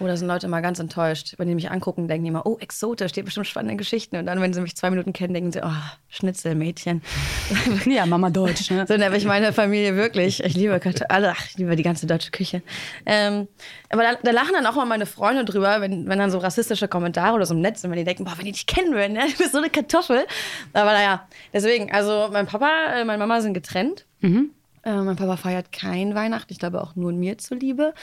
Oh, 0.00 0.07
da 0.09 0.16
sind 0.16 0.26
Leute 0.26 0.46
immer 0.46 0.61
ganz 0.61 0.80
enttäuscht. 0.80 1.35
Wenn 1.38 1.46
die 1.46 1.54
mich 1.54 1.70
angucken, 1.70 2.09
denken 2.09 2.24
die 2.24 2.30
immer, 2.30 2.46
oh, 2.46 2.59
exotisch, 2.59 3.11
steht 3.11 3.24
bestimmt 3.24 3.46
spannende 3.46 3.76
Geschichten. 3.76 4.16
Und 4.16 4.26
dann, 4.26 4.40
wenn 4.40 4.52
sie 4.52 4.61
mich 4.61 4.74
zwei 4.74 4.90
Minuten 4.90 5.12
kennen, 5.12 5.35
denken 5.35 5.52
sie, 5.52 5.61
oh, 5.62 5.70
Schnitzelmädchen. 6.09 7.02
Ja, 7.87 8.07
Mama 8.07 8.30
deutsch, 8.30 8.70
ne? 8.70 8.87
So 8.88 8.96
nenne 8.96 9.16
ich 9.16 9.24
meine 9.24 9.52
Familie 9.52 9.94
wirklich. 9.94 10.42
Ich 10.42 10.54
liebe 10.54 10.78
Kartoffeln, 10.80 11.11
alle, 11.11 11.30
ach, 11.30 11.46
ich 11.48 11.59
liebe 11.59 11.76
die 11.76 11.83
ganze 11.83 12.07
deutsche 12.07 12.33
Küche. 12.33 12.62
Ähm, 13.07 13.46
aber 13.90 14.02
da, 14.02 14.14
da 14.20 14.30
lachen 14.33 14.54
dann 14.54 14.66
auch 14.66 14.74
mal 14.74 14.87
meine 14.87 15.07
Freunde 15.07 15.44
drüber, 15.44 15.80
wenn, 15.80 16.09
wenn 16.09 16.18
dann 16.18 16.30
so 16.30 16.38
rassistische 16.38 16.88
Kommentare 16.88 17.35
oder 17.35 17.46
so 17.46 17.54
im 17.54 17.61
Netz 17.61 17.83
sind, 17.83 17.90
wenn 17.90 17.98
die 17.98 18.04
denken, 18.04 18.24
boah, 18.24 18.35
wenn 18.37 18.46
die 18.46 18.52
dich 18.52 18.66
kennen 18.66 18.94
würden, 18.94 19.12
ne? 19.12 19.26
du 19.30 19.38
bist 19.38 19.52
so 19.52 19.59
eine 19.59 19.70
Kartoffel. 19.70 20.26
Aber 20.72 20.92
naja, 20.92 21.28
deswegen, 21.52 21.92
also 21.92 22.28
mein 22.33 22.46
Papa, 22.46 22.68
äh, 22.96 23.04
meine 23.04 23.18
Mama 23.18 23.40
sind 23.40 23.54
getrennt. 23.54 24.07
Mhm. 24.20 24.50
Äh, 24.83 24.96
mein 24.96 25.16
Papa 25.16 25.37
feiert 25.37 25.72
kein 25.72 26.14
Weihnachten, 26.14 26.52
ich 26.52 26.59
glaube 26.59 26.83
auch 26.83 26.96
nur 26.96 27.12
mir 27.12 27.38
zuliebe. 27.38 27.94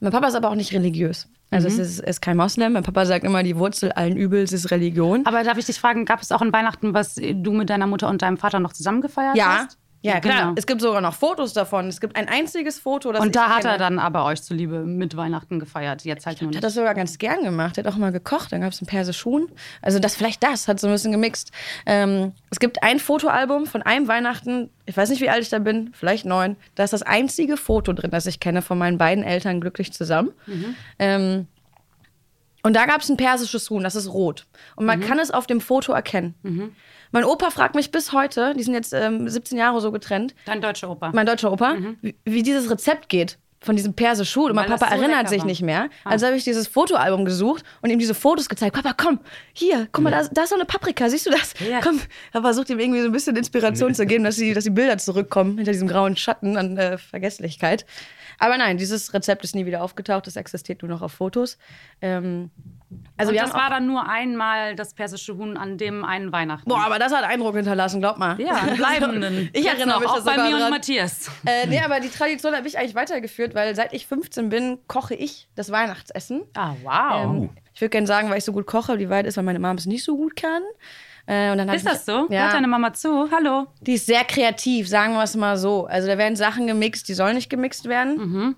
Mein 0.00 0.12
Papa 0.12 0.28
ist 0.28 0.34
aber 0.34 0.50
auch 0.50 0.54
nicht 0.54 0.72
religiös. 0.72 1.28
Also 1.50 1.68
Mhm. 1.68 1.74
es 1.74 1.78
ist, 1.78 2.00
ist 2.00 2.20
kein 2.20 2.36
Moslem. 2.36 2.72
Mein 2.72 2.82
Papa 2.82 3.06
sagt 3.06 3.24
immer, 3.24 3.42
die 3.42 3.56
Wurzel 3.56 3.92
allen 3.92 4.16
Übels 4.16 4.52
ist 4.52 4.70
Religion. 4.70 5.24
Aber 5.26 5.44
darf 5.44 5.58
ich 5.58 5.66
dich 5.66 5.78
fragen, 5.78 6.04
gab 6.04 6.20
es 6.20 6.32
auch 6.32 6.40
an 6.42 6.52
Weihnachten, 6.52 6.92
was 6.92 7.14
du 7.14 7.52
mit 7.52 7.70
deiner 7.70 7.86
Mutter 7.86 8.08
und 8.08 8.22
deinem 8.22 8.36
Vater 8.36 8.58
noch 8.58 8.72
zusammen 8.72 9.00
gefeiert 9.00 9.36
ja, 9.36 9.60
hast? 9.64 9.78
Ja, 10.06 10.20
klar. 10.20 10.40
Genau. 10.42 10.52
Es 10.56 10.66
gibt 10.66 10.80
sogar 10.80 11.00
noch 11.00 11.14
Fotos 11.14 11.52
davon. 11.52 11.88
Es 11.88 12.00
gibt 12.00 12.16
ein 12.16 12.28
einziges 12.28 12.78
Foto, 12.78 13.12
das 13.12 13.20
Und 13.20 13.28
ich 13.28 13.32
da 13.32 13.48
hat 13.48 13.62
kenne. 13.62 13.74
er 13.74 13.78
dann 13.78 13.98
aber 13.98 14.24
euch 14.24 14.42
zuliebe 14.42 14.80
mit 14.84 15.16
Weihnachten 15.16 15.58
gefeiert. 15.58 16.04
Jetzt 16.04 16.26
halt 16.26 16.40
nur 16.42 16.50
Der 16.50 16.58
hat 16.58 16.64
das 16.64 16.74
sogar 16.74 16.94
ganz 16.94 17.18
gern 17.18 17.42
gemacht. 17.42 17.76
Der 17.76 17.84
hat 17.84 17.92
auch 17.92 17.96
mal 17.98 18.12
gekocht. 18.12 18.52
Dann 18.52 18.60
gab 18.60 18.72
es 18.72 18.80
einen 18.80 18.86
persischen 18.86 19.32
Huhn. 19.32 19.48
Also 19.82 19.98
das 19.98 20.16
vielleicht 20.16 20.42
das 20.42 20.68
hat 20.68 20.80
so 20.80 20.86
ein 20.86 20.92
bisschen 20.92 21.12
gemixt. 21.12 21.50
Ähm, 21.86 22.32
es 22.50 22.58
gibt 22.60 22.82
ein 22.82 22.98
Fotoalbum 22.98 23.66
von 23.66 23.82
einem 23.82 24.08
Weihnachten. 24.08 24.70
Ich 24.86 24.96
weiß 24.96 25.10
nicht, 25.10 25.20
wie 25.20 25.30
alt 25.30 25.42
ich 25.42 25.48
da 25.48 25.58
bin. 25.58 25.90
Vielleicht 25.92 26.24
neun. 26.24 26.56
Da 26.74 26.84
ist 26.84 26.92
das 26.92 27.02
einzige 27.02 27.56
Foto 27.56 27.92
drin, 27.92 28.10
das 28.10 28.26
ich 28.26 28.40
kenne 28.40 28.62
von 28.62 28.78
meinen 28.78 28.98
beiden 28.98 29.24
Eltern 29.24 29.60
glücklich 29.60 29.92
zusammen. 29.92 30.30
Ähm, 30.98 31.46
und 32.62 32.74
da 32.74 32.86
gab 32.86 33.00
es 33.00 33.08
ein 33.08 33.16
persisches 33.16 33.70
Huhn. 33.70 33.82
Das 33.82 33.94
ist 33.94 34.12
rot. 34.12 34.46
Und 34.74 34.86
man 34.86 35.00
kann 35.00 35.18
es 35.20 35.30
auf 35.30 35.46
dem 35.46 35.60
Foto 35.60 35.92
erkennen. 35.92 36.34
Mein 37.12 37.24
Opa 37.24 37.50
fragt 37.50 37.74
mich 37.74 37.90
bis 37.90 38.12
heute, 38.12 38.54
die 38.56 38.62
sind 38.62 38.74
jetzt 38.74 38.92
ähm, 38.92 39.28
17 39.28 39.56
Jahre 39.58 39.80
so 39.80 39.92
getrennt, 39.92 40.34
Dein 40.44 40.60
deutscher 40.60 40.90
Opa. 40.90 41.10
mein 41.14 41.26
deutscher 41.26 41.52
Opa, 41.52 41.76
wie, 42.02 42.16
wie 42.24 42.42
dieses 42.42 42.70
Rezept 42.70 43.08
geht 43.08 43.38
von 43.60 43.74
diesem 43.74 43.94
persischen 43.94 44.42
Huhn. 44.42 44.50
Und 44.50 44.56
mein 44.56 44.68
Papa 44.68 44.88
so 44.88 44.94
erinnert 44.94 45.28
sich 45.28 45.40
war. 45.40 45.46
nicht 45.46 45.62
mehr. 45.62 45.88
Also 46.04 46.26
habe 46.26 46.36
ich 46.36 46.44
dieses 46.44 46.68
Fotoalbum 46.68 47.24
gesucht 47.24 47.64
und 47.82 47.90
ihm 47.90 47.98
diese 47.98 48.14
Fotos 48.14 48.48
gezeigt. 48.48 48.74
Papa, 48.76 48.92
komm, 48.96 49.18
hier, 49.52 49.88
guck 49.92 50.04
mal, 50.04 50.10
da, 50.10 50.22
da 50.30 50.42
ist 50.42 50.50
so 50.50 50.54
eine 50.54 50.66
Paprika, 50.66 51.08
siehst 51.08 51.26
du 51.26 51.30
das? 51.30 51.54
Ja. 51.68 51.80
Komm, 51.82 52.00
er 52.32 52.42
versucht 52.42 52.70
ihm 52.70 52.78
irgendwie 52.78 53.00
so 53.00 53.06
ein 53.06 53.12
bisschen 53.12 53.34
Inspiration 53.34 53.94
zu 53.94 54.06
geben, 54.06 54.24
dass 54.24 54.36
die, 54.36 54.52
dass 54.54 54.64
die 54.64 54.70
Bilder 54.70 54.98
zurückkommen 54.98 55.56
hinter 55.56 55.72
diesem 55.72 55.88
grauen 55.88 56.16
Schatten 56.16 56.56
an 56.56 56.76
äh, 56.76 56.98
Vergesslichkeit. 56.98 57.86
Aber 58.38 58.58
nein, 58.58 58.76
dieses 58.76 59.14
Rezept 59.14 59.42
ist 59.44 59.54
nie 59.54 59.66
wieder 59.66 59.82
aufgetaucht, 59.82 60.26
das 60.26 60.36
existiert 60.36 60.82
nur 60.82 60.90
noch 60.90 61.02
auf 61.02 61.12
Fotos. 61.12 61.58
Ähm, 62.02 62.50
also 63.16 63.32
und 63.32 63.38
das 63.38 63.52
war 63.52 63.70
dann 63.70 63.86
nur 63.86 64.08
einmal 64.08 64.76
das 64.76 64.94
persische 64.94 65.36
Huhn 65.36 65.56
an 65.56 65.78
dem 65.78 66.04
einen 66.04 66.32
Weihnachten. 66.32 66.68
Boah, 66.68 66.84
aber 66.84 66.98
das 66.98 67.12
hat 67.12 67.24
Eindruck 67.24 67.56
hinterlassen, 67.56 68.00
glaub 68.00 68.18
mal. 68.18 68.40
ja, 68.40 68.54
einen 68.54 68.76
bleibenden. 68.76 69.50
Ich 69.52 69.64
Jetzt 69.64 69.78
erinnere 69.78 70.00
noch, 70.00 70.00
mich 70.00 70.10
auch 70.10 70.24
bei 70.24 70.36
mir 70.36 70.54
und 70.54 70.60
dran. 70.60 70.70
Matthias. 70.70 71.30
Äh, 71.44 71.66
nee, 71.66 71.80
aber 71.80 72.00
die 72.00 72.08
Tradition 72.08 72.54
habe 72.54 72.68
ich 72.68 72.78
eigentlich 72.78 72.94
weitergeführt, 72.94 73.54
weil 73.54 73.74
seit 73.74 73.92
ich 73.92 74.06
15 74.06 74.48
bin, 74.48 74.78
koche 74.86 75.14
ich 75.14 75.48
das 75.54 75.70
Weihnachtsessen. 75.72 76.42
Ah, 76.54 76.74
wow. 76.82 77.24
Ähm, 77.24 77.50
ich 77.74 77.80
würde 77.80 77.90
gerne 77.90 78.06
sagen, 78.06 78.30
weil 78.30 78.38
ich 78.38 78.44
so 78.44 78.52
gut 78.52 78.66
koche, 78.66 78.98
wie 78.98 79.08
weit 79.08 79.26
ist, 79.26 79.36
weil 79.36 79.44
meine 79.44 79.58
Mama 79.58 79.78
es 79.78 79.86
nicht 79.86 80.04
so 80.04 80.16
gut 80.16 80.36
kann. 80.36 80.62
Äh, 81.26 81.50
und 81.50 81.58
ist 81.58 81.84
ich, 81.84 81.90
das 81.90 82.06
so? 82.06 82.28
Ja. 82.30 82.44
Hört 82.44 82.54
deine 82.54 82.68
Mama 82.68 82.92
zu? 82.92 83.28
Hallo. 83.32 83.66
Die 83.80 83.94
ist 83.94 84.06
sehr 84.06 84.24
kreativ, 84.24 84.88
sagen 84.88 85.14
wir 85.14 85.24
es 85.24 85.34
mal 85.34 85.56
so. 85.56 85.86
Also 85.86 86.06
da 86.06 86.18
werden 86.18 86.36
Sachen 86.36 86.66
gemixt, 86.66 87.08
die 87.08 87.14
sollen 87.14 87.34
nicht 87.34 87.50
gemixt 87.50 87.88
werden. 87.88 88.16
Mhm. 88.16 88.56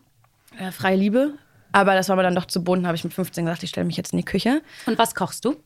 Äh, 0.59 0.71
freie 0.71 0.97
Liebe 0.97 1.35
Aber 1.73 1.95
das 1.95 2.09
war 2.09 2.17
mir 2.17 2.23
dann 2.23 2.35
doch 2.35 2.47
zu 2.47 2.65
bunt, 2.65 2.87
habe 2.87 2.97
ich 2.97 3.05
mit 3.05 3.13
15 3.13 3.45
gesagt, 3.45 3.63
ich 3.63 3.71
stelle 3.71 3.87
mich 3.87 3.97
jetzt 3.97 4.13
in 4.13 4.19
die 4.19 4.25
Küche. 4.25 4.63
Und 4.87 4.99
was 4.99 5.15
kochst 5.15 5.45
du? 5.45 5.57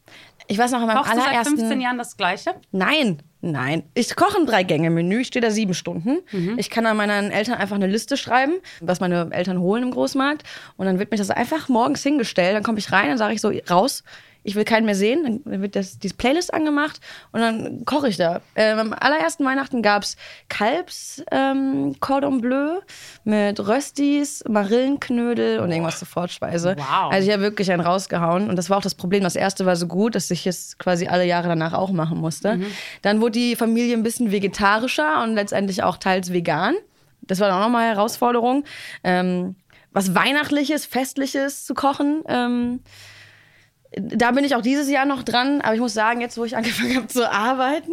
Ich 0.48 0.58
weiß 0.58 0.72
noch, 0.72 0.80
in 0.80 0.86
meinem 0.86 0.98
Kochst 0.98 1.12
du 1.12 1.16
seit 1.16 1.28
allerersten... 1.28 1.56
15 1.58 1.80
Jahren 1.80 1.98
das 1.98 2.16
Gleiche? 2.16 2.54
Nein, 2.72 3.22
nein. 3.40 3.84
Ich 3.94 4.16
koche 4.16 4.38
ein 4.38 4.46
Drei-Gänge-Menü, 4.46 5.20
ich 5.20 5.28
stehe 5.28 5.40
da 5.40 5.50
sieben 5.50 5.74
Stunden. 5.74 6.18
Ich 6.56 6.70
kann 6.70 6.84
an 6.86 6.96
meinen 6.96 7.30
Eltern 7.30 7.54
einfach 7.54 7.76
eine 7.76 7.86
Liste 7.86 8.16
schreiben, 8.16 8.54
was 8.80 8.98
meine 8.98 9.28
Eltern 9.30 9.60
holen 9.60 9.84
im 9.84 9.90
Großmarkt. 9.92 10.42
Und 10.76 10.86
dann 10.86 10.98
wird 10.98 11.12
mir 11.12 11.18
das 11.18 11.30
einfach 11.30 11.68
morgens 11.68 12.02
hingestellt. 12.02 12.56
Dann 12.56 12.64
komme 12.64 12.78
ich 12.78 12.90
rein, 12.90 13.08
dann 13.08 13.18
sage 13.18 13.34
ich 13.34 13.40
so, 13.40 13.52
raus. 13.70 14.02
Ich 14.44 14.54
will 14.54 14.64
keinen 14.64 14.86
mehr 14.86 14.94
sehen. 14.94 15.42
Dann 15.44 15.62
wird 15.62 15.76
das, 15.76 15.98
diese 15.98 16.14
Playlist 16.14 16.52
angemacht 16.52 17.00
und 17.32 17.40
dann 17.40 17.84
koche 17.84 18.08
ich 18.08 18.16
da. 18.16 18.40
Ähm, 18.56 18.78
am 18.78 18.92
allerersten 18.92 19.44
Weihnachten 19.44 19.82
gab 19.82 20.02
es 20.02 20.16
Kalbs 20.48 21.22
ähm, 21.30 21.96
Cordon 22.00 22.40
Bleu 22.40 22.80
mit 23.24 23.60
Röstis, 23.60 24.42
Marillenknödel 24.48 25.60
und 25.60 25.70
irgendwas 25.70 25.98
zur 25.98 26.08
Fortspeise. 26.08 26.76
Wow. 26.76 27.12
Also 27.12 27.26
ich 27.26 27.32
habe 27.32 27.42
wirklich 27.42 27.70
einen 27.70 27.82
rausgehauen. 27.82 28.48
Und 28.48 28.56
das 28.56 28.70
war 28.70 28.78
auch 28.78 28.82
das 28.82 28.94
Problem. 28.94 29.22
Das 29.22 29.36
erste 29.36 29.66
war 29.66 29.76
so 29.76 29.86
gut, 29.86 30.14
dass 30.14 30.30
ich 30.30 30.46
es 30.46 30.76
quasi 30.78 31.06
alle 31.06 31.24
Jahre 31.24 31.48
danach 31.48 31.72
auch 31.72 31.90
machen 31.90 32.18
musste. 32.18 32.60
Dann 33.02 33.20
wurde 33.20 33.32
die 33.32 33.56
Familie 33.56 33.96
ein 33.96 34.02
bisschen 34.02 34.32
vegetarischer 34.32 35.22
und 35.22 35.34
letztendlich 35.34 35.82
auch 35.82 35.96
teils 35.96 36.32
vegan. 36.32 36.74
Das 37.22 37.40
war 37.40 37.48
dann 37.48 37.58
auch 37.58 37.64
nochmal 37.64 37.84
eine 37.86 37.94
Herausforderung. 37.94 38.64
Ähm, 39.04 39.56
was 39.92 40.14
Weihnachtliches, 40.14 40.86
Festliches 40.86 41.64
zu 41.64 41.74
kochen. 41.74 42.22
Ähm, 42.28 42.80
da 43.96 44.30
bin 44.30 44.44
ich 44.44 44.54
auch 44.54 44.62
dieses 44.62 44.90
Jahr 44.90 45.04
noch 45.04 45.22
dran, 45.22 45.60
aber 45.60 45.74
ich 45.74 45.80
muss 45.80 45.94
sagen, 45.94 46.20
jetzt 46.20 46.38
wo 46.38 46.44
ich 46.44 46.56
angefangen 46.56 46.96
habe 46.96 47.06
zu 47.08 47.30
arbeiten, 47.30 47.92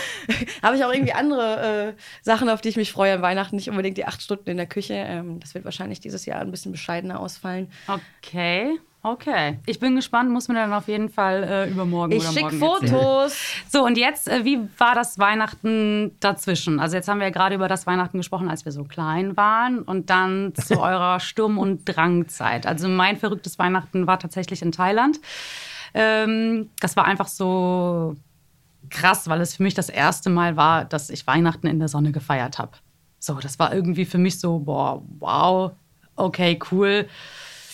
habe 0.62 0.76
ich 0.76 0.84
auch 0.84 0.92
irgendwie 0.92 1.12
andere 1.12 1.94
äh, 1.96 2.00
Sachen, 2.22 2.48
auf 2.48 2.60
die 2.60 2.68
ich 2.68 2.76
mich 2.76 2.92
freue 2.92 3.14
an 3.14 3.22
Weihnachten. 3.22 3.56
Nicht 3.56 3.70
unbedingt 3.70 3.96
die 3.96 4.04
acht 4.04 4.22
Stunden 4.22 4.50
in 4.50 4.56
der 4.56 4.66
Küche. 4.66 4.94
Ähm, 4.94 5.40
das 5.40 5.54
wird 5.54 5.64
wahrscheinlich 5.64 6.00
dieses 6.00 6.26
Jahr 6.26 6.40
ein 6.40 6.50
bisschen 6.50 6.72
bescheidener 6.72 7.20
ausfallen. 7.20 7.70
Okay, 7.86 8.78
okay. 9.02 9.58
Ich 9.66 9.78
bin 9.78 9.96
gespannt, 9.96 10.30
muss 10.30 10.48
mir 10.48 10.54
dann 10.54 10.72
auf 10.72 10.88
jeden 10.88 11.08
Fall 11.08 11.42
äh, 11.42 11.70
übermorgen 11.70 12.12
Ich 12.12 12.22
oder 12.22 12.32
schicke 12.32 12.54
morgen 12.56 12.84
erzählen. 12.84 13.02
Fotos. 13.02 13.38
So, 13.68 13.84
und 13.84 13.96
jetzt, 13.96 14.28
äh, 14.28 14.44
wie 14.44 14.60
war 14.78 14.94
das 14.94 15.18
Weihnachten 15.18 16.16
dazwischen? 16.20 16.80
Also 16.80 16.96
jetzt 16.96 17.08
haben 17.08 17.18
wir 17.18 17.26
ja 17.26 17.32
gerade 17.32 17.54
über 17.54 17.68
das 17.68 17.86
Weihnachten 17.86 18.18
gesprochen, 18.18 18.48
als 18.48 18.64
wir 18.64 18.72
so 18.72 18.84
klein 18.84 19.36
waren 19.36 19.80
und 19.80 20.10
dann 20.10 20.52
zu 20.56 20.80
eurer 20.80 21.20
Sturm- 21.20 21.58
und 21.58 21.84
Drangzeit. 21.84 22.66
Also 22.66 22.88
mein 22.88 23.16
verrücktes 23.16 23.58
Weihnachten 23.58 24.06
war 24.06 24.18
tatsächlich 24.18 24.62
in 24.62 24.72
Thailand. 24.72 25.20
Ähm, 25.94 26.70
das 26.80 26.96
war 26.96 27.04
einfach 27.04 27.28
so 27.28 28.16
krass, 28.90 29.28
weil 29.28 29.40
es 29.40 29.56
für 29.56 29.62
mich 29.62 29.74
das 29.74 29.88
erste 29.88 30.30
Mal 30.30 30.56
war, 30.56 30.84
dass 30.84 31.10
ich 31.10 31.26
Weihnachten 31.26 31.66
in 31.66 31.78
der 31.78 31.88
Sonne 31.88 32.12
gefeiert 32.12 32.58
habe. 32.58 32.72
So, 33.18 33.34
das 33.34 33.58
war 33.58 33.74
irgendwie 33.74 34.04
für 34.04 34.18
mich 34.18 34.40
so, 34.40 34.60
boah, 34.60 35.02
wow, 35.18 35.72
okay, 36.16 36.58
cool. 36.70 37.06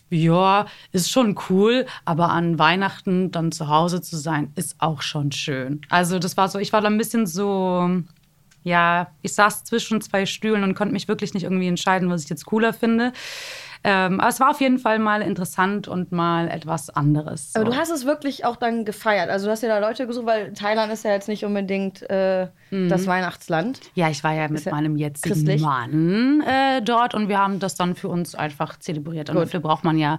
Ja, 0.09 0.67
ist 0.93 1.11
schon 1.11 1.37
cool, 1.51 1.87
aber 2.05 2.31
an 2.31 2.59
Weihnachten 2.59 3.33
dann 3.33 3.51
zu 3.51 3.69
Hause 3.69 4.01
zu 4.01 4.17
sein, 4.17 4.53
ist 4.55 4.77
auch 4.79 5.03
schon 5.03 5.33
schön. 5.33 5.81
Also, 5.89 6.19
das 6.19 6.37
war 6.37 6.49
so, 6.49 6.59
ich 6.61 6.73
war 6.73 6.81
da 6.81 6.89
ein 6.89 6.99
bisschen 6.99 7.27
so, 7.27 7.91
ja, 8.63 9.09
ich 9.23 9.35
saß 9.35 9.65
zwischen 9.65 10.01
zwei 10.01 10.27
Stühlen 10.27 10.63
und 10.63 10.75
konnte 10.75 10.93
mich 10.93 11.09
wirklich 11.09 11.35
nicht 11.35 11.43
irgendwie 11.45 11.67
entscheiden, 11.69 12.09
was 12.09 12.23
ich 12.23 12.29
jetzt 12.31 12.47
cooler 12.47 12.73
finde. 12.73 13.13
Ähm, 13.89 14.19
aber 14.19 14.29
es 14.29 14.41
war 14.41 14.51
auf 14.51 14.61
jeden 14.61 14.81
Fall 14.81 14.99
mal 14.99 15.23
interessant 15.23 15.87
und 15.87 16.11
mal 16.11 16.49
etwas 16.49 16.91
anderes. 16.91 17.53
So. 17.53 17.61
Aber 17.61 17.71
du 17.71 17.77
hast 17.77 17.91
es 17.91 18.05
wirklich 18.05 18.45
auch 18.45 18.57
dann 18.57 18.85
gefeiert. 18.85 19.31
Also 19.31 19.47
du 19.47 19.53
hast 19.53 19.63
ja 19.63 19.69
da 19.69 19.79
Leute 19.79 20.09
gesucht, 20.09 20.27
weil 20.27 20.53
Thailand 20.55 20.93
ist 20.93 21.05
ja 21.05 21.13
jetzt 21.13 21.29
nicht 21.29 21.45
unbedingt 21.45 22.03
äh, 22.11 22.49
das 22.71 23.07
Weihnachtsland. 23.07 23.81
Ja, 23.95 24.11
ich 24.11 24.25
war 24.25 24.35
ja 24.35 24.49
mit 24.49 24.65
ja 24.65 24.73
meinem 24.73 24.97
jetzigen 24.97 25.35
christlich. 25.35 25.63
Mann 25.63 26.43
äh, 26.45 26.83
dort 26.83 27.15
und 27.15 27.29
wir 27.29 27.39
haben 27.39 27.61
das 27.61 27.77
dann 27.77 27.95
für 27.95 28.09
uns 28.09 28.35
einfach 28.35 28.77
zelebriert. 28.81 29.31
Und 29.31 29.37
Gut. 29.37 29.45
dafür 29.45 29.61
braucht 29.61 29.85
man 29.85 29.99
ja, 29.99 30.19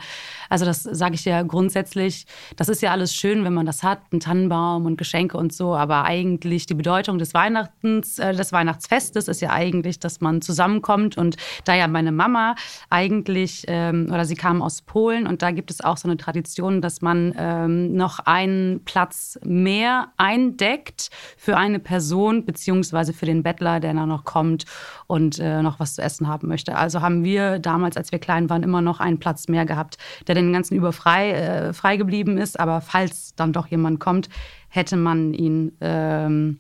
also 0.49 0.63
das 0.63 0.83
sage 0.83 1.15
ich 1.15 1.25
ja 1.25 1.41
grundsätzlich, 1.41 2.25
das 2.55 2.69
ist 2.69 2.81
ja 2.81 2.91
alles 2.91 3.13
schön, 3.13 3.43
wenn 3.43 3.53
man 3.53 3.65
das 3.65 3.83
hat, 3.83 3.99
einen 4.11 4.21
Tannenbaum 4.21 4.85
und 4.85 4.97
Geschenke 4.97 5.37
und 5.37 5.51
so, 5.51 5.75
aber 5.75 6.05
eigentlich 6.05 6.67
die 6.67 6.73
Bedeutung 6.73 7.17
des 7.17 7.33
Weihnachtens, 7.33 8.17
äh, 8.17 8.33
des 8.33 8.53
Weihnachtsfestes 8.53 9.27
ist 9.27 9.41
ja 9.41 9.49
eigentlich, 9.49 9.99
dass 9.99 10.21
man 10.21 10.41
zusammenkommt 10.41 11.17
und 11.17 11.35
da 11.65 11.75
ja 11.75 11.89
meine 11.89 12.13
Mama 12.13 12.55
eigentlich, 12.89 13.56
ähm, 13.67 14.07
oder 14.09 14.25
sie 14.25 14.35
kam 14.35 14.61
aus 14.61 14.81
Polen 14.81 15.27
und 15.27 15.41
da 15.41 15.51
gibt 15.51 15.71
es 15.71 15.81
auch 15.81 15.97
so 15.97 16.07
eine 16.07 16.17
Tradition, 16.17 16.81
dass 16.81 17.01
man 17.01 17.33
ähm, 17.37 17.93
noch 17.93 18.19
einen 18.19 18.83
Platz 18.85 19.39
mehr 19.43 20.09
eindeckt 20.17 21.09
für 21.37 21.57
eine 21.57 21.79
Person 21.79 22.45
beziehungsweise 22.45 23.13
für 23.13 23.25
den 23.25 23.43
Bettler, 23.43 23.79
der 23.79 23.93
dann 23.93 24.09
noch 24.09 24.23
kommt 24.23 24.65
und 25.07 25.39
äh, 25.39 25.61
noch 25.61 25.79
was 25.79 25.95
zu 25.95 26.01
essen 26.01 26.27
haben 26.27 26.47
möchte. 26.47 26.75
Also 26.75 27.01
haben 27.01 27.23
wir 27.23 27.59
damals, 27.59 27.97
als 27.97 28.11
wir 28.11 28.19
klein 28.19 28.49
waren, 28.49 28.63
immer 28.63 28.81
noch 28.81 28.99
einen 28.99 29.19
Platz 29.19 29.47
mehr 29.47 29.65
gehabt, 29.65 29.97
der 30.27 30.35
den 30.35 30.53
ganzen 30.53 30.75
über 30.75 30.93
frei, 30.93 31.31
äh, 31.31 31.73
frei 31.73 31.97
geblieben 31.97 32.37
ist. 32.37 32.59
Aber 32.59 32.81
falls 32.81 33.35
dann 33.35 33.53
doch 33.53 33.67
jemand 33.67 33.99
kommt, 33.99 34.29
hätte 34.69 34.97
man 34.97 35.33
ihn 35.33 35.73
ähm, 35.81 36.59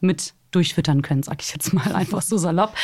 mit 0.00 0.34
durchfüttern 0.50 1.02
können, 1.02 1.22
sag 1.22 1.42
ich 1.42 1.52
jetzt 1.52 1.72
mal 1.72 1.92
einfach 1.94 2.22
so 2.22 2.36
salopp. 2.38 2.74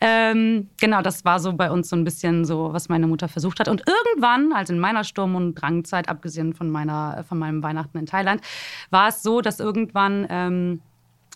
Ähm, 0.00 0.68
genau, 0.80 1.02
das 1.02 1.24
war 1.24 1.40
so 1.40 1.52
bei 1.52 1.70
uns 1.70 1.88
so 1.88 1.96
ein 1.96 2.04
bisschen 2.04 2.44
so, 2.44 2.72
was 2.72 2.88
meine 2.88 3.06
Mutter 3.06 3.28
versucht 3.28 3.60
hat. 3.60 3.68
Und 3.68 3.84
irgendwann, 3.86 4.52
also 4.52 4.72
in 4.72 4.78
meiner 4.78 5.04
Sturm- 5.04 5.34
und 5.34 5.54
Drangzeit, 5.54 6.08
abgesehen 6.08 6.54
von, 6.54 6.70
meiner, 6.70 7.24
von 7.28 7.38
meinem 7.38 7.62
Weihnachten 7.62 7.98
in 7.98 8.06
Thailand, 8.06 8.42
war 8.90 9.08
es 9.08 9.22
so, 9.22 9.40
dass 9.40 9.60
irgendwann 9.60 10.26
ähm, 10.28 10.80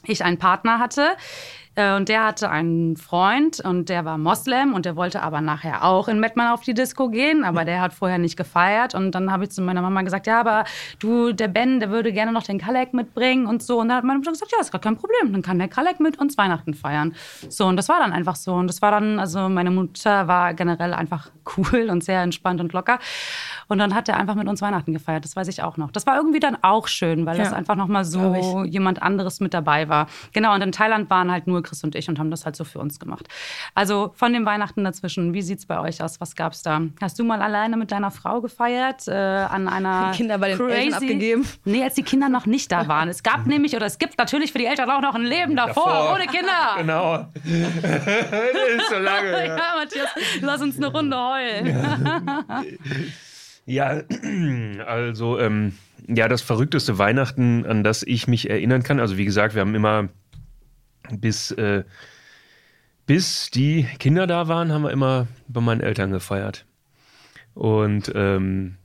ich 0.05 0.25
einen 0.25 0.39
Partner 0.39 0.79
hatte 0.79 1.17
und 1.79 2.09
der 2.09 2.25
hatte 2.25 2.51
einen 2.51 2.97
Freund 2.97 3.61
und 3.61 3.89
der 3.89 4.05
war 4.05 4.19
Moslem 4.19 4.75
und 4.75 4.85
der 4.85 4.97
wollte 4.97 5.23
aber 5.23 5.41
nachher 5.41 5.85
auch 5.85 6.09
in 6.09 6.19
Mettmann 6.19 6.53
auf 6.53 6.63
die 6.63 6.75
Disco 6.75 7.09
gehen, 7.09 7.45
aber 7.45 7.65
der 7.65 7.81
hat 7.81 7.93
vorher 7.93 8.19
nicht 8.19 8.37
gefeiert 8.37 8.97
und 8.97 9.13
dann 9.13 9.31
habe 9.31 9.45
ich 9.45 9.51
zu 9.51 9.63
meiner 9.63 9.81
Mama 9.81 10.03
gesagt, 10.03 10.27
ja, 10.27 10.41
aber 10.41 10.65
du, 10.99 11.33
der 11.33 11.47
Ben, 11.47 11.79
der 11.79 11.91
würde 11.91 12.13
gerne 12.13 12.33
noch 12.33 12.43
den 12.43 12.59
Kalek 12.59 12.95
mitbringen 12.95 13.47
und 13.47 13.63
so 13.63 13.79
und 13.81 13.89
dann 13.91 13.99
hat 13.99 14.05
meine 14.05 14.19
Mutter 14.19 14.33
gesagt, 14.33 14.51
ja, 14.51 14.59
ist 14.61 14.73
gar 14.73 14.81
kein 14.81 14.97
Problem, 14.97 15.33
dann 15.33 15.43
kann 15.43 15.59
der 15.59 15.69
Kalek 15.69 16.01
mit 16.01 16.19
uns 16.19 16.37
Weihnachten 16.37 16.75
feiern. 16.75 17.15
So 17.49 17.67
und 17.67 17.77
das 17.77 17.89
war 17.89 18.01
dann 18.01 18.13
einfach 18.13 18.35
so 18.35 18.55
und 18.55 18.67
das 18.67 18.83
war 18.83 18.91
dann, 18.91 19.21
also 19.21 19.49
meine 19.49 19.71
Mutter 19.71 20.27
war 20.27 20.55
generell 20.55 20.93
einfach 20.95 21.31
cool 21.57 21.91
und 21.91 22.03
sehr 22.03 22.23
entspannt 22.23 22.61
und 22.61 22.73
locker 22.73 22.99
und 23.69 23.79
dann 23.79 23.95
hat 23.95 24.09
er 24.09 24.17
einfach 24.17 24.35
mit 24.35 24.49
uns 24.49 24.61
Weihnachten 24.63 24.93
gefeiert, 24.93 25.25
das 25.25 25.37
weiß 25.37 25.47
ich 25.49 25.63
auch 25.63 25.77
noch. 25.77 25.93
Das 25.93 26.07
war 26.07 26.17
irgendwie 26.17 26.41
dann 26.41 26.57
auch 26.63 26.89
schön, 26.89 27.25
weil 27.25 27.39
das 27.39 27.51
Ja, 27.51 27.57
einfach 27.57 27.77
nochmal 27.77 28.05
so 28.05 28.65
jemand 28.65 29.01
anderes 29.03 29.41
mit 29.41 29.55
dabei 29.55 29.89
war. 29.89 30.07
Genau, 30.33 30.55
und 30.55 30.63
in 30.63 30.73
Thailand 30.73 31.09
waren 31.11 31.31
halt 31.31 31.47
nur 31.47 31.63
Chris 31.69 31.85
und 31.85 31.95
ich 31.95 32.09
und 32.09 32.19
haben 32.19 32.31
das 32.31 32.45
halt 32.45 32.57
so 32.57 32.65
für 32.65 32.79
uns 32.79 32.99
gemacht. 32.99 33.29
Also 33.75 34.13
von 34.17 34.33
dem 34.33 34.45
Weihnachten 34.47 34.85
dazwischen, 34.85 35.35
wie 35.35 35.43
sieht's 35.43 35.67
bei 35.67 35.79
euch 35.81 36.03
aus? 36.03 36.21
Was 36.21 36.35
gab's 36.35 36.63
da? 36.63 36.81
Hast 37.01 37.19
du 37.19 37.25
mal 37.25 37.43
alleine 37.43 37.77
mit 37.77 37.93
deiner 37.93 38.11
Frau 38.11 38.41
gefeiert? 38.41 39.07
Äh, 39.09 39.13
an 39.13 39.69
einer 39.69 40.13
Kinder 40.17 40.39
bei 40.39 40.49
den 40.55 40.69
Eltern 40.69 40.95
abgegeben? 40.95 41.47
Nee, 41.65 41.83
als 41.85 41.95
die 41.95 42.03
Kinder 42.03 42.29
noch 42.29 42.47
nicht 42.47 42.73
da 42.73 42.89
waren. 42.89 43.09
Es 43.09 43.23
gab 43.23 43.47
nämlich, 43.47 43.77
oder 43.77 43.87
es 43.87 43.99
gibt 43.99 44.19
natürlich 44.19 44.53
für 44.53 44.59
die 44.59 44.67
Eltern 44.67 44.91
auch 44.91 45.01
noch 45.03 45.15
ein 45.15 45.25
Leben 45.25 45.55
davor, 45.57 45.87
Davor. 45.87 46.15
ohne 46.15 46.27
Kinder. 46.27 46.49
Genau. 46.79 47.27
das 47.35 47.95
ist 48.79 48.89
so 48.91 48.99
lange. 48.99 49.31
Ja, 49.31 49.57
Ja. 49.57 49.63
Matthias, 49.79 50.09
lass 50.41 50.63
uns 50.63 50.77
eine 50.77 50.87
Runde 50.89 51.17
heulen. 51.17 51.77
Ja, 53.67 54.01
also 54.87 55.39
ähm, 55.39 55.75
ja, 56.07 56.29
das 56.29 56.41
verrückteste 56.43 56.99
Weihnachten, 56.99 57.67
an 57.67 57.85
das 57.85 58.03
ich 58.03 58.27
mich 58.29 58.49
erinnern 58.49 58.83
kann. 58.83 59.01
Also 59.01 59.17
wie 59.19 59.25
gesagt, 59.25 59.55
wir 59.55 59.61
haben 59.61 59.75
immer 59.75 60.09
bis 61.11 61.51
äh, 61.53 61.85
bis 63.07 63.51
die 63.51 63.85
Kinder 63.99 64.27
da 64.27 64.49
waren, 64.49 64.71
haben 64.71 64.83
wir 64.83 64.91
immer 64.91 65.29
bei 65.49 65.63
meinen 65.63 65.81
Eltern 65.81 66.11
gefeiert. 66.11 66.67
Und 67.55 68.13
ähm, 68.15 68.77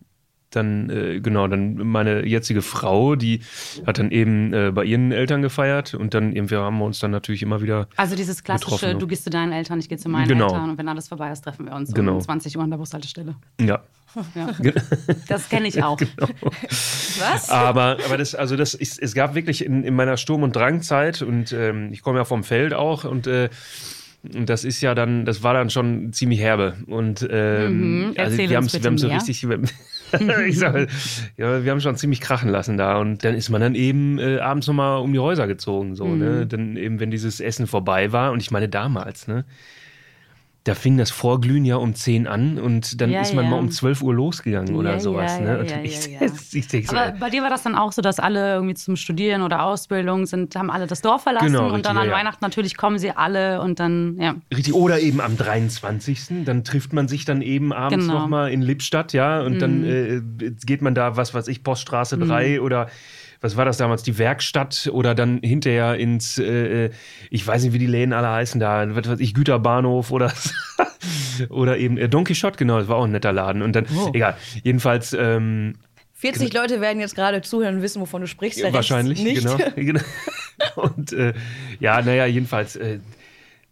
dann, 0.55 0.89
äh, 0.89 1.19
genau, 1.19 1.47
dann 1.47 1.75
meine 1.75 2.25
jetzige 2.25 2.61
Frau, 2.61 3.15
die 3.15 3.41
hat 3.85 3.99
dann 3.99 4.11
eben 4.11 4.53
äh, 4.53 4.71
bei 4.73 4.83
ihren 4.85 5.11
Eltern 5.11 5.41
gefeiert 5.41 5.93
und 5.93 6.13
dann 6.13 6.33
irgendwie 6.33 6.55
haben 6.55 6.77
wir 6.77 6.85
uns 6.85 6.99
dann 6.99 7.11
natürlich 7.11 7.41
immer 7.41 7.61
wieder 7.61 7.87
Also 7.95 8.15
dieses 8.15 8.43
klassische, 8.43 8.95
du 8.95 9.07
gehst 9.07 9.23
zu 9.23 9.29
deinen 9.29 9.51
Eltern, 9.51 9.79
ich 9.79 9.89
gehe 9.89 9.97
zu 9.97 10.09
meinen 10.09 10.27
Genau. 10.27 10.47
Eltern 10.47 10.69
und 10.71 10.77
wenn 10.77 10.87
alles 10.87 11.07
vorbei 11.07 11.31
ist, 11.31 11.41
treffen 11.41 11.65
wir 11.65 11.73
uns 11.73 11.93
Genau. 11.93 12.15
um 12.15 12.21
20 12.21 12.55
Uhr 12.57 12.63
an 12.63 12.69
der 12.69 12.77
Bushaltestelle. 12.77 13.35
ja. 13.59 13.81
Ja. 14.35 14.47
Das 15.27 15.49
kenne 15.49 15.67
ich 15.67 15.81
auch. 15.81 15.97
Genau. 16.17 16.27
Was? 17.19 17.49
Aber, 17.49 17.97
aber 18.05 18.17
das, 18.17 18.35
also 18.35 18.55
das 18.55 18.75
ist, 18.75 19.01
es 19.01 19.13
gab 19.15 19.33
wirklich 19.35 19.65
in, 19.65 19.83
in 19.83 19.95
meiner 19.95 20.17
Sturm- 20.17 20.43
und 20.43 20.55
Drangzeit 20.55 21.21
und 21.23 21.51
ähm, 21.51 21.89
ich 21.91 22.01
komme 22.03 22.19
ja 22.19 22.25
vom 22.25 22.43
Feld 22.43 22.73
auch 22.75 23.05
und 23.05 23.25
äh, 23.27 23.49
und 24.33 24.47
das 24.49 24.63
ist 24.63 24.79
ja 24.81 24.95
dann, 24.95 25.25
das 25.25 25.43
war 25.43 25.53
dann 25.53 25.69
schon 25.69 26.13
ziemlich 26.13 26.39
herbe. 26.39 26.75
Und 26.87 27.27
ähm, 27.29 28.05
Mhm. 28.11 28.13
also 28.17 28.37
wir 28.37 28.55
haben 28.55 28.67
haben 28.67 28.97
so 28.97 29.07
richtig, 29.09 29.45
ich 30.47 30.59
sag, 30.59 30.87
ja, 31.37 31.63
wir 31.63 31.71
haben 31.71 31.81
schon 31.81 31.95
ziemlich 31.95 32.21
krachen 32.21 32.49
lassen 32.49 32.77
da. 32.77 32.97
Und 32.97 33.23
dann 33.23 33.35
ist 33.35 33.49
man 33.49 33.61
dann 33.61 33.75
eben 33.75 34.19
äh, 34.19 34.39
abends 34.39 34.67
nochmal 34.67 34.99
um 35.01 35.11
die 35.13 35.19
Häuser 35.19 35.47
gezogen. 35.47 35.95
So, 35.95 36.05
Mhm. 36.05 36.19
ne? 36.19 36.47
Dann 36.47 36.77
eben, 36.77 36.99
wenn 36.99 37.11
dieses 37.11 37.39
Essen 37.39 37.67
vorbei 37.67 38.11
war, 38.11 38.31
und 38.31 38.41
ich 38.41 38.51
meine 38.51 38.69
damals, 38.69 39.27
ne? 39.27 39.45
Da 40.65 40.75
fing 40.75 40.97
das 40.97 41.11
Vorglühen 41.11 41.65
ja 41.65 41.75
um 41.75 41.93
10 41.93 42.25
an 42.25 42.57
und 42.57 43.01
dann 43.01 43.09
Ja, 43.11 43.19
ist 43.19 43.33
man 43.33 43.43
ja. 43.45 43.51
mal 43.51 43.59
um 43.59 43.69
12 43.69 44.01
Uhr 44.01 44.13
losgegangen 44.13 44.75
oder 44.77 44.91
Ja, 44.91 44.99
sowas. 45.01 45.39
ne? 45.41 45.65
ich, 45.83 46.09
ich 46.73 46.87
so, 46.87 46.95
Aber 46.95 47.07
ey, 47.07 47.19
bei 47.19 47.29
dir 47.29 47.41
war 47.43 47.49
das 47.49 47.63
dann 47.63 47.75
auch 47.75 47.91
so, 47.91 48.01
dass 48.01 48.17
alle 48.19 48.53
irgendwie 48.53 48.73
zum 48.75 48.95
Studieren 48.95 49.41
oder 49.41 49.63
Ausbildung 49.65 50.25
sind, 50.25 50.55
haben 50.55 50.71
alle 50.71 50.87
das 50.87 51.01
Dorf 51.01 51.23
verlassen 51.23 51.47
Genau, 51.47 51.65
und 51.65 51.71
richtig, 51.75 51.83
dann 51.83 51.97
an. 51.97 52.09
Weihnachten 52.11 52.39
natürlich 52.45 52.77
kommen 52.77 52.97
sie 52.97 53.11
alle 53.11 53.59
und 53.61 53.81
dann, 53.81 54.15
ja. 54.21 54.35
Richtig, 54.55 54.73
oder 54.73 55.01
eben 55.01 55.19
am 55.19 55.35
23. 55.35 56.45
Dann 56.45 56.63
trifft 56.63 56.93
man 56.93 57.09
sich 57.09 57.25
dann 57.25 57.41
eben 57.41 57.73
abends 57.73 58.05
Genau. 58.05 58.15
Mhm. 58.17 58.21
nochmal 58.21 58.51
in 58.53 58.61
Lippstadt, 58.61 59.11
ja, 59.11 59.41
und 59.41 59.59
dann 59.59 59.83
äh, 59.83 60.21
geht 60.65 60.81
man 60.81 60.95
da, 60.95 61.17
was 61.17 61.33
weiß 61.33 61.49
ich, 61.49 61.63
Poststraße 61.63 62.17
3 62.17 62.61
oder 62.61 62.87
was 63.43 63.57
war 63.57 63.65
das 63.65 63.75
damals, 63.77 64.03
die 64.03 64.17
Werkstatt 64.17 64.89
oder 64.91 65.13
dann 65.13 65.39
hinterher 65.43 65.95
ins, 65.95 66.37
äh, 66.37 66.85
äh, 66.85 66.89
ich 67.29 67.45
weiß 67.45 67.63
nicht, 67.63 67.73
wie 67.73 67.77
die 67.79 67.87
Läden 67.87 68.13
alle 68.13 68.29
heißen 68.29 68.57
da, 68.59 68.95
was 68.95 69.07
weiß 69.07 69.19
ich, 69.19 69.33
Güterbahnhof 69.33 70.11
oder, 70.11 70.31
oder 71.49 71.77
eben 71.77 71.97
äh, 71.97 72.07
Don 72.07 72.23
Quixote, 72.23 72.57
genau, 72.57 72.79
das 72.79 72.87
war 72.87 72.95
auch 72.95 73.03
ein 73.03 73.11
netter 73.11 73.33
Laden. 73.33 73.61
Und 73.61 73.75
dann, 73.75 73.85
Oh. 73.95 74.11
egal, 74.13 74.37
jedenfalls, 74.63 75.13
ähm, 75.13 75.75
40 76.13 76.53
Leute 76.53 76.79
werden 76.79 77.01
jetzt 77.01 77.15
gerade 77.15 77.41
zuhören 77.41 77.75
und 77.75 77.81
wissen, 77.81 78.01
wovon 78.01 78.21
du 78.21 78.27
sprichst. 78.27 78.63
Rest 78.63 78.73
Wahrscheinlich, 78.73 79.21
nicht. 79.21 79.43
genau. 79.43 79.57
genau. 79.75 80.01
Und 80.75 81.11
äh, 81.11 81.33
ja, 81.81 82.01
naja, 82.01 82.25
jedenfalls, 82.25 82.77
äh, 82.77 82.99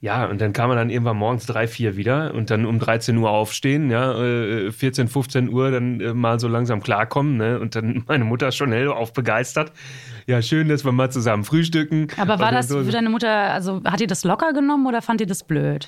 ja, 0.01 0.25
und 0.25 0.41
dann 0.41 0.51
kam 0.51 0.69
man 0.69 0.77
dann 0.77 0.89
irgendwann 0.89 1.17
morgens 1.17 1.45
drei, 1.45 1.67
vier 1.67 1.95
wieder 1.95 2.33
und 2.33 2.49
dann 2.49 2.65
um 2.65 2.79
13 2.79 3.15
Uhr 3.17 3.29
aufstehen, 3.29 3.91
ja, 3.91 4.19
äh, 4.19 4.71
14, 4.71 5.07
15 5.07 5.49
Uhr 5.53 5.69
dann 5.69 6.01
äh, 6.01 6.13
mal 6.15 6.39
so 6.39 6.47
langsam 6.47 6.81
klarkommen, 6.81 7.37
ne? 7.37 7.59
Und 7.59 7.75
dann 7.75 8.03
meine 8.07 8.23
Mutter 8.25 8.51
schon 8.51 8.71
hellauf 8.71 9.13
begeistert. 9.13 9.71
Ja, 10.25 10.41
schön, 10.41 10.69
dass 10.69 10.83
wir 10.83 10.91
mal 10.91 11.11
zusammen 11.11 11.43
frühstücken. 11.43 12.07
Aber 12.17 12.39
war 12.39 12.49
Und 12.49 12.55
das 12.55 12.67
so- 12.67 12.83
für 12.83 12.91
deine 12.91 13.09
Mutter, 13.09 13.29
also 13.29 13.81
hat 13.85 13.99
die 13.99 14.07
das 14.07 14.23
locker 14.23 14.53
genommen 14.53 14.87
oder 14.87 15.01
fand 15.03 15.21
die 15.21 15.25
das 15.27 15.43
blöd? 15.43 15.87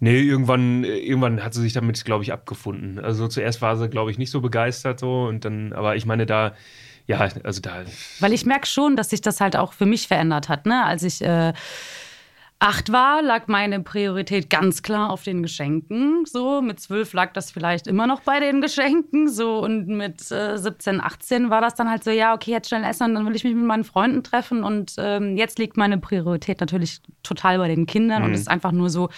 Nee, 0.00 0.20
irgendwann, 0.20 0.84
äh, 0.84 0.98
irgendwann 0.98 1.42
hat 1.42 1.54
sie 1.54 1.62
sich 1.62 1.72
damit, 1.72 2.04
glaube 2.04 2.22
ich, 2.24 2.32
abgefunden. 2.34 2.98
Also 2.98 3.26
zuerst 3.28 3.62
war 3.62 3.76
sie, 3.78 3.88
glaube 3.88 4.10
ich, 4.10 4.18
nicht 4.18 4.30
so 4.30 4.42
begeistert 4.42 5.00
so 5.00 5.24
und 5.24 5.46
dann, 5.46 5.72
aber 5.72 5.96
ich 5.96 6.04
meine, 6.04 6.26
da, 6.26 6.52
ja, 7.06 7.26
also 7.42 7.62
da. 7.62 7.84
Weil 8.20 8.34
ich 8.34 8.44
merke 8.44 8.66
schon, 8.66 8.96
dass 8.96 9.08
sich 9.08 9.22
das 9.22 9.40
halt 9.40 9.56
auch 9.56 9.72
für 9.72 9.86
mich 9.86 10.06
verändert 10.08 10.50
hat. 10.50 10.66
Ne? 10.66 10.84
Als 10.84 11.02
ich 11.02 11.22
äh, 11.22 11.54
acht 12.58 12.90
war, 12.90 13.22
lag 13.22 13.48
meine 13.48 13.80
Priorität 13.80 14.48
ganz 14.48 14.82
klar 14.82 15.10
auf 15.10 15.22
den 15.22 15.42
Geschenken. 15.42 16.24
So 16.24 16.62
mit 16.62 16.80
zwölf 16.80 17.12
lag 17.12 17.32
das 17.34 17.50
vielleicht 17.50 17.86
immer 17.86 18.06
noch 18.06 18.20
bei 18.22 18.40
den 18.40 18.60
Geschenken. 18.62 19.28
So 19.28 19.58
und 19.58 19.88
mit 19.88 20.30
äh, 20.30 20.56
17, 20.56 21.00
18 21.00 21.50
war 21.50 21.60
das 21.60 21.74
dann 21.74 21.90
halt 21.90 22.02
so, 22.02 22.10
ja, 22.10 22.34
okay, 22.34 22.52
jetzt 22.52 22.68
schnell 22.68 22.84
essen 22.84 23.04
und 23.04 23.14
dann 23.14 23.26
will 23.26 23.36
ich 23.36 23.44
mich 23.44 23.54
mit 23.54 23.64
meinen 23.64 23.84
Freunden 23.84 24.22
treffen. 24.22 24.64
Und 24.64 24.94
ähm, 24.98 25.36
jetzt 25.36 25.58
liegt 25.58 25.76
meine 25.76 25.98
Priorität 25.98 26.60
natürlich 26.60 27.00
total 27.22 27.58
bei 27.58 27.68
den 27.68 27.86
Kindern 27.86 28.22
und 28.22 28.32
es 28.32 28.40
ist 28.40 28.48
einfach 28.48 28.72
nur 28.72 28.88
so 28.88 29.10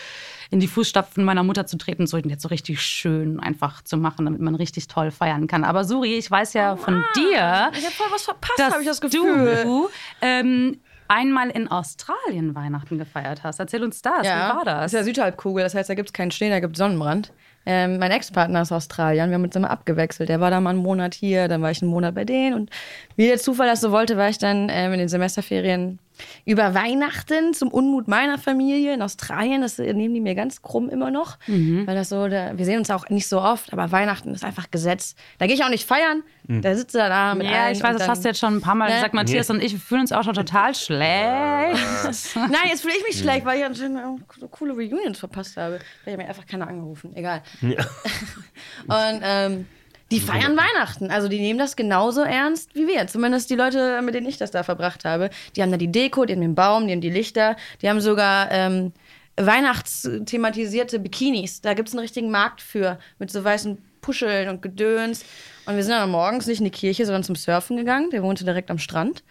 in 0.51 0.61
die 0.61 0.67
Fußstapfen 0.69 1.25
meiner 1.25 1.43
Mutter 1.43 1.67
zu 1.67 1.77
treten, 1.77 2.07
so 2.07 2.17
und 2.17 2.31
jetzt 2.31 2.43
so 2.43 2.49
richtig 2.49 2.81
schön 2.81 3.39
einfach 3.39 3.83
zu 3.83 3.97
machen, 3.99 4.25
damit 4.25 4.41
man 4.41 4.55
richtig 4.55 4.89
toll 4.89 5.11
feiern 5.11 5.47
kann. 5.47 5.63
Aber 5.63 5.85
Suri, 5.85 6.15
ich 6.15 6.31
weiß 6.31 6.55
ja 6.55 6.77
von 6.77 7.05
dir, 7.15 7.71
Ich 7.77 7.85
habe 7.85 7.95
voll 7.95 8.07
was 8.11 8.23
verpasst, 8.23 8.59
dass 8.59 8.73
habe 8.73 8.83
ich 8.83 8.89
das 8.89 9.01
Gefühl. 9.01 9.61
du 9.63 9.89
ähm, 10.23 10.81
einmal 11.09 11.51
in 11.51 11.69
Australien 11.69 12.55
Weihnachten 12.55 12.99
gefeiert 12.99 13.43
hast. 13.43 13.59
Erzähl 13.59 13.83
uns 13.83 14.03
das. 14.03 14.23
Wie 14.23 14.29
war 14.29 14.65
das? 14.65 14.87
ist 14.87 14.93
ja 14.93 15.03
Südhalbkugel, 15.03 15.65
das 15.65 15.75
heißt, 15.75 15.91
da 15.91 15.95
gibt 15.95 16.11
es 16.11 16.13
keinen 16.13 16.31
Schnee, 16.31 16.51
da 16.51 16.61
gibt 16.61 16.75
es 16.75 16.79
Sonnenbrand. 16.79 17.33
Ähm, 17.67 17.99
mein 17.99 18.11
Ex-Partner 18.11 18.63
ist 18.63 18.73
Australien, 18.73 19.29
wir 19.29 19.35
haben 19.35 19.45
uns 19.45 19.57
immer 19.57 19.71
abgewechselt. 19.71 20.29
Der 20.29 20.41
war 20.41 20.51
da 20.51 20.61
mal 20.61 20.71
einen 20.71 20.79
Monat 20.79 21.15
hier, 21.15 21.49
dann 21.49 21.61
war 21.61 21.71
ich 21.71 21.83
einen 21.83 21.91
Monat 21.91 22.15
bei 22.15 22.25
denen. 22.25 22.55
Und 22.55 22.71
wie 23.17 23.27
der 23.27 23.39
Zufall 23.39 23.67
das 23.67 23.81
so 23.81 23.91
wollte, 23.91 24.17
war 24.17 24.29
ich 24.29 24.39
dann 24.39 24.69
ähm, 24.71 24.93
in 24.93 25.01
den 25.01 25.09
Semesterferien 25.09 25.99
über 26.45 26.75
Weihnachten 26.75 27.55
zum 27.55 27.69
Unmut 27.69 28.09
meiner 28.09 28.39
Familie 28.39 28.95
in 28.95 29.03
Australien. 29.03 29.63
Das 29.63 29.79
nehmen 29.79 30.15
die 30.15 30.21
mir 30.21 30.35
ganz 30.35 30.63
krumm 30.63 30.89
immer 30.89 31.11
noch, 31.11 31.39
weil 31.47 31.95
das 31.95 32.09
so, 32.09 32.29
da, 32.29 32.57
wir 32.57 32.65
sehen 32.65 32.79
uns 32.79 32.91
auch 32.91 33.09
nicht 33.09 33.29
so 33.29 33.41
oft, 33.41 33.73
aber 33.73 33.91
Weihnachten 33.93 34.33
ist 34.35 34.45
einfach 34.45 34.71
Gesetz. 34.71 35.15
Da 35.39 35.47
gehe 35.47 35.55
ich 35.55 35.65
auch 35.65 35.69
nicht 35.71 35.87
feiern, 35.87 36.23
da 36.45 36.75
sitze 36.75 37.01
er 37.01 37.09
da 37.09 37.35
mit 37.35 37.47
ja, 37.47 37.71
ich 37.71 37.83
weiß, 37.83 37.93
das 37.93 37.99
dann- 38.03 38.11
hast 38.11 38.25
du 38.25 38.29
jetzt 38.29 38.41
schon 38.41 38.57
ein 38.57 38.61
paar 38.61 38.75
Mal 38.75 38.89
Ne? 38.89 38.95
gesagt. 38.95 39.15
Matthias 39.15 39.51
und 39.51 39.63
ich 39.63 39.73
wir 39.73 39.81
fühlen 39.81 40.01
uns 40.03 40.13
auch 40.13 40.25
schon 40.25 40.35
total 40.35 40.75
schlecht. 40.75 40.99
Nein, 42.35 42.69
jetzt 42.69 42.83
fühle 42.83 42.95
ich 42.99 43.05
mich 43.05 43.19
schlecht, 43.19 43.45
weil 43.45 43.61
ich 43.71 43.79
so 43.79 44.49
coole 44.49 44.73
Reunions 44.73 45.19
verpasst 45.19 45.57
habe. 45.57 45.79
Vielleicht 46.03 46.19
hat 46.19 46.25
mir 46.25 46.29
einfach 46.31 46.47
keiner 46.47 46.67
angerufen. 46.69 47.15
Egal. 47.15 47.43
Und 47.63 49.21
ähm, 49.23 49.67
die 50.11 50.21
feiern 50.21 50.57
Weihnachten. 50.57 51.11
Also 51.11 51.29
die 51.29 51.39
nehmen 51.39 51.59
das 51.59 51.77
genauso 51.77 52.23
ernst 52.23 52.75
wie 52.75 52.87
wir. 52.87 53.07
Zumindest 53.07 53.51
die 53.51 53.57
Leute, 53.57 54.01
mit 54.03 54.15
denen 54.15 54.27
ich 54.27 54.39
das 54.39 54.51
da 54.51 54.63
verbracht 54.63 55.05
habe. 55.05 55.31
Die 55.55 55.63
haben 55.63 55.71
da 55.71 55.77
die 55.77 55.93
Deko, 55.93 56.25
die 56.25 56.33
haben 56.33 56.41
den 56.41 56.55
Baum, 56.55 56.87
die 56.87 56.93
haben 56.93 57.01
die 57.01 57.11
Lichter. 57.11 57.57
Die 57.83 57.89
haben 57.89 58.01
sogar 58.01 58.51
ähm, 58.51 58.93
weihnachtsthematisierte 59.37 60.99
Bikinis. 60.99 61.61
Da 61.61 61.75
gibt 61.75 61.89
es 61.89 61.95
einen 61.95 62.01
richtigen 62.01 62.31
Markt 62.31 62.63
für. 62.63 62.99
Mit 63.19 63.31
so 63.31 63.45
weißen 63.45 63.79
Puscheln 64.01 64.49
und 64.49 64.63
Gedöns. 64.63 65.25
Und 65.67 65.77
wir 65.77 65.83
sind 65.83 65.93
dann 65.93 66.11
morgens 66.11 66.47
nicht 66.47 66.61
in 66.61 66.65
die 66.65 66.71
Kirche, 66.71 67.05
sondern 67.05 67.25
zum 67.25 67.37
Surfen 67.37 67.77
gegangen. 67.77 68.11
Der 68.11 68.23
wohnte 68.23 68.45
direkt 68.45 68.71
am 68.71 68.79
Strand. 68.79 69.23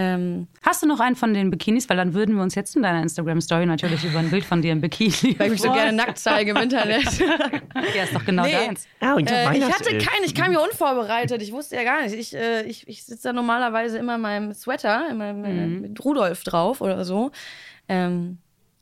Ähm, 0.00 0.46
Hast 0.62 0.80
du 0.80 0.86
noch 0.86 1.00
einen 1.00 1.16
von 1.16 1.34
den 1.34 1.50
Bikinis? 1.50 1.88
Weil 1.88 1.96
dann 1.96 2.14
würden 2.14 2.36
wir 2.36 2.42
uns 2.44 2.54
jetzt 2.54 2.76
in 2.76 2.82
deiner 2.82 3.02
Instagram-Story 3.02 3.66
natürlich 3.66 4.04
über 4.04 4.20
ein 4.20 4.30
Bild 4.30 4.44
von 4.44 4.62
dir 4.62 4.70
im 4.70 4.80
Bikini 4.80 5.36
weil 5.38 5.46
ich 5.46 5.52
mich 5.52 5.62
so 5.62 5.72
gerne 5.72 5.92
nackt 5.92 6.18
zeige 6.18 6.52
im 6.52 6.56
Internet. 6.56 7.04
Ja, 7.96 8.04
ist 8.04 8.14
doch 8.14 8.24
genau 8.24 8.44
Nee. 8.44 8.52
deins. 8.52 8.86
Und 9.00 9.30
Äh, 9.30 9.56
ich 9.56 9.64
hatte 9.64 9.90
keinen, 9.98 10.24
ich 10.24 10.34
kam 10.34 10.50
hier 10.50 10.60
unvorbereitet. 10.60 11.42
Ich 11.42 11.52
wusste 11.52 11.74
ja 11.76 11.82
gar 11.82 12.02
nicht. 12.02 12.14
Ich, 12.14 12.34
äh, 12.36 12.62
ich, 12.62 12.86
ich 12.86 13.04
sitze 13.04 13.28
da 13.28 13.32
normalerweise 13.32 13.98
immer 13.98 14.14
in 14.16 14.20
meinem 14.20 14.54
Sweater, 14.54 15.08
in 15.10 15.16
meinem, 15.16 15.44
äh, 15.44 15.66
mit 15.66 16.04
Rudolf 16.04 16.44
drauf 16.44 16.80
oder 16.80 17.04
so. 17.04 17.32
Ähm, 17.88 18.38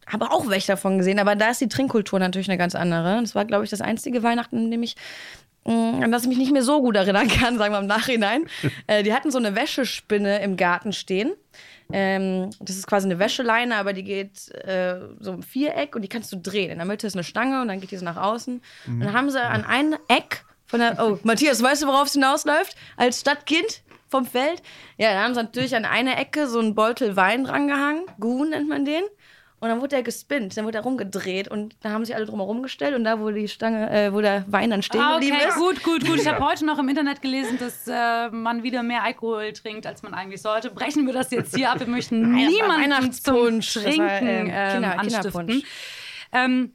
habe 0.06 0.30
auch 0.30 0.48
welche 0.48 0.68
davon 0.68 0.98
gesehen, 0.98 1.18
aber 1.18 1.34
da 1.34 1.50
ist 1.50 1.60
die 1.60 1.68
Trinkkultur 1.68 2.18
natürlich 2.18 2.48
eine 2.48 2.58
ganz 2.58 2.74
andere. 2.74 3.20
Das 3.20 3.34
war, 3.34 3.44
glaube 3.44 3.64
ich, 3.64 3.70
das 3.70 3.80
einzige 3.80 4.22
Weihnachten, 4.22 4.56
in 4.58 4.70
dem 4.70 4.82
ich 4.82 4.96
an 5.66 6.12
das 6.12 6.22
ich 6.22 6.28
mich 6.28 6.38
nicht 6.38 6.52
mehr 6.52 6.62
so 6.62 6.80
gut 6.80 6.96
erinnern 6.96 7.28
kann, 7.28 7.58
sagen 7.58 7.72
wir 7.72 7.78
im 7.78 7.86
Nachhinein. 7.86 8.46
äh, 8.86 9.02
die 9.02 9.12
hatten 9.12 9.30
so 9.30 9.38
eine 9.38 9.54
Wäschespinne 9.54 10.40
im 10.40 10.56
Garten 10.56 10.92
stehen. 10.92 11.32
Ähm, 11.92 12.50
das 12.60 12.76
ist 12.76 12.86
quasi 12.86 13.06
eine 13.06 13.18
Wäscheleine, 13.18 13.76
aber 13.76 13.92
die 13.92 14.02
geht 14.02 14.52
äh, 14.54 14.96
so 15.20 15.32
im 15.32 15.42
Viereck 15.42 15.94
und 15.94 16.02
die 16.02 16.08
kannst 16.08 16.32
du 16.32 16.36
drehen. 16.36 16.70
In 16.70 16.78
der 16.78 16.86
Mitte 16.86 17.06
ist 17.06 17.14
eine 17.14 17.24
Stange 17.24 17.62
und 17.62 17.68
dann 17.68 17.80
geht 17.80 17.90
die 17.90 17.96
so 17.96 18.04
nach 18.04 18.16
außen. 18.16 18.60
Und 18.86 19.00
dann 19.00 19.12
haben 19.12 19.30
sie 19.30 19.40
an 19.40 19.64
einem 19.64 19.96
Eck 20.08 20.44
von 20.66 20.80
der. 20.80 20.96
Oh, 21.00 21.18
Matthias, 21.22 21.62
weißt 21.62 21.82
du, 21.82 21.86
worauf 21.86 22.08
es 22.08 22.14
hinausläuft? 22.14 22.76
Als 22.96 23.20
Stadtkind 23.20 23.82
vom 24.08 24.26
Feld? 24.26 24.62
Ja, 24.98 25.12
da 25.12 25.22
haben 25.22 25.34
sie 25.34 25.42
natürlich 25.42 25.76
an 25.76 25.84
einer 25.84 26.18
Ecke 26.18 26.48
so 26.48 26.58
einen 26.58 26.74
Beutel 26.74 27.16
Wein 27.16 27.44
drangehangen. 27.44 28.04
Gun 28.18 28.50
nennt 28.50 28.68
man 28.68 28.84
den. 28.84 29.04
Und 29.58 29.70
dann 29.70 29.78
wurde 29.78 29.88
der 29.88 30.02
gespinnt, 30.02 30.54
dann 30.56 30.66
wurde 30.66 30.76
er 30.78 30.84
rumgedreht 30.84 31.48
und 31.48 31.76
da 31.80 31.88
haben 31.90 32.04
sich 32.04 32.14
alle 32.14 32.26
drumherum 32.26 32.62
gestellt 32.62 32.94
und 32.94 33.04
da, 33.04 33.18
wo 33.20 33.30
die 33.30 33.48
Stange, 33.48 33.90
äh, 33.90 34.12
wo 34.12 34.20
der 34.20 34.44
Wein 34.48 34.68
dann 34.70 34.82
stehen 34.82 35.00
Ah, 35.00 35.14
geblieben 35.14 35.36
okay, 35.40 35.48
ist. 35.48 35.56
gut, 35.56 35.82
gut, 35.82 36.06
gut. 36.06 36.16
Ich 36.20 36.26
habe 36.28 36.44
heute 36.44 36.66
noch 36.66 36.78
im 36.78 36.86
Internet 36.90 37.22
gelesen, 37.22 37.58
dass 37.58 37.88
äh, 37.88 38.28
man 38.28 38.62
wieder 38.64 38.82
mehr 38.82 39.02
Alkohol 39.02 39.54
trinkt, 39.54 39.86
als 39.86 40.02
man 40.02 40.12
eigentlich 40.12 40.42
sollte. 40.42 40.70
Brechen 40.70 41.06
wir 41.06 41.14
das 41.14 41.30
jetzt 41.30 41.56
hier 41.56 41.70
ab. 41.70 41.80
Wir 41.80 41.86
möchten 41.86 42.20
Nein, 42.32 42.48
niemanden 42.48 42.82
zum 43.12 43.34
Weihnachtspunsch. 43.34 43.74
Das 43.74 43.84
war, 43.84 43.92
Trinken 43.92 44.26
ähm, 44.28 44.50
ähm, 44.52 44.72
Kinder- 44.72 44.98
anstiften. 44.98 45.46
Kinderpunsch. 45.46 45.64
Ähm, 46.32 46.72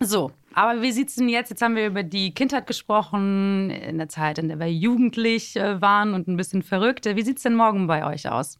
so, 0.00 0.30
aber 0.52 0.82
wie 0.82 0.92
sieht's 0.92 1.14
denn 1.14 1.30
jetzt? 1.30 1.48
Jetzt 1.48 1.62
haben 1.62 1.76
wir 1.76 1.86
über 1.86 2.02
die 2.02 2.34
Kindheit 2.34 2.66
gesprochen, 2.66 3.70
in 3.70 3.96
der 3.96 4.10
Zeit, 4.10 4.36
in 4.38 4.48
der 4.48 4.58
wir 4.60 4.70
jugendlich 4.70 5.56
äh, 5.56 5.80
waren 5.80 6.12
und 6.12 6.28
ein 6.28 6.36
bisschen 6.36 6.62
verrückt. 6.62 7.06
Wie 7.06 7.22
sieht's 7.22 7.42
denn 7.42 7.54
morgen 7.54 7.86
bei 7.86 8.04
euch 8.04 8.28
aus? 8.28 8.58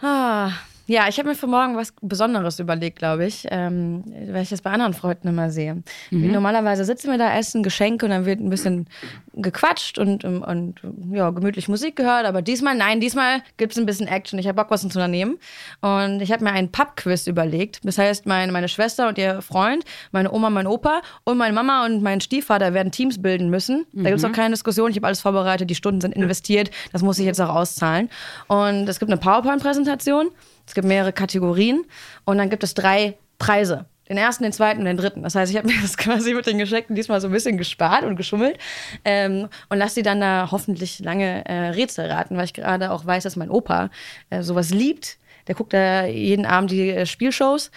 Ah, 0.00 0.52
ja, 0.86 1.08
ich 1.08 1.18
habe 1.18 1.30
mir 1.30 1.34
für 1.34 1.46
morgen 1.46 1.76
was 1.76 1.94
Besonderes 2.02 2.58
überlegt, 2.58 2.98
glaube 2.98 3.26
ich, 3.26 3.46
ähm, 3.50 4.04
weil 4.30 4.42
ich 4.42 4.50
das 4.50 4.60
bei 4.60 4.70
anderen 4.70 4.92
Freunden 4.92 5.28
immer 5.28 5.50
sehe. 5.50 5.82
Wie 6.10 6.28
Normalerweise 6.28 6.84
sitzen 6.84 7.10
wir 7.10 7.18
da, 7.18 7.34
essen 7.36 7.62
Geschenke 7.62 8.04
und 8.04 8.10
dann 8.10 8.26
wird 8.26 8.40
ein 8.40 8.50
bisschen 8.50 8.86
gequatscht 9.32 9.98
und, 9.98 10.24
und, 10.24 10.42
und 10.42 10.74
ja, 11.12 11.30
gemütlich 11.30 11.68
Musik 11.68 11.96
gehört. 11.96 12.26
Aber 12.26 12.42
diesmal, 12.42 12.74
nein, 12.74 13.00
diesmal 13.00 13.42
gibt 13.56 13.72
es 13.72 13.78
ein 13.78 13.86
bisschen 13.86 14.06
Action. 14.08 14.38
Ich 14.38 14.46
habe 14.46 14.56
Bock, 14.56 14.70
was 14.70 14.82
zu 14.82 14.86
unternehmen. 14.88 15.38
Und 15.80 16.20
ich 16.20 16.32
habe 16.32 16.44
mir 16.44 16.52
einen 16.52 16.70
Pub-Quiz 16.70 17.26
überlegt. 17.26 17.80
Das 17.84 17.98
heißt, 17.98 18.26
meine, 18.26 18.52
meine 18.52 18.68
Schwester 18.68 19.08
und 19.08 19.16
ihr 19.16 19.40
Freund, 19.42 19.84
meine 20.12 20.32
Oma, 20.32 20.50
mein 20.50 20.66
Opa 20.66 21.00
und 21.24 21.38
meine 21.38 21.54
Mama 21.54 21.86
und 21.86 22.02
mein 22.02 22.20
Stiefvater 22.20 22.74
werden 22.74 22.92
Teams 22.92 23.20
bilden 23.22 23.48
müssen. 23.48 23.86
Da 23.92 24.10
gibt 24.10 24.18
es 24.18 24.24
auch 24.24 24.32
keine 24.32 24.50
Diskussion. 24.50 24.90
Ich 24.90 24.96
habe 24.96 25.06
alles 25.06 25.20
vorbereitet. 25.20 25.70
Die 25.70 25.74
Stunden 25.74 26.00
sind 26.00 26.14
investiert. 26.14 26.70
Das 26.92 27.02
muss 27.02 27.18
ich 27.18 27.24
jetzt 27.24 27.40
auch 27.40 27.54
auszahlen. 27.54 28.10
Und 28.48 28.88
es 28.88 28.98
gibt 28.98 29.10
eine 29.10 29.20
PowerPoint-Präsentation. 29.20 30.30
Es 30.66 30.74
gibt 30.74 30.86
mehrere 30.86 31.12
Kategorien 31.12 31.84
und 32.24 32.38
dann 32.38 32.50
gibt 32.50 32.64
es 32.64 32.74
drei 32.74 33.16
Preise. 33.38 33.86
Den 34.08 34.18
ersten, 34.18 34.44
den 34.44 34.52
zweiten 34.52 34.80
und 34.80 34.84
den 34.84 34.98
dritten. 34.98 35.22
Das 35.22 35.34
heißt, 35.34 35.50
ich 35.50 35.56
habe 35.56 35.66
mir 35.72 35.80
das 35.80 35.96
quasi 35.96 36.34
mit 36.34 36.46
den 36.46 36.58
Geschenken 36.58 36.94
diesmal 36.94 37.20
so 37.20 37.28
ein 37.28 37.32
bisschen 37.32 37.56
gespart 37.56 38.04
und 38.04 38.16
geschummelt 38.16 38.58
ähm, 39.04 39.48
und 39.68 39.78
lasse 39.78 39.96
die 39.96 40.02
dann 40.02 40.20
da 40.20 40.48
hoffentlich 40.50 40.98
lange 41.00 41.44
äh, 41.46 41.68
Rätsel 41.70 42.10
raten, 42.10 42.36
weil 42.36 42.44
ich 42.44 42.54
gerade 42.54 42.90
auch 42.90 43.06
weiß, 43.06 43.22
dass 43.22 43.36
mein 43.36 43.50
Opa 43.50 43.90
äh, 44.30 44.42
sowas 44.42 44.70
liebt. 44.70 45.18
Der 45.46 45.54
guckt 45.54 45.72
da 45.72 46.06
jeden 46.06 46.46
Abend 46.46 46.70
die 46.70 46.90
äh, 46.90 47.06
Spielshows 47.06 47.70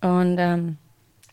und 0.00 0.36
ähm, 0.38 0.78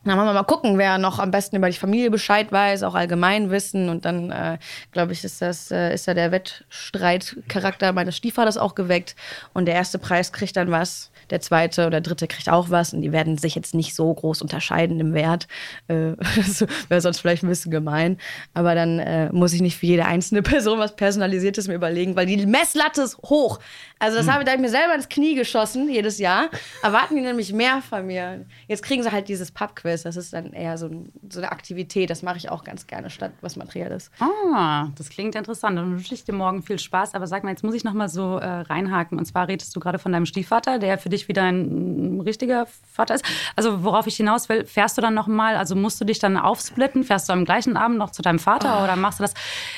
dann 0.09 0.17
wollen 0.17 0.27
wir 0.27 0.33
mal 0.33 0.43
gucken, 0.43 0.77
wer 0.77 0.97
noch 0.97 1.19
am 1.19 1.31
besten 1.31 1.55
über 1.55 1.69
die 1.69 1.77
Familie 1.77 2.11
Bescheid 2.11 2.51
weiß, 2.51 2.83
auch 2.83 2.93
allgemein 2.93 3.49
wissen. 3.49 3.89
Und 3.89 4.05
dann, 4.05 4.31
äh, 4.31 4.57
glaube 4.91 5.13
ich, 5.13 5.23
ist 5.23 5.41
das, 5.41 5.71
äh, 5.71 5.93
ist 5.93 6.05
ja 6.05 6.13
der 6.13 6.31
Wettstreitcharakter 6.31 7.91
meines 7.91 8.15
Stiefvaters 8.15 8.57
auch 8.57 8.75
geweckt. 8.75 9.15
Und 9.53 9.65
der 9.65 9.75
erste 9.75 9.97
Preis 9.97 10.31
kriegt 10.31 10.55
dann 10.57 10.69
was, 10.69 11.11
der 11.29 11.41
zweite 11.41 11.87
oder 11.87 12.01
dritte 12.01 12.27
kriegt 12.27 12.49
auch 12.49 12.69
was. 12.69 12.93
Und 12.93 13.01
die 13.01 13.11
werden 13.11 13.37
sich 13.37 13.55
jetzt 13.55 13.73
nicht 13.73 13.95
so 13.95 14.13
groß 14.13 14.41
unterscheiden 14.41 14.99
im 14.99 15.13
Wert. 15.13 15.47
Äh, 15.87 16.13
Wäre 16.89 17.01
sonst 17.01 17.19
vielleicht 17.19 17.43
ein 17.43 17.49
bisschen 17.49 17.71
gemein. 17.71 18.17
Aber 18.53 18.75
dann 18.75 18.99
äh, 18.99 19.31
muss 19.31 19.53
ich 19.53 19.61
nicht 19.61 19.77
für 19.77 19.85
jede 19.85 20.05
einzelne 20.05 20.41
Person 20.41 20.79
was 20.79 20.95
Personalisiertes 20.95 21.67
mir 21.67 21.75
überlegen, 21.75 22.15
weil 22.15 22.25
die 22.25 22.45
Messlatte 22.45 23.01
ist 23.01 23.17
hoch. 23.23 23.59
Also 23.99 24.17
das 24.17 24.25
Hm. 24.27 24.33
habe 24.33 24.41
ich, 24.43 24.45
da 24.45 24.51
hab 24.51 24.57
ich 24.59 24.61
mir 24.61 24.69
selber 24.69 24.93
ins 24.95 25.09
Knie 25.09 25.35
geschossen 25.35 25.89
jedes 25.89 26.17
Jahr. 26.19 26.49
Erwarten 26.83 27.15
die 27.15 27.21
nämlich 27.21 27.53
mehr 27.53 27.81
von 27.81 28.05
mir. 28.05 28.45
Jetzt 28.67 28.83
kriegen 28.83 29.01
sie 29.03 29.11
halt 29.11 29.27
dieses 29.29 29.51
Pubquiz. 29.51 30.03
Das 30.03 30.17
ist 30.17 30.33
dann 30.33 30.51
eher 30.53 30.77
so, 30.77 30.87
ein, 30.87 31.11
so 31.29 31.39
eine 31.39 31.51
Aktivität. 31.51 32.09
Das 32.09 32.21
mache 32.21 32.37
ich 32.37 32.49
auch 32.49 32.63
ganz 32.63 32.87
gerne, 32.87 33.09
statt 33.09 33.31
was 33.41 33.55
Materielles. 33.55 34.11
Ah, 34.19 34.87
das 34.97 35.09
klingt 35.09 35.35
interessant. 35.35 35.77
Dann 35.77 35.91
wünsche 35.91 36.13
ich 36.13 36.23
dir 36.25 36.33
morgen 36.33 36.61
viel 36.61 36.77
Spaß. 36.79 37.13
Aber 37.15 37.25
sag 37.27 37.43
mal, 37.43 37.51
jetzt 37.51 37.63
muss 37.63 37.73
ich 37.73 37.83
noch 37.83 37.93
mal 37.93 38.09
so 38.09 38.37
äh, 38.37 38.45
reinhaken. 38.45 39.17
Und 39.17 39.25
zwar 39.25 39.47
redest 39.47 39.75
du 39.75 39.79
gerade 39.79 39.97
von 39.99 40.11
deinem 40.11 40.25
Stiefvater, 40.25 40.77
der 40.79 40.97
für 40.97 41.09
dich 41.09 41.14
wieder 41.27 41.43
ein, 41.43 42.21
richtiger 42.25 42.67
Vater 42.91 43.15
ist. 43.15 43.25
Also 43.55 43.83
worauf 43.83 44.07
ich 44.07 44.15
hinaus 44.15 44.49
will, 44.49 44.65
fährst 44.65 44.97
du 44.97 45.01
dann 45.01 45.13
noch 45.13 45.27
mal? 45.27 45.55
Also 45.55 45.75
musst 45.75 45.99
du 46.01 46.05
dich 46.05 46.19
dann 46.19 46.37
aufsplitten? 46.37 47.03
Fährst 47.03 47.29
du 47.29 47.33
am 47.33 47.45
gleichen 47.45 47.77
Abend 47.77 47.97
noch 47.97 48.11
zu 48.11 48.21
deinem 48.21 48.39
Vater 48.39 48.83
oder 48.83 48.95
machst 48.95 49.19
du 49.19 49.23
das? 49.23 49.33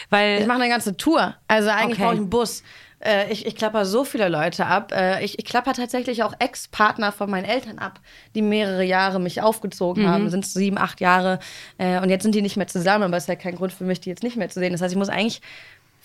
Weil 0.10 0.41
Ich 0.41 0.47
mache 0.47 0.62
eine 0.62 0.69
ganze 0.69 0.97
Tour. 0.97 1.36
Also 1.47 1.69
eigentlich 1.69 1.97
Okay. 1.97 2.04
brauche 2.04 2.13
ich 2.13 2.19
einen 2.19 2.30
Bus. 2.30 2.63
Äh, 3.00 3.32
ich, 3.32 3.45
ich 3.45 3.56
klapper 3.56 3.86
so 3.86 4.04
viele 4.04 4.28
Leute 4.28 4.65
ab. 4.65 4.91
Äh, 4.91 5.23
ich, 5.23 5.38
ich 5.38 5.45
klapper 5.45 5.73
tatsächlich 5.73 6.23
auch 6.23 6.34
Ex-Partner 6.39 7.12
von 7.12 7.30
meinen 7.30 7.45
Eltern 7.45 7.78
ab, 7.78 8.00
die 8.34 8.41
mehrere 8.41 8.84
Jahre 8.84 9.19
mich 9.19 9.41
aufgezogen 9.41 10.10
haben. 10.10 10.30
Sind 10.32 10.47
sieben, 10.47 10.80
acht 10.80 11.00
Jahre. 11.00 11.38
Äh, 11.78 12.00
und 12.00 12.10
jetzt 12.10 12.23
sind 12.23 12.34
die 12.34 12.41
nicht 12.41 12.58
mehr 12.58 12.65
zusammen, 12.67 13.04
aber 13.04 13.17
es 13.17 13.23
ist 13.26 13.30
ja 13.30 13.36
kein 13.36 13.56
Grund 13.56 13.71
für 13.71 13.84
mich, 13.84 14.00
die 14.00 14.10
jetzt 14.10 14.23
nicht 14.23 14.36
mehr 14.36 14.50
zu 14.50 14.60
sehen. 14.60 14.71
Das 14.71 14.82
heißt, 14.82 14.93
ich 14.93 14.97
muss 14.97 15.10
eigentlich 15.10 15.41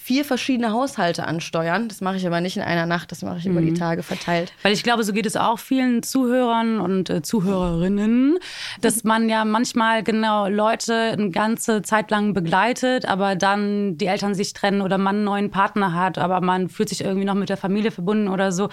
vier 0.02 0.24
verschiedene 0.24 0.72
Haushalte 0.72 1.26
ansteuern. 1.28 1.88
Das 1.88 2.00
mache 2.00 2.16
ich 2.16 2.26
aber 2.26 2.40
nicht 2.40 2.56
in 2.56 2.62
einer 2.62 2.86
Nacht, 2.86 3.12
das 3.12 3.22
mache 3.22 3.38
ich 3.38 3.46
über 3.46 3.60
die 3.60 3.72
Tage 3.72 4.02
verteilt. 4.02 4.52
Weil 4.62 4.72
ich 4.72 4.82
glaube, 4.82 5.04
so 5.04 5.12
geht 5.12 5.26
es 5.26 5.36
auch 5.36 5.60
vielen 5.60 6.02
Zuhörern 6.02 6.80
und 6.80 7.08
äh, 7.08 7.22
Zuhörerinnen, 7.22 8.38
dass 8.80 9.04
man 9.04 9.28
ja 9.28 9.44
manchmal 9.44 10.02
genau 10.02 10.48
Leute 10.48 10.94
eine 11.12 11.30
ganze 11.30 11.82
Zeit 11.82 12.10
lang 12.10 12.34
begleitet, 12.34 13.06
aber 13.06 13.36
dann 13.36 13.96
die 13.96 14.06
Eltern 14.06 14.34
sich 14.34 14.52
trennen 14.54 14.82
oder 14.82 14.98
man 14.98 15.16
einen 15.16 15.24
neuen 15.24 15.50
Partner 15.50 15.94
hat, 15.94 16.18
aber 16.18 16.40
man 16.40 16.68
fühlt 16.68 16.88
sich 16.88 17.04
irgendwie 17.04 17.24
noch 17.24 17.34
mit 17.34 17.48
der 17.48 17.56
Familie 17.56 17.92
verbunden 17.92 18.26
oder 18.26 18.50
so. 18.50 18.70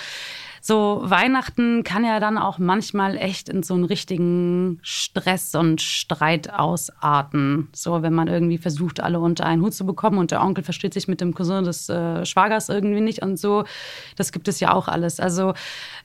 So 0.62 1.02
Weihnachten 1.04 1.84
kann 1.84 2.04
ja 2.04 2.20
dann 2.20 2.38
auch 2.38 2.58
manchmal 2.58 3.18
echt 3.18 3.50
in 3.50 3.64
so 3.64 3.74
einen 3.74 3.86
richtigen 3.86 4.80
Stress 4.82 5.56
und 5.56 5.82
Streit 5.82 6.52
ausarten. 6.54 7.70
So, 7.74 8.02
wenn 8.02 8.14
man 8.14 8.28
irgendwie 8.28 8.58
versucht, 8.58 9.00
alle 9.00 9.20
unter 9.20 9.46
einen 9.46 9.62
Hut 9.62 9.74
zu 9.74 9.86
bekommen 9.86 10.18
und 10.18 10.32
der 10.32 10.42
Onkel 10.42 10.64
versteht 10.64 10.94
sich 10.94 11.08
mit 11.08 11.22
dem 11.22 11.34
Cousin 11.34 11.64
des 11.64 11.88
äh, 11.90 12.26
Schwagers 12.26 12.70
irgendwie 12.70 13.02
nicht 13.02 13.22
und 13.22 13.38
so. 13.38 13.64
Das 14.18 14.32
gibt 14.32 14.48
es 14.48 14.60
ja 14.60 14.74
auch 14.74 14.88
alles. 14.88 15.20
Also, 15.20 15.54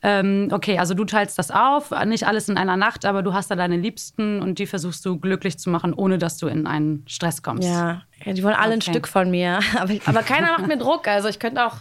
ähm, 0.02 0.48
okay, 0.52 0.78
also 0.78 0.94
du 0.94 1.04
teilst 1.04 1.38
das 1.38 1.50
auf, 1.50 1.90
nicht 2.06 2.26
alles 2.26 2.48
in 2.48 2.56
einer 2.56 2.76
Nacht, 2.76 3.04
aber 3.04 3.22
du 3.22 3.34
hast 3.34 3.50
da 3.50 3.56
deine 3.56 3.76
Liebsten 3.76 4.40
und 4.40 4.58
die 4.58 4.66
versuchst 4.66 5.04
du 5.04 5.18
glücklich 5.18 5.58
zu 5.58 5.70
machen, 5.70 5.92
ohne 5.92 6.18
dass 6.18 6.36
du 6.38 6.46
in 6.46 6.66
einen 6.66 7.02
Stress 7.06 7.42
kommst. 7.42 7.68
Ja, 7.68 8.02
ja 8.24 8.32
die 8.32 8.42
wollen 8.44 8.54
alle 8.54 8.74
ein 8.74 8.84
Okay. 8.84 8.90
Stück 8.90 9.08
von 9.08 9.30
mir. 9.30 9.60
Aber, 9.78 9.94
aber 10.04 10.22
keiner 10.22 10.52
macht 10.52 10.66
mir 10.66 10.76
Druck. 10.76 11.08
Also 11.08 11.28
ich 11.28 11.38
könnte 11.38 11.64
auch, 11.66 11.76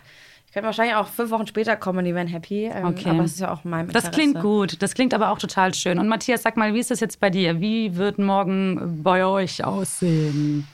ich 0.53 0.55
könnte 0.55 0.67
wahrscheinlich 0.67 0.95
auch 0.95 1.07
fünf 1.07 1.31
Wochen 1.31 1.47
später 1.47 1.75
kommen 1.75 1.97
und 1.97 2.05
die 2.05 2.13
wären 2.13 2.27
happy. 2.27 2.65
Ähm, 2.71 2.85
Okay. 2.85 3.09
Aber 3.09 3.23
es 3.23 3.31
ist 3.31 3.39
ja 3.39 3.51
auch 3.51 3.63
mein 3.63 3.87
Das 3.87 4.11
klingt 4.11 4.39
gut. 4.39 4.83
Das 4.83 4.93
klingt 4.93 5.15
aber 5.15 5.31
auch 5.31 5.39
total 5.39 5.73
schön. 5.73 5.97
Und 5.97 6.07
Matthias, 6.07 6.43
sag 6.43 6.57
mal, 6.57 6.75
wie 6.75 6.79
ist 6.79 6.91
das 6.91 6.99
jetzt 6.99 7.19
bei 7.19 7.31
dir? 7.31 7.59
Wie 7.59 7.95
wird 7.95 8.19
morgen 8.19 9.01
bei 9.01 9.25
euch 9.25 9.65
aussehen? 9.65 10.67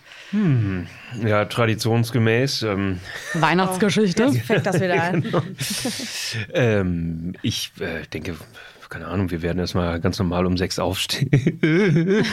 Ja, 1.26 1.46
traditionsgemäß. 1.46 2.64
Ähm, 2.64 3.00
Weihnachtsgeschichte? 3.36 4.24
Jetzt 4.24 4.42
fängt 4.42 4.66
das 4.66 4.82
wieder 4.82 5.02
an. 5.14 5.24
ähm, 6.54 7.34
ich 7.42 7.72
äh, 7.80 8.06
denke, 8.14 8.36
keine 8.90 9.08
Ahnung, 9.08 9.30
wir 9.30 9.44
werden 9.44 9.60
erstmal 9.60 10.00
ganz 10.00 10.18
normal 10.18 10.48
um 10.48 10.58
sechs 10.58 10.80
aufstehen. 10.80 11.30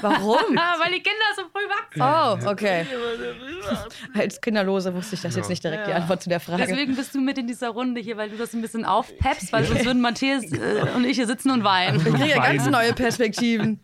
Warum? 0.00 0.58
Ah, 0.58 0.74
weil 0.82 0.92
die 0.92 1.02
Kinder 1.02 1.24
so 1.36 1.42
früh 1.52 1.62
wachsen. 1.68 2.46
Oh, 2.46 2.50
okay. 2.50 2.84
Als 4.14 4.40
Kinderlose 4.40 4.92
wusste 4.92 5.14
ich 5.14 5.22
das 5.22 5.36
jetzt 5.36 5.48
nicht 5.48 5.62
direkt 5.62 5.86
die 5.86 5.92
Antwort 5.92 6.22
zu 6.22 6.28
der 6.28 6.40
Frage. 6.40 6.66
Deswegen 6.66 6.96
bist 6.96 7.14
du 7.14 7.20
mit 7.20 7.38
in 7.38 7.46
dieser 7.46 7.68
Runde 7.68 8.00
hier, 8.00 8.16
weil 8.16 8.30
du 8.30 8.36
das 8.36 8.52
ein 8.54 8.60
bisschen 8.60 8.84
aufpeppst, 8.84 9.52
weil 9.52 9.64
sonst 9.64 9.84
würden 9.84 10.02
Matthias 10.02 10.44
äh, 10.52 10.84
und 10.96 11.04
ich 11.04 11.16
hier 11.16 11.26
sitzen 11.26 11.50
und 11.50 11.62
weinen. 11.62 11.98
Ich 11.98 12.04
kriege 12.04 12.28
ja 12.28 12.42
ganz 12.42 12.66
neue 12.66 12.92
Perspektiven. 12.92 13.78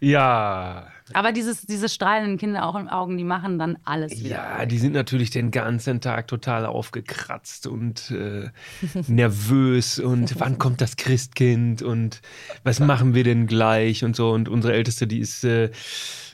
ja. 0.00 0.88
Aber 1.12 1.32
dieses, 1.32 1.62
diese 1.62 1.88
strahlenden 1.88 2.38
Kinderaugen, 2.38 3.18
die 3.18 3.24
machen 3.24 3.58
dann 3.58 3.76
alles 3.84 4.12
wieder. 4.18 4.36
Ja, 4.36 4.66
die 4.66 4.78
sind 4.78 4.94
natürlich 4.94 5.30
den 5.30 5.50
ganzen 5.50 6.00
Tag 6.00 6.28
total 6.28 6.64
aufgekratzt 6.64 7.66
und 7.66 8.10
äh, 8.10 8.48
nervös 9.06 9.98
und 9.98 10.40
wann 10.40 10.58
kommt 10.58 10.80
das 10.80 10.96
Christkind 10.96 11.82
und 11.82 12.22
was 12.62 12.80
machen 12.80 13.14
wir 13.14 13.24
denn 13.24 13.46
gleich 13.46 14.02
und 14.02 14.16
so. 14.16 14.30
Und 14.30 14.48
unsere 14.48 14.72
Älteste, 14.72 15.06
die 15.06 15.18
ist, 15.18 15.44
äh, 15.44 15.70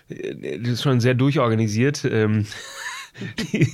die 0.08 0.70
ist 0.70 0.82
schon 0.82 1.00
sehr 1.00 1.14
durchorganisiert. 1.14 2.04
Ähm, 2.04 2.46
die, 3.52 3.68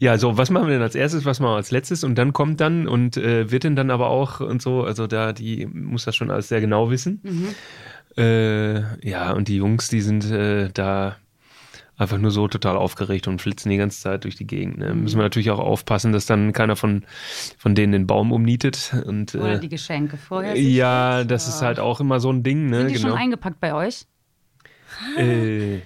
ja, 0.00 0.18
so, 0.18 0.36
was 0.36 0.50
machen 0.50 0.66
wir 0.66 0.74
denn 0.74 0.82
als 0.82 0.96
erstes, 0.96 1.24
was 1.24 1.38
machen 1.38 1.52
wir 1.52 1.56
als 1.56 1.70
letztes? 1.70 2.02
Und 2.02 2.16
dann 2.16 2.32
kommt 2.32 2.60
dann 2.60 2.88
und 2.88 3.16
äh, 3.16 3.50
wird 3.52 3.62
denn 3.62 3.76
dann 3.76 3.92
aber 3.92 4.08
auch 4.08 4.40
und 4.40 4.60
so, 4.60 4.82
also 4.82 5.06
da, 5.06 5.32
die 5.32 5.66
muss 5.66 6.04
das 6.04 6.16
schon 6.16 6.32
alles 6.32 6.48
sehr 6.48 6.60
genau 6.60 6.90
wissen. 6.90 7.20
Äh, 8.16 9.08
ja, 9.08 9.32
und 9.32 9.48
die 9.48 9.56
Jungs, 9.56 9.88
die 9.88 10.00
sind 10.00 10.30
äh, 10.30 10.70
da 10.72 11.16
einfach 11.98 12.18
nur 12.18 12.30
so 12.30 12.46
total 12.48 12.76
aufgeregt 12.76 13.26
und 13.26 13.40
flitzen 13.40 13.70
die 13.70 13.78
ganze 13.78 14.00
Zeit 14.00 14.24
durch 14.24 14.36
die 14.36 14.46
Gegend. 14.46 14.78
Ne? 14.78 14.94
Müssen 14.94 15.18
wir 15.18 15.22
natürlich 15.22 15.50
auch 15.50 15.58
aufpassen, 15.58 16.12
dass 16.12 16.26
dann 16.26 16.52
keiner 16.52 16.76
von, 16.76 17.04
von 17.56 17.74
denen 17.74 17.92
den 17.92 18.06
Baum 18.06 18.32
umnietet. 18.32 18.94
Und, 19.06 19.34
Oder 19.34 19.54
äh, 19.54 19.60
die 19.60 19.68
Geschenke 19.68 20.16
vorher. 20.16 20.58
ja, 20.58 21.24
das 21.24 21.48
ist 21.48 21.62
halt 21.62 21.78
auch 21.78 22.00
immer 22.00 22.20
so 22.20 22.30
ein 22.30 22.42
Ding. 22.42 22.68
Ne? 22.68 22.80
Sind 22.80 22.88
die 22.88 22.94
genau. 22.94 23.08
schon 23.08 23.18
eingepackt 23.18 23.60
bei 23.60 23.74
euch? 23.74 24.06
äh, 25.16 25.80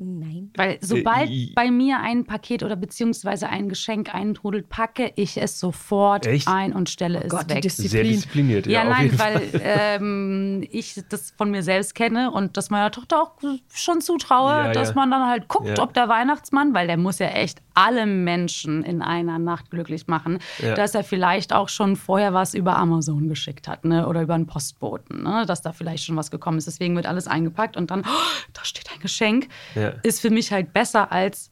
Nein. 0.00 0.52
Weil 0.56 0.78
sobald 0.80 1.28
i- 1.28 1.52
bei 1.56 1.72
mir 1.72 1.98
ein 1.98 2.24
Paket 2.24 2.62
oder 2.62 2.76
beziehungsweise 2.76 3.48
ein 3.48 3.68
Geschenk 3.68 4.14
eintrudelt, 4.14 4.68
packe 4.68 5.10
ich 5.16 5.36
es 5.42 5.58
sofort 5.58 6.24
Echt? 6.24 6.46
ein 6.46 6.72
und 6.72 6.88
stelle 6.88 7.20
es 7.24 7.30
Gott, 7.30 7.50
die 7.50 7.54
weg. 7.56 7.62
Disziplin. 7.62 7.90
sehr 7.90 8.02
diszipliniert, 8.04 8.66
ja, 8.68 8.72
Ja, 8.74 8.82
auf 8.84 8.88
nein, 8.96 9.02
jeden 9.06 9.18
weil 9.18 9.40
Fall. 9.40 9.60
ähm, 9.64 10.64
ich 10.70 11.02
das 11.08 11.32
von 11.36 11.50
mir 11.50 11.64
selbst 11.64 11.96
kenne 11.96 12.30
und 12.30 12.56
das 12.56 12.70
meiner 12.70 12.92
Tochter 12.92 13.20
auch 13.22 13.32
schon 13.74 14.00
zutraue, 14.00 14.50
Ja, 14.52 14.72
dass 14.72 14.90
ja. 14.90 14.94
man 14.94 15.10
dann 15.10 15.26
halt 15.28 15.48
guckt, 15.48 15.66
Ja. 15.76 15.82
ob 15.82 15.94
der 15.94 16.08
Weihnachtsmann, 16.08 16.74
weil 16.74 16.86
der 16.86 16.96
muss 16.96 17.18
ja 17.18 17.28
echt 17.30 17.60
alle 17.74 18.06
Menschen 18.06 18.84
in 18.84 19.02
einer 19.02 19.38
Nacht 19.40 19.70
glücklich 19.70 20.06
machen, 20.06 20.38
Ja. 20.62 20.74
dass 20.74 20.94
er 20.94 21.02
vielleicht 21.02 21.52
auch 21.52 21.68
schon 21.68 21.96
vorher 21.96 22.32
was 22.34 22.54
über 22.54 22.76
Amazon 22.76 23.28
geschickt 23.28 23.66
hat 23.66 23.84
ne? 23.84 24.06
oder 24.06 24.22
über 24.22 24.34
einen 24.34 24.46
Postboten, 24.46 25.24
ne? 25.24 25.44
dass 25.46 25.62
da 25.62 25.72
vielleicht 25.72 26.04
schon 26.04 26.16
was 26.16 26.30
gekommen 26.30 26.58
ist. 26.58 26.66
Deswegen 26.68 26.94
wird 26.94 27.06
alles 27.06 27.26
eingepackt 27.26 27.76
und 27.76 27.90
dann, 27.90 28.02
oh, 28.02 28.46
da 28.52 28.64
steht 28.64 28.88
ein 28.94 29.00
Geschenk, 29.00 29.48
Ja. 29.74 29.87
Ist 30.02 30.20
für 30.20 30.30
mich 30.30 30.52
halt 30.52 30.72
besser 30.72 31.10
als 31.12 31.50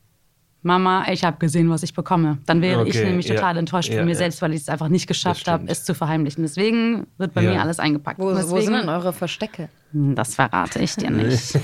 Mama, 0.63 1.07
ich 1.13 1.23
habe 1.23 1.39
gesehen, 1.39 1.71
was 1.71 1.85
ich 1.85 1.95
bekomme. 1.95 2.39
Dann 2.47 2.61
wäre 2.61 2.83
ich 2.89 2.97
Okay, 2.97 3.07
nämlich 3.07 3.29
ja. 3.29 3.37
total 3.37 3.57
enttäuscht 3.57 3.91
Ja, 3.91 3.99
von 3.99 4.05
mir 4.05 4.13
ja. 4.13 4.19
selbst, 4.19 4.43
weil 4.43 4.53
ich 4.53 4.63
es 4.63 4.69
einfach 4.69 4.89
nicht 4.89 5.07
geschafft 5.07 5.47
habe, 5.47 5.65
es 5.69 5.85
zu 5.85 5.95
verheimlichen. 5.95 6.43
Deswegen 6.43 7.07
wird 7.19 7.35
bei 7.35 7.43
Ja. 7.43 7.53
mir 7.53 7.61
alles 7.63 7.79
eingepackt. 7.79 8.19
Wo, 8.19 8.27
wo 8.27 8.35
Deswegen, 8.35 8.63
sind 8.63 8.75
denn 8.75 8.89
eure 8.89 9.13
Verstecke? 9.13 9.69
Das 9.93 10.35
verrate 10.35 10.81
ich 10.81 10.97
dir 10.97 11.11
nicht. 11.11 11.57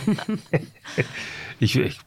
ich, 1.58 1.76
ich, 1.76 2.00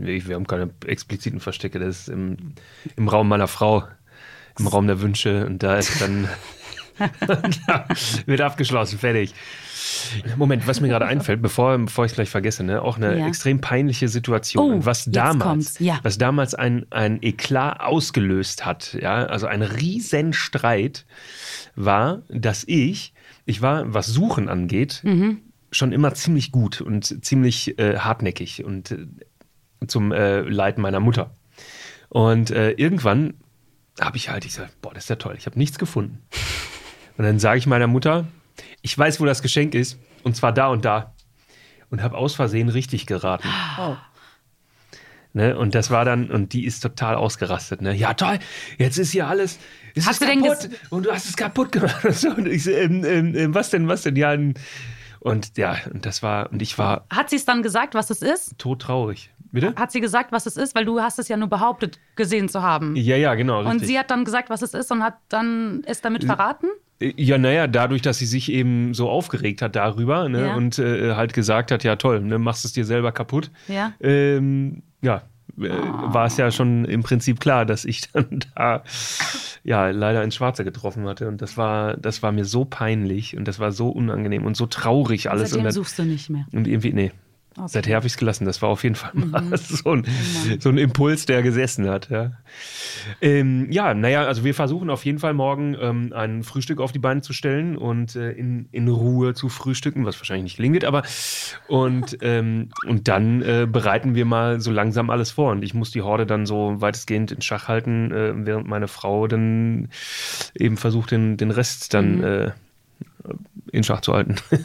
ich, 0.00 0.28
wir 0.28 0.34
haben 0.36 0.46
keine 0.46 0.70
expliziten 0.86 1.40
Verstecke. 1.40 1.78
Das 1.78 2.00
ist 2.00 2.08
im, 2.08 2.54
im 2.96 3.08
Raum 3.08 3.28
meiner 3.28 3.48
Frau, 3.48 3.84
im 4.58 4.66
Raum 4.68 4.86
der 4.86 5.02
Wünsche. 5.02 5.44
Und 5.44 5.62
da 5.62 5.76
ist 5.76 6.00
dann. 6.00 6.28
da 7.66 7.86
wird 8.24 8.40
abgeschlossen, 8.40 8.98
fertig. 8.98 9.34
Moment, 10.36 10.66
was 10.66 10.80
mir 10.80 10.88
gerade 10.88 11.06
einfällt, 11.06 11.42
bevor, 11.42 11.76
bevor 11.78 12.04
ich 12.04 12.12
es 12.12 12.16
gleich 12.16 12.30
vergesse, 12.30 12.64
ne? 12.64 12.80
auch 12.82 12.96
eine 12.96 13.18
Ja. 13.18 13.26
extrem 13.28 13.60
peinliche 13.60 14.08
Situation. 14.08 14.80
Oh, 14.82 14.86
was 14.86 15.04
damals, 15.06 15.78
ja. 15.78 15.98
was 16.02 16.18
damals 16.18 16.54
ein, 16.54 16.86
ein 16.90 17.18
Eklat 17.22 17.80
ausgelöst 17.80 18.64
hat, 18.64 18.94
ja, 19.00 19.26
also 19.26 19.46
ein 19.46 19.62
Riesenstreit, 19.62 21.04
war, 21.74 22.22
dass 22.28 22.64
ich, 22.66 23.12
ich 23.44 23.62
war, 23.62 23.92
was 23.92 24.06
Suchen 24.06 24.48
angeht, 24.48 25.00
Mhm. 25.04 25.38
schon 25.70 25.92
immer 25.92 26.14
ziemlich 26.14 26.52
gut 26.52 26.80
und 26.80 27.24
ziemlich 27.24 27.78
äh, 27.78 27.98
hartnäckig 27.98 28.64
und 28.64 28.90
äh, 28.92 29.06
zum 29.86 30.12
äh, 30.12 30.40
Leid 30.40 30.78
meiner 30.78 31.00
Mutter. 31.00 31.30
Und 32.08 32.50
äh, 32.50 32.70
irgendwann 32.72 33.34
habe 34.00 34.16
ich 34.16 34.30
halt, 34.30 34.44
ich 34.44 34.54
sage, 34.54 34.70
boah, 34.80 34.94
das 34.94 35.04
ist 35.04 35.08
ja 35.10 35.16
toll, 35.16 35.34
ich 35.38 35.46
habe 35.46 35.58
nichts 35.58 35.78
gefunden. 35.78 36.18
Und 37.18 37.24
dann 37.24 37.38
sage 37.38 37.58
ich 37.58 37.66
meiner 37.66 37.86
Mutter, 37.86 38.26
ich 38.86 38.96
weiß, 38.96 39.18
wo 39.18 39.24
das 39.24 39.42
Geschenk 39.42 39.74
ist, 39.74 39.98
und 40.22 40.36
zwar 40.36 40.52
da 40.52 40.68
und 40.68 40.84
da. 40.84 41.12
Und 41.90 42.04
habe 42.04 42.16
aus 42.16 42.36
Versehen 42.36 42.68
richtig 42.68 43.06
geraten. 43.06 43.48
Oh. 43.80 43.96
Ne? 45.32 45.58
Und 45.58 45.74
das 45.74 45.90
war 45.90 46.04
dann, 46.04 46.30
und 46.30 46.52
die 46.52 46.64
ist 46.64 46.80
total 46.82 47.16
ausgerastet. 47.16 47.82
Ne? 47.82 47.96
Ja, 47.96 48.14
toll, 48.14 48.38
jetzt 48.78 48.96
ist 48.96 49.10
hier 49.10 49.26
alles. 49.26 49.58
Es 49.96 50.06
Hast 50.06 50.20
ist 50.20 50.22
du 50.22 50.26
denn 50.26 50.44
kaputt 50.44 50.70
und 50.90 51.04
du 51.04 51.10
hast 51.10 51.28
es 51.28 51.36
kaputt 51.36 51.72
gemacht. 51.72 52.04
Und, 52.04 52.14
so. 52.14 52.28
und 52.30 52.46
ich 52.46 52.64
ähm, 52.68 53.04
ähm, 53.04 53.34
ähm, 53.34 53.54
was 53.54 53.70
denn, 53.70 53.88
was 53.88 54.02
denn? 54.02 54.14
Ja, 54.14 54.30
ein, 54.30 54.54
Und 55.18 55.58
ja, 55.58 55.78
und 55.92 56.06
das 56.06 56.22
war, 56.22 56.52
und 56.52 56.62
ich 56.62 56.78
war 56.78 57.06
Hat 57.10 57.28
sie 57.30 57.36
es 57.36 57.44
dann 57.44 57.64
gesagt, 57.64 57.94
was 57.94 58.10
es 58.10 58.22
ist? 58.22 58.56
todtraurig. 58.56 59.32
Bitte? 59.50 59.74
Hat 59.74 59.90
sie 59.90 60.00
gesagt, 60.00 60.30
was 60.30 60.46
es 60.46 60.56
ist? 60.56 60.76
Weil 60.76 60.84
du 60.84 61.00
hast 61.00 61.18
es 61.18 61.26
ja 61.26 61.36
nur 61.36 61.48
behauptet, 61.48 61.98
gesehen 62.14 62.48
zu 62.48 62.62
haben. 62.62 62.94
Ja, 62.94 63.16
ja, 63.16 63.34
genau. 63.34 63.60
Und 63.60 63.66
richtig. 63.66 63.88
sie 63.88 63.98
hat 63.98 64.12
dann 64.12 64.24
gesagt, 64.24 64.48
was 64.48 64.62
es 64.62 64.74
ist 64.74 64.92
und 64.92 65.02
hat 65.02 65.18
dann 65.28 65.82
es 65.86 66.00
damit 66.00 66.22
verraten? 66.22 66.68
Ja, 67.00 67.36
naja, 67.36 67.66
dadurch, 67.66 68.00
dass 68.02 68.18
sie 68.18 68.26
sich 68.26 68.50
eben 68.50 68.94
so 68.94 69.10
aufgeregt 69.10 69.60
hat 69.60 69.76
darüber 69.76 70.28
ne, 70.28 70.46
Ja. 70.46 70.54
und 70.54 70.78
äh, 70.78 71.14
halt 71.14 71.34
gesagt 71.34 71.70
hat, 71.70 71.84
ja 71.84 71.96
toll, 71.96 72.20
ne, 72.20 72.38
machst 72.38 72.64
es 72.64 72.72
dir 72.72 72.84
selber 72.86 73.12
kaputt. 73.12 73.50
Ja. 73.68 73.92
Ähm, 74.00 74.82
ja, 75.02 75.22
äh, 75.60 75.68
war 75.68 76.26
es 76.26 76.38
ja 76.38 76.50
schon 76.50 76.86
im 76.86 77.02
Prinzip 77.02 77.38
klar, 77.38 77.66
dass 77.66 77.84
ich 77.84 78.00
dann 78.12 78.40
da 78.54 78.82
ja 79.62 79.90
leider 79.90 80.22
ins 80.24 80.36
Schwarze 80.36 80.64
getroffen 80.64 81.06
hatte. 81.06 81.28
Und 81.28 81.42
das 81.42 81.58
war, 81.58 81.96
das 81.98 82.22
war 82.22 82.32
mir 82.32 82.46
so 82.46 82.64
peinlich 82.64 83.36
und 83.36 83.46
das 83.46 83.58
war 83.58 83.72
so 83.72 83.90
unangenehm 83.90 84.46
und 84.46 84.56
so 84.56 84.64
traurig 84.66 85.28
alles. 85.30 85.50
Seitdem 85.50 85.60
und, 85.60 85.64
dann, 85.64 85.72
suchst 85.74 85.98
du 85.98 86.04
nicht 86.04 86.30
mehr. 86.30 86.46
und 86.52 86.66
irgendwie, 86.66 86.92
nee. 86.94 87.12
Okay. 87.56 87.62
Mhm. 87.62 87.68
Seither 87.68 87.96
habe 87.96 88.06
ich 88.06 88.12
es 88.12 88.18
gelassen. 88.18 88.44
Das 88.44 88.60
war 88.62 88.68
auf 88.68 88.82
jeden 88.82 88.94
Fall 88.94 89.12
mal 89.14 89.56
so, 89.56 89.92
ein, 89.92 90.06
so 90.58 90.68
ein 90.68 90.78
Impuls, 90.78 91.26
der 91.26 91.42
gesessen 91.42 91.88
hat. 91.88 92.10
Ja, 92.10 92.32
ähm, 93.20 93.70
ja 93.70 93.94
naja, 93.94 94.24
also 94.24 94.44
wir 94.44 94.54
versuchen 94.54 94.90
auf 94.90 95.04
jeden 95.04 95.18
Fall 95.18 95.34
morgen 95.34 95.76
ähm, 95.80 96.12
ein 96.14 96.42
Frühstück 96.42 96.80
auf 96.80 96.92
die 96.92 96.98
Beine 96.98 97.22
zu 97.22 97.32
stellen 97.32 97.76
und 97.76 98.16
äh, 98.16 98.32
in, 98.32 98.68
in 98.72 98.88
Ruhe 98.88 99.34
zu 99.34 99.48
frühstücken, 99.48 100.04
was 100.04 100.18
wahrscheinlich 100.18 100.44
nicht 100.44 100.56
gelingen 100.56 100.74
wird, 100.74 100.84
aber 100.84 101.02
und, 101.68 102.18
ähm, 102.20 102.70
und 102.86 103.08
dann 103.08 103.42
äh, 103.42 103.66
bereiten 103.70 104.14
wir 104.14 104.24
mal 104.24 104.60
so 104.60 104.70
langsam 104.70 105.10
alles 105.10 105.30
vor. 105.30 105.52
Und 105.52 105.62
ich 105.62 105.74
muss 105.74 105.90
die 105.90 106.02
Horde 106.02 106.26
dann 106.26 106.46
so 106.46 106.80
weitestgehend 106.80 107.32
in 107.32 107.40
Schach 107.40 107.68
halten, 107.68 108.12
äh, 108.12 108.32
während 108.46 108.68
meine 108.68 108.88
Frau 108.88 109.26
dann 109.26 109.88
eben 110.54 110.76
versucht, 110.76 111.10
den, 111.10 111.36
den 111.36 111.50
Rest 111.50 111.94
dann 111.94 112.22
äh, 112.22 112.50
in 113.72 113.82
Schach 113.84 114.00
zu 114.00 114.12
halten. 114.14 114.36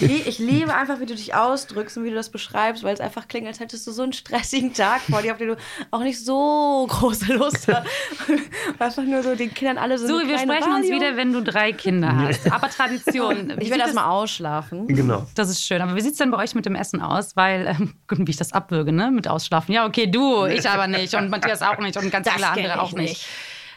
Ich 0.00 0.26
ich 0.26 0.38
liebe 0.38 0.74
einfach, 0.74 1.00
wie 1.00 1.06
du 1.06 1.14
dich 1.14 1.34
ausdrückst 1.34 1.96
und 1.96 2.04
wie 2.04 2.10
du 2.10 2.14
das 2.14 2.30
beschreibst, 2.30 2.82
weil 2.82 2.92
es 2.94 3.00
einfach 3.00 3.28
klingt, 3.28 3.46
als 3.46 3.60
hättest 3.60 3.86
du 3.86 3.92
so 3.92 4.02
einen 4.02 4.12
stressigen 4.12 4.72
Tag 4.74 5.00
vor 5.02 5.22
dir, 5.22 5.32
auf 5.32 5.38
den 5.38 5.48
du 5.48 5.56
auch 5.90 6.00
nicht 6.02 6.22
so 6.24 6.86
große 6.88 7.32
Lust 7.34 7.68
hast. 7.68 7.86
Einfach 8.78 9.02
nur 9.04 9.22
so 9.22 9.34
den 9.34 9.52
Kindern 9.54 9.78
alle 9.78 9.98
so. 9.98 10.06
Suri, 10.06 10.28
wir 10.28 10.38
sprechen 10.38 10.72
uns 10.72 10.84
Valium. 10.86 10.96
wieder, 11.00 11.16
wenn 11.16 11.32
du 11.32 11.42
drei 11.42 11.72
Kinder 11.72 12.14
hast. 12.16 12.50
Aber 12.52 12.68
Tradition. 12.68 13.52
Ich 13.60 13.70
werde 13.70 13.82
erstmal 13.82 14.04
ausschlafen. 14.06 14.86
genau. 14.88 15.26
Das 15.34 15.48
ist 15.48 15.62
schön. 15.62 15.80
Aber 15.80 15.94
wie 15.96 16.00
sieht 16.00 16.12
es 16.12 16.18
denn 16.18 16.30
bei 16.30 16.38
euch 16.38 16.54
mit 16.54 16.66
dem 16.66 16.74
Essen 16.74 17.00
aus? 17.00 17.36
Weil, 17.36 17.66
ähm, 17.66 17.94
gut, 18.08 18.18
wie 18.26 18.30
ich 18.30 18.36
das 18.36 18.52
abwürge, 18.52 18.92
ne? 18.92 19.10
Mit 19.10 19.28
Ausschlafen. 19.28 19.72
Ja, 19.72 19.86
okay, 19.86 20.06
du, 20.06 20.44
ich 20.46 20.68
aber 20.68 20.86
nicht. 20.86 21.14
Und 21.14 21.30
Matthias 21.30 21.62
auch 21.62 21.78
nicht. 21.78 21.96
Und 21.96 22.10
ganz 22.10 22.26
Das 22.26 22.34
viele 22.34 22.48
andere 22.48 22.80
auch 22.80 22.92
nicht. 22.92 23.10
nicht. 23.10 23.26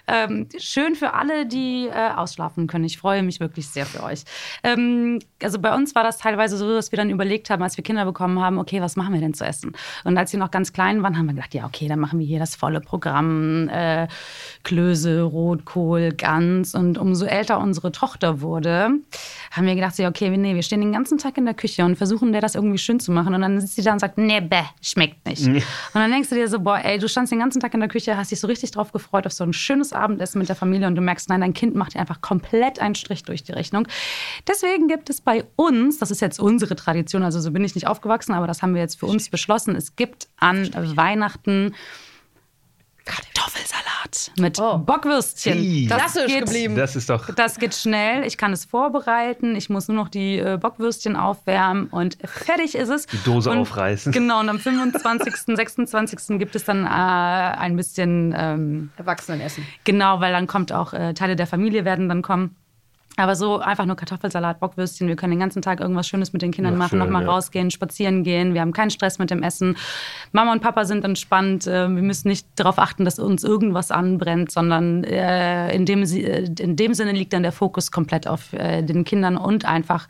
Ähm, 0.09 0.47
schön 0.57 0.95
für 0.95 1.13
alle, 1.13 1.45
die 1.45 1.87
äh, 1.87 2.11
ausschlafen 2.15 2.65
können. 2.65 2.85
Ich 2.85 2.97
freue 2.97 3.21
mich 3.21 3.39
wirklich 3.39 3.67
sehr 3.67 3.85
für 3.85 4.03
euch. 4.03 4.23
Ähm, 4.63 5.19
also 5.43 5.59
bei 5.59 5.75
uns 5.75 5.93
war 5.93 6.03
das 6.03 6.17
teilweise 6.17 6.57
so, 6.57 6.73
dass 6.73 6.91
wir 6.91 6.97
dann 6.97 7.11
überlegt 7.11 7.49
haben, 7.49 7.61
als 7.61 7.77
wir 7.77 7.83
Kinder 7.83 8.05
bekommen 8.05 8.39
haben, 8.39 8.57
okay, 8.57 8.81
was 8.81 8.95
machen 8.95 9.13
wir 9.13 9.21
denn 9.21 9.35
zu 9.35 9.45
essen? 9.45 9.73
Und 10.03 10.17
als 10.17 10.31
sie 10.31 10.37
noch 10.37 10.49
ganz 10.49 10.73
klein 10.73 11.03
waren, 11.03 11.17
haben 11.17 11.27
wir 11.27 11.35
gedacht, 11.35 11.53
ja, 11.53 11.65
okay, 11.65 11.87
dann 11.87 11.99
machen 11.99 12.19
wir 12.19 12.25
hier 12.25 12.39
das 12.39 12.55
volle 12.55 12.81
Programm. 12.81 13.69
Äh, 13.69 14.07
Klöße, 14.63 15.21
Rotkohl, 15.21 16.13
Gans. 16.13 16.73
Und 16.73 16.97
umso 16.97 17.25
älter 17.25 17.59
unsere 17.59 17.91
Tochter 17.91 18.41
wurde, 18.41 18.89
haben 19.51 19.67
wir 19.67 19.75
gedacht, 19.75 19.95
so, 19.95 20.03
okay, 20.05 20.35
nee, 20.35 20.55
wir 20.55 20.63
stehen 20.63 20.81
den 20.81 20.91
ganzen 20.91 21.17
Tag 21.19 21.37
in 21.37 21.45
der 21.45 21.53
Küche 21.53 21.85
und 21.85 21.97
versuchen 21.97 22.31
der 22.31 22.41
das 22.41 22.55
irgendwie 22.55 22.77
schön 22.77 22.99
zu 22.99 23.11
machen. 23.11 23.33
Und 23.35 23.41
dann 23.41 23.59
sitzt 23.59 23.75
sie 23.75 23.83
da 23.83 23.93
und 23.93 23.99
sagt, 23.99 24.17
nee, 24.17 24.41
bäh, 24.41 24.63
schmeckt 24.81 25.25
nicht. 25.27 25.45
Und 25.47 25.63
dann 25.93 26.11
denkst 26.11 26.29
du 26.29 26.35
dir 26.35 26.47
so, 26.47 26.59
boah, 26.59 26.79
ey, 26.83 26.97
du 26.97 27.07
standst 27.07 27.31
den 27.31 27.39
ganzen 27.39 27.59
Tag 27.59 27.73
in 27.73 27.79
der 27.79 27.89
Küche, 27.89 28.17
hast 28.17 28.31
dich 28.31 28.39
so 28.39 28.47
richtig 28.47 28.71
drauf 28.71 28.91
gefreut 28.91 29.25
auf 29.25 29.33
so 29.33 29.43
ein 29.43 29.53
schönes 29.53 29.93
Abendessen 29.99 30.39
mit 30.39 30.49
der 30.49 30.55
Familie 30.55 30.87
und 30.87 30.95
du 30.95 31.01
merkst, 31.01 31.29
nein, 31.29 31.41
dein 31.41 31.53
Kind 31.53 31.75
macht 31.75 31.93
dir 31.93 31.99
einfach 31.99 32.21
komplett 32.21 32.79
einen 32.79 32.95
Strich 32.95 33.23
durch 33.23 33.43
die 33.43 33.51
Rechnung. 33.51 33.87
Deswegen 34.47 34.87
gibt 34.87 35.09
es 35.09 35.21
bei 35.21 35.45
uns, 35.55 35.99
das 35.99 36.11
ist 36.11 36.21
jetzt 36.21 36.39
unsere 36.39 36.75
Tradition, 36.75 37.23
also 37.23 37.39
so 37.39 37.51
bin 37.51 37.63
ich 37.63 37.75
nicht 37.75 37.87
aufgewachsen, 37.87 38.33
aber 38.33 38.47
das 38.47 38.61
haben 38.61 38.73
wir 38.73 38.81
jetzt 38.81 38.99
für 38.99 39.05
uns 39.05 39.29
beschlossen, 39.29 39.75
es 39.75 39.95
gibt 39.95 40.27
an 40.37 40.69
Weihnachten 40.95 41.73
Kartoffelsalat 43.09 44.31
mit 44.39 44.59
Oh. 44.59 44.77
Bockwürstchen. 44.77 45.57
Ih. 45.61 45.87
Klassisch 45.87 46.27
geht- 46.27 46.45
geblieben. 46.45 46.75
Das 46.75 46.95
ist 46.95 47.09
doch. 47.09 47.33
das 47.33 47.57
geht 47.59 47.73
schnell. 47.75 48.23
Ich 48.25 48.37
kann 48.37 48.53
es 48.53 48.65
vorbereiten. 48.65 49.55
Ich 49.55 49.69
muss 49.69 49.87
nur 49.87 49.97
noch 49.97 50.09
die 50.09 50.37
äh, 50.39 50.57
Bockwürstchen 50.59 51.15
aufwärmen 51.15 51.87
und 51.87 52.17
fertig 52.23 52.75
ist 52.75 52.89
es. 52.89 53.05
Die 53.07 53.21
Dose 53.23 53.49
und, 53.51 53.59
aufreißen. 53.59 54.11
Genau, 54.11 54.39
und 54.39 54.49
am 54.49 54.59
25., 54.59 55.33
26. 55.55 56.19
gibt 56.39 56.55
es 56.55 56.65
dann 56.65 56.85
äh, 56.85 56.89
ein 56.89 57.75
bisschen, 57.75 58.33
ähm, 58.37 58.91
Erwachsenenessen. 58.97 59.65
genau, 59.83 60.19
weil 60.19 60.31
dann 60.31 60.47
kommt 60.47 60.71
auch, 60.71 60.93
äh, 60.93 61.13
Teile 61.13 61.35
der 61.35 61.47
Familie 61.47 61.85
werden 61.85 62.09
dann 62.09 62.21
kommen. 62.21 62.55
Aber 63.19 63.35
so 63.35 63.59
einfach 63.59 63.85
nur 63.85 63.95
Kartoffelsalat, 63.95 64.59
Bockwürstchen. 64.59 65.07
Wir 65.07 65.15
können 65.15 65.31
den 65.31 65.39
ganzen 65.39 65.61
Tag 65.61 65.79
irgendwas 65.81 66.07
Schönes 66.07 66.31
mit 66.31 66.41
den 66.41 66.51
Kindern 66.51 66.73
Ja, 66.73 66.79
machen, 66.79 66.91
schön, 66.91 66.99
nochmal 66.99 67.23
ja. 67.23 67.29
rausgehen, 67.29 67.69
spazieren 67.69 68.23
gehen. 68.23 68.53
Wir 68.53 68.61
haben 68.61 68.71
keinen 68.71 68.91
Stress 68.91 69.19
mit 69.19 69.29
dem 69.29 69.43
Essen. 69.43 69.75
Mama 70.31 70.53
und 70.53 70.61
Papa 70.61 70.85
sind 70.85 71.03
entspannt. 71.03 71.67
Äh, 71.67 71.89
Wir 71.89 72.01
müssen 72.01 72.29
nicht 72.29 72.47
darauf 72.55 72.79
achten, 72.79 73.03
dass 73.03 73.19
uns 73.19 73.43
irgendwas 73.43 73.91
anbrennt, 73.91 74.51
sondern 74.51 75.03
äh, 75.03 75.75
in 75.75 75.85
dem, 75.85 76.03
äh, 76.03 76.45
in 76.59 76.75
dem 76.75 76.93
Sinne 76.93 77.11
liegt 77.11 77.33
dann 77.33 77.43
der 77.43 77.51
Fokus 77.51 77.91
komplett 77.91 78.27
auf 78.27 78.49
den 78.51 79.03
Kindern 79.03 79.37
und 79.37 79.65
einfach 79.65 80.07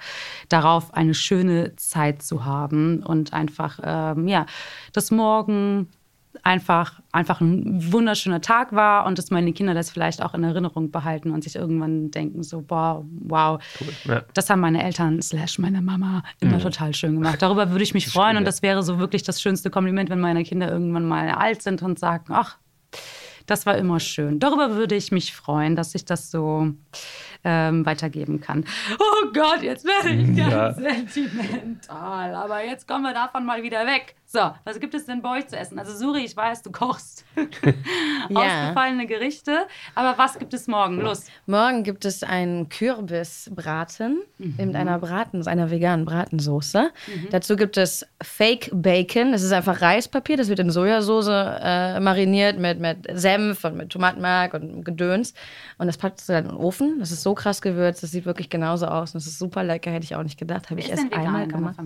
darauf, 0.50 0.94
eine 0.94 1.14
schöne 1.14 1.76
Zeit 1.76 2.22
zu 2.22 2.46
haben 2.46 3.04
und 3.04 3.34
einfach, 3.34 3.80
ähm, 3.84 4.28
ja, 4.28 4.46
das 4.94 5.12
Morgen 5.12 5.88
einfach, 6.44 7.00
einfach 7.12 7.42
ein 7.42 7.92
wunderschöner 7.92 8.42
Tag 8.42 8.74
war 8.74 9.06
und 9.06 9.18
dass 9.18 9.32
meine 9.32 9.54
Kinder 9.54 9.74
das 9.74 9.90
vielleicht 9.90 10.22
auch 10.22 10.34
in 10.34 10.44
Erinnerung 10.44 10.92
behalten 10.92 11.32
und 11.32 11.44
sich 11.44 11.56
irgendwann 11.56 12.12
denken, 12.12 12.44
so, 12.44 12.62
boah, 12.62 13.06
wow, 13.22 13.62
Ja. 14.06 14.24
das 14.34 14.50
haben 14.50 14.60
meine 14.60 14.84
Eltern 14.84 15.22
slash 15.22 15.60
meine 15.60 15.82
Mama 15.82 16.24
immer 16.40 16.60
total 16.60 16.94
schön 16.94 17.16
gemacht. 17.16 17.42
Darüber 17.42 17.72
würde 17.72 17.84
ich 17.84 17.94
mich 17.94 18.08
freuen 18.08 18.38
und 18.38 18.46
das 18.46 18.62
wäre 18.62 18.84
so 18.84 19.00
wirklich 19.00 19.24
das 19.24 19.42
schönste 19.42 19.70
Kompliment, 19.70 20.10
wenn 20.10 20.20
meine 20.20 20.44
Kinder 20.44 20.72
irgendwann 20.72 21.08
mal 21.08 21.30
alt 21.30 21.62
sind 21.62 21.82
und 21.82 22.00
sagen, 22.00 22.26
ach, 22.30 22.58
das 23.46 23.66
war 23.66 23.78
immer 23.78 24.00
schön. 24.00 24.40
Darüber 24.40 24.76
würde 24.76 24.96
ich 24.96 25.12
mich 25.12 25.34
freuen, 25.34 25.76
dass 25.76 25.96
ich 25.96 26.06
das 26.06 26.30
so 26.30 26.72
ähm, 27.44 27.86
weitergeben 27.86 28.42
kann. 28.42 28.66
Oh 29.00 29.28
Gott, 29.34 29.62
jetzt 29.64 29.86
werde 29.86 30.10
ich 30.10 30.38
Ja. 30.38 30.50
ganz 30.50 30.78
sentimental. 30.78 32.36
Aber 32.36 32.64
jetzt 32.66 32.88
kommen 32.88 33.04
wir 33.04 33.14
davon 33.14 33.46
mal 33.46 33.64
wieder 33.64 33.86
weg. 33.86 34.16
So, 34.26 34.52
was 34.64 34.80
gibt 34.80 34.94
es 34.94 35.06
denn 35.08 35.22
bei 35.24 35.40
euch 35.40 35.48
zu 35.48 35.58
essen? 35.58 35.80
Also 35.80 35.96
Suri, 35.96 36.20
ich 36.24 36.38
weiß, 36.38 36.62
du 36.62 36.72
kochst 36.72 37.26
Ja. 38.30 38.64
ausgefallene 38.66 39.08
Gerichte. 39.08 39.66
Aber 39.96 40.18
was 40.18 40.38
gibt 40.38 40.54
es 40.54 40.68
morgen? 40.68 41.00
Los. 41.02 41.26
Morgen 41.48 41.84
gibt 41.84 42.06
es 42.06 42.22
einen 42.24 42.70
Kürbisbraten 42.70 44.22
mit 44.38 44.76
einer 44.76 45.00
Braten, 45.00 45.46
einer 45.48 45.72
veganen 45.72 46.06
Bratensoße. 46.06 46.92
Dazu 47.32 47.56
gibt 47.56 47.78
es 47.78 48.06
Fake 48.22 48.70
Bacon. 48.72 49.32
Das 49.32 49.42
ist 49.44 49.52
einfach 49.52 49.82
Reispapier. 49.82 50.38
Das 50.38 50.48
wird 50.50 50.60
in 50.60 50.70
Sojasauce 50.70 51.28
äh, 51.30 52.00
mariniert 52.00 52.60
mit, 52.60 52.80
mit 52.80 53.08
Senf 53.14 53.64
und 53.64 53.78
mit 53.78 53.90
Tomatenmark 53.90 54.54
und 54.54 54.84
Gedöns. 54.86 55.34
Und 55.78 55.88
das 55.88 55.98
packst 55.98 56.30
du 56.30 56.34
dann 56.34 56.46
in 56.46 56.52
den 56.52 56.58
Ofen. 56.58 57.00
Das 57.00 57.12
ist 57.12 57.24
so 57.24 57.29
krass 57.34 57.62
gewürzt. 57.62 58.04
Das 58.04 58.12
sieht 58.12 58.26
wirklich 58.26 58.50
genauso 58.50 58.88
aus. 58.88 59.14
Und 59.14 59.22
das 59.22 59.28
ist 59.28 59.40
super 59.40 59.64
lecker. 59.64 59.92
Hätte 59.92 60.06
ich 60.06 60.16
auch 60.16 60.24
nicht 60.24 60.40
gedacht. 60.40 60.70
Habe 60.70 60.80
ich 60.80 60.90
erst 60.90 61.12
einmal 61.14 61.48
gemacht. 61.48 61.80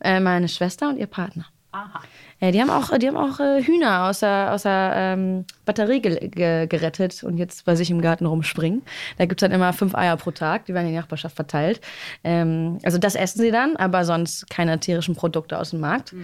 Äh, 0.00 0.20
meine 0.20 0.48
Schwester 0.48 0.88
und 0.88 0.98
ihr 0.98 1.06
Partner. 1.06 1.46
Aha. 1.72 2.00
Ja, 2.40 2.50
die 2.50 2.60
haben 2.60 2.70
auch, 2.70 2.96
die 2.96 3.08
haben 3.08 3.16
auch 3.16 3.38
äh, 3.38 3.62
Hühner 3.62 4.08
aus 4.08 4.20
der, 4.20 4.52
aus 4.52 4.62
der 4.62 4.92
ähm, 4.94 5.44
Batterie 5.64 6.00
ge 6.00 6.28
ge 6.28 6.66
gerettet 6.66 7.22
und 7.22 7.36
jetzt 7.36 7.64
bei 7.64 7.74
sich 7.74 7.90
im 7.90 8.00
Garten 8.00 8.24
rumspringen. 8.24 8.82
Da 9.18 9.26
gibt 9.26 9.42
es 9.42 9.46
dann 9.46 9.54
immer 9.54 9.72
fünf 9.72 9.94
Eier 9.94 10.16
pro 10.16 10.30
Tag, 10.30 10.66
die 10.66 10.74
werden 10.74 10.86
in 10.86 10.92
die 10.92 10.98
Nachbarschaft 10.98 11.36
verteilt. 11.36 11.80
Ähm, 12.24 12.78
also 12.82 12.98
das 12.98 13.14
essen 13.14 13.40
sie 13.40 13.50
dann, 13.50 13.76
aber 13.76 14.04
sonst 14.04 14.48
keine 14.48 14.78
tierischen 14.80 15.16
Produkte 15.16 15.58
aus 15.58 15.70
dem 15.70 15.80
Markt. 15.80 16.14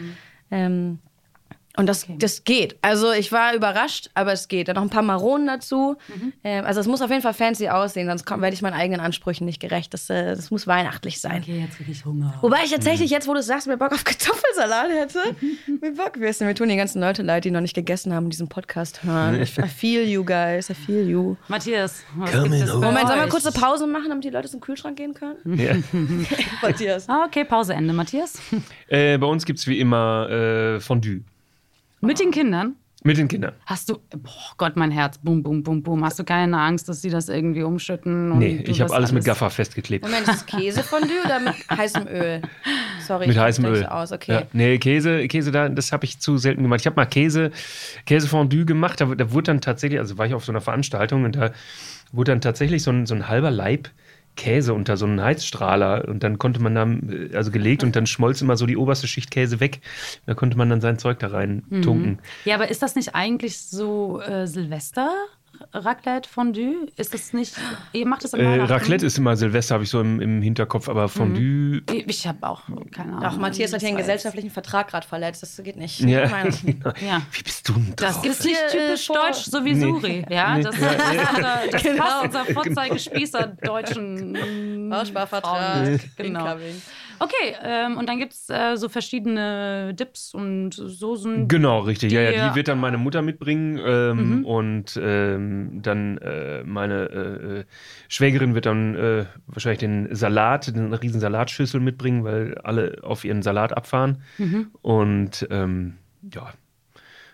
Ähm, 0.50 0.98
und 1.76 1.86
das, 1.86 2.06
das 2.18 2.44
geht. 2.44 2.76
Also 2.82 3.12
ich 3.12 3.32
war 3.32 3.54
überrascht, 3.54 4.10
aber 4.14 4.32
es 4.32 4.48
geht. 4.48 4.68
Dann 4.68 4.76
noch 4.76 4.82
ein 4.82 4.90
paar 4.90 5.02
Maronen 5.02 5.46
dazu. 5.46 5.96
Ähm, 6.44 6.64
also 6.66 6.80
es 6.80 6.86
muss 6.86 7.00
auf 7.00 7.10
jeden 7.10 7.22
Fall 7.22 7.32
fancy 7.34 7.68
aussehen, 7.68 8.06
sonst 8.08 8.24
komm- 8.26 8.42
werde 8.42 8.54
ich 8.54 8.60
meinen 8.62 8.74
eigenen 8.74 9.00
Ansprüchen 9.00 9.44
nicht 9.46 9.60
gerecht. 9.60 9.94
Das, 9.94 10.10
äh, 10.10 10.34
das 10.36 10.50
muss 10.50 10.66
weihnachtlich 10.66 11.20
sein. 11.20 11.40
Okay, 11.42 11.60
jetzt 11.60 11.76
kriege 11.78 11.90
ich 11.92 12.04
Hunger. 12.04 12.34
Wobei 12.42 12.58
ich 12.64 12.70
tatsächlich 12.70 13.10
jetzt, 13.10 13.26
wo 13.26 13.32
du 13.32 13.40
es 13.40 13.46
sagst, 13.46 13.66
mir 13.66 13.76
Bock 13.78 13.92
auf 13.92 14.04
Kartoffelsalat 14.04 14.90
hätte. 14.90 15.18
Mit 15.80 15.96
Bockwürsten. 15.96 16.46
Wir 16.46 16.54
tun 16.54 16.68
die 16.68 16.76
ganzen 16.76 17.00
Leute 17.00 17.22
leid, 17.22 17.44
die 17.44 17.50
noch 17.50 17.60
nicht 17.62 17.74
gegessen 17.74 18.12
haben, 18.12 18.28
diesen 18.28 18.48
Podcast 18.48 19.02
hören. 19.04 19.40
I 19.40 19.46
feel 19.46 20.06
you 20.06 20.24
guys, 20.24 20.68
I 20.68 20.74
feel 20.74 21.08
you. 21.08 21.36
Matthias, 21.48 22.02
Moment, 22.14 22.68
sollen 22.68 22.82
wir 22.82 23.24
euch? 23.24 23.30
kurz 23.30 23.46
eine 23.46 23.54
Pause 23.58 23.86
machen, 23.86 24.08
damit 24.10 24.24
die 24.24 24.30
Leute 24.30 24.48
zum 24.48 24.60
Kühlschrank 24.60 24.96
gehen 24.96 25.14
können? 25.14 25.36
Ja. 25.62 25.74
Matthias. 26.62 27.08
Ah, 27.08 27.24
okay, 27.26 27.44
Pause 27.44 27.74
Ende. 27.74 27.92
Matthias? 27.92 28.38
Äh, 28.88 29.16
bei 29.18 29.26
uns 29.26 29.44
gibt 29.44 29.58
es 29.58 29.66
wie 29.66 29.78
immer 29.78 30.28
äh, 30.30 30.80
Fondue. 30.80 31.22
Mit 32.02 32.18
den 32.18 32.32
Kindern? 32.32 32.74
Mit 33.04 33.16
den 33.16 33.26
Kindern. 33.26 33.54
Hast 33.66 33.88
du, 33.88 33.98
boah 34.10 34.54
Gott, 34.58 34.76
mein 34.76 34.90
Herz, 34.90 35.18
bum, 35.18 35.42
bum, 35.42 35.62
bum, 35.62 35.82
bum. 35.82 36.04
Hast 36.04 36.18
du 36.18 36.24
keine 36.24 36.58
Angst, 36.60 36.88
dass 36.88 37.00
sie 37.02 37.10
das 37.10 37.28
irgendwie 37.28 37.62
umschütten? 37.62 38.30
Und 38.30 38.38
Nee, 38.38 38.62
ich 38.64 38.80
habe 38.80 38.88
das 38.88 38.92
alles 38.96 39.12
mit 39.12 39.24
Gaffer 39.24 39.50
festgeklebt. 39.50 40.04
Moment, 40.04 40.28
ist 40.28 40.34
es 40.34 40.46
Käsefondue 40.46 41.24
oder 41.24 41.40
mit 41.40 41.54
heißem 41.70 42.06
Öl? 42.06 42.42
Sorry, 43.00 43.26
Mit 43.26 43.36
ich 43.36 43.42
heißem 43.42 43.64
Öl. 43.64 43.86
Aus. 43.86 44.12
Okay. 44.12 44.32
Ja. 44.32 44.42
Nee, 44.52 44.78
Käse, 44.78 45.26
Käse 45.26 45.50
da, 45.50 45.68
das 45.68 45.90
habe 45.90 46.04
ich 46.04 46.20
zu 46.20 46.38
selten 46.38 46.62
gemacht. 46.62 46.80
Ich 46.80 46.86
habe 46.86 46.96
mal 46.96 47.06
Käse, 47.06 47.50
Käsefondue 48.06 48.64
gemacht, 48.64 49.00
da, 49.00 49.06
da 49.06 49.32
wurde 49.32 49.44
dann 49.44 49.60
tatsächlich, 49.60 49.98
also 49.98 50.18
war 50.18 50.26
ich 50.26 50.34
auf 50.34 50.44
so 50.44 50.52
einer 50.52 50.60
Veranstaltung 50.60 51.24
und 51.24 51.34
da 51.34 51.50
wurde 52.12 52.32
dann 52.32 52.40
tatsächlich 52.40 52.82
so 52.84 52.90
ein, 52.92 53.06
so 53.06 53.14
ein 53.14 53.28
halber 53.28 53.50
Leib 53.50 53.88
Käse 54.36 54.74
unter 54.74 54.96
so 54.96 55.06
einen 55.06 55.20
Heizstrahler 55.20 56.08
und 56.08 56.22
dann 56.22 56.38
konnte 56.38 56.60
man 56.60 56.74
dann, 56.74 57.30
äh, 57.32 57.36
also 57.36 57.50
gelegt 57.50 57.82
und 57.84 57.94
dann 57.96 58.06
schmolz 58.06 58.40
immer 58.40 58.56
so 58.56 58.66
die 58.66 58.76
oberste 58.76 59.06
Schicht 59.06 59.30
Käse 59.30 59.60
weg. 59.60 59.80
Da 60.26 60.34
konnte 60.34 60.56
man 60.56 60.70
dann 60.70 60.80
sein 60.80 60.98
Zeug 60.98 61.18
da 61.18 61.28
rein 61.28 61.62
tunken. 61.82 62.18
Ja, 62.44 62.54
aber 62.54 62.70
ist 62.70 62.82
das 62.82 62.94
nicht 62.94 63.14
eigentlich 63.14 63.58
so 63.58 64.20
äh, 64.20 64.46
Silvester? 64.46 65.12
Raclette, 65.72 66.28
Fondue? 66.28 66.86
Ist 66.96 67.12
das 67.14 67.32
nicht. 67.32 67.54
Ihr 67.92 68.06
macht 68.06 68.24
das 68.24 68.34
am 68.34 68.40
Äh? 68.40 68.62
Raclette 68.62 69.06
ist 69.06 69.18
immer 69.18 69.36
Silvester, 69.36 69.74
habe 69.74 69.84
ich 69.84 69.90
so 69.90 70.00
im, 70.00 70.20
im 70.20 70.42
Hinterkopf, 70.42 70.88
aber 70.88 71.08
Fondue. 71.08 71.82
Ich, 71.92 72.06
ich 72.08 72.26
habe 72.26 72.38
auch 72.46 72.62
keine 72.90 73.12
Ahnung. 73.12 73.24
Ach, 73.24 73.36
Matthias 73.38 73.72
hat 73.72 73.80
hier 73.80 73.88
einen 73.88 73.98
Das 73.98 74.06
gesellschaftlichen 74.06 74.50
Vertrag 74.50 74.88
gerade 74.88 75.06
verletzt. 75.06 75.42
Das 75.42 75.60
geht 75.62 75.76
nicht. 75.76 76.00
Ja. 76.00 76.28
Meine- 76.28 76.50
Ja. 77.00 77.22
Wie 77.32 77.42
bist 77.42 77.68
du 77.68 77.72
denn 77.74 77.92
Das 77.96 78.14
drauf? 78.16 78.26
ist 78.26 78.44
nicht 78.44 78.56
äh, 78.56 78.70
typisch 78.86 79.06
vor- 79.06 79.16
deutsch, 79.16 79.44
so 79.44 79.64
wie 79.64 79.74
Nee. 79.74 79.80
Suri. 79.80 80.24
Ja, 80.28 80.56
Nee. 80.56 80.62
das, 80.62 80.76
Ja, 80.78 80.92
das, 80.92 81.12
ist 81.12 81.34
unser, 81.36 81.60
das 81.70 81.82
Genau. 81.82 82.02
passt 82.04 82.24
unser 82.24 82.44
Vorzeigespießer 82.46 83.46
deutschen 83.62 84.88
Bausparvertrag. 84.90 86.00
Genau. 86.16 86.56
Okay, 87.22 87.54
ähm, 87.62 87.98
und 87.98 88.08
dann 88.08 88.18
gibt 88.18 88.32
es 88.32 88.48
äh, 88.50 88.76
so 88.76 88.88
verschiedene 88.88 89.94
Dips 89.94 90.34
und 90.34 90.72
Soßen. 90.74 91.46
Genau, 91.46 91.80
richtig. 91.80 92.10
ja, 92.12 92.20
ja, 92.22 92.30
Die- 92.32 92.50
die 92.50 92.54
wird 92.56 92.66
dann 92.68 92.80
meine 92.80 92.98
Mutter 92.98 93.22
mitbringen 93.22 93.78
ähm, 93.84 94.44
und 94.44 94.98
ähm, 95.00 95.80
dann 95.82 96.18
äh, 96.18 96.64
meine 96.64 96.94
äh, 97.04 97.58
äh, 97.60 97.64
Schwägerin 98.08 98.54
wird 98.54 98.66
dann 98.66 98.94
äh, 98.96 99.26
wahrscheinlich 99.46 99.78
den 99.80 100.14
Salat, 100.14 100.68
eine 100.74 101.00
riesen 101.00 101.20
Salatschüssel 101.20 101.80
mitbringen, 101.80 102.24
weil 102.24 102.58
alle 102.58 102.98
auf 103.02 103.24
ihren 103.24 103.42
Salat 103.42 103.76
abfahren. 103.76 104.22
Und 104.82 105.46
ähm, 105.50 105.98
ja, 106.34 106.52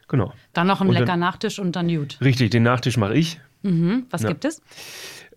genau. 0.06 0.32
Dann 0.52 0.66
noch 0.66 0.80
ein 0.80 0.88
lecker 0.88 1.16
Nachtisch 1.16 1.58
und 1.58 1.76
dann 1.76 1.88
gut. 1.88 2.18
Richtig, 2.20 2.50
den 2.50 2.62
Nachtisch 2.62 2.96
mache 2.98 3.14
ich. 3.14 3.40
Mhm. 3.62 4.06
Was 4.10 4.22
Ja. 4.22 4.28
gibt 4.28 4.44
es? 4.44 4.60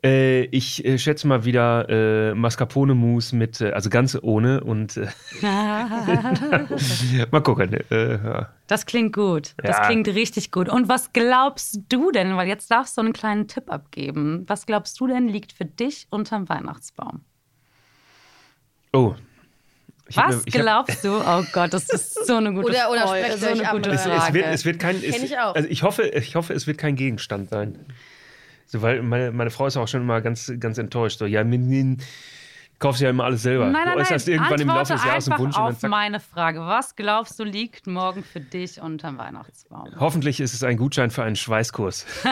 Äh, 0.03 0.45
ich 0.45 0.83
äh, 0.83 0.97
schätze 0.97 1.27
mal 1.27 1.45
wieder 1.45 1.87
äh, 1.89 2.33
Mascarpone-Mousse 2.33 3.35
mit, 3.35 3.61
äh, 3.61 3.71
also 3.71 3.91
ganz 3.91 4.17
ohne 4.19 4.63
und 4.63 4.97
äh, 4.97 5.07
mal 7.31 7.41
gucken. 7.43 7.73
Äh, 7.91 8.13
ja. 8.15 8.49
Das 8.65 8.87
klingt 8.87 9.13
gut. 9.13 9.53
Das 9.57 9.77
Ja. 9.77 9.85
klingt 9.85 10.07
richtig 10.07 10.49
gut. 10.51 10.69
Und 10.69 10.89
was 10.89 11.13
glaubst 11.13 11.81
du 11.89 12.11
denn, 12.11 12.35
weil 12.35 12.47
jetzt 12.47 12.71
darfst 12.71 12.97
du 12.97 13.01
einen 13.01 13.13
kleinen 13.13 13.47
Tipp 13.47 13.69
abgeben, 13.71 14.43
was 14.47 14.65
glaubst 14.65 14.99
du 14.99 15.05
denn 15.07 15.27
liegt 15.27 15.51
für 15.53 15.65
dich 15.65 16.07
unterm 16.09 16.49
Weihnachtsbaum? 16.49 17.21
Oh. 18.93 19.13
Ich 20.07 20.17
Was 20.17 20.43
mir- 20.45 20.51
glaubst 20.51 21.03
du? 21.05 21.15
Oh 21.15 21.43
Gott, 21.53 21.73
das 21.73 21.87
ist 21.89 22.25
so 22.25 22.35
eine 22.37 22.51
gute 22.53 22.67
Oder- 22.71 22.89
oder 22.91 23.07
sprecht 23.07 23.37
so 23.39 23.45
eine 23.47 23.63
gute 23.71 23.89
mit 23.91 23.99
Es, 23.99 24.05
es, 24.05 24.11
Frage. 24.11 24.33
wird, 24.33 24.45
es 24.47 24.65
wird 24.65 24.79
kein. 24.79 24.95
Es, 24.95 25.15
Kenn 25.15 25.23
ich 25.25 25.37
auch. 25.37 25.53
Also 25.55 25.69
ich 25.69 25.83
hoffe, 25.83 26.03
ich 26.07 26.35
hoffe, 26.35 26.53
es 26.53 26.65
wird 26.67 26.77
kein 26.79 26.95
Gegenstand 26.95 27.49
sein. 27.49 27.77
So, 28.71 28.81
weil 28.81 29.03
meine, 29.03 29.31
meine 29.33 29.49
Frau 29.49 29.67
ist 29.67 29.75
auch 29.75 29.87
schon 29.89 30.01
immer 30.01 30.21
ganz, 30.21 30.49
ganz 30.57 30.77
enttäuscht. 30.77 31.19
So, 31.19 31.25
ja, 31.25 31.43
min, 31.43 31.67
min, 31.67 31.97
kaufst 32.79 33.01
ja 33.01 33.09
immer 33.09 33.25
alles 33.25 33.43
selber. 33.43 33.65
Nein, 33.65 33.83
nein, 33.85 33.95
du 33.95 33.99
äußerst 33.99 34.27
nein. 34.27 34.35
irgendwann 34.35 34.61
im 34.61 34.69
Antworte 34.69 34.93
Laufe 34.93 35.01
des 35.01 35.05
Jahres 35.05 35.27
einen 35.27 35.33
einfach 35.33 35.43
Wunsch 35.43 35.57
und 35.57 35.63
dann 35.63 35.73
auf 35.73 35.79
zack. 35.79 35.89
meine 35.89 36.19
Frage. 36.21 36.61
Was 36.61 36.95
glaubst 36.95 37.37
du 37.37 37.43
liegt 37.43 37.85
morgen 37.85 38.23
für 38.23 38.39
dich 38.39 38.81
unterm 38.81 39.17
Weihnachtsbaum? 39.17 39.89
Hoffentlich 39.99 40.39
ist 40.39 40.53
es 40.53 40.63
ein 40.63 40.77
Gutschein 40.77 41.11
für 41.11 41.23
einen 41.23 41.35
Schweißkurs. 41.35 42.05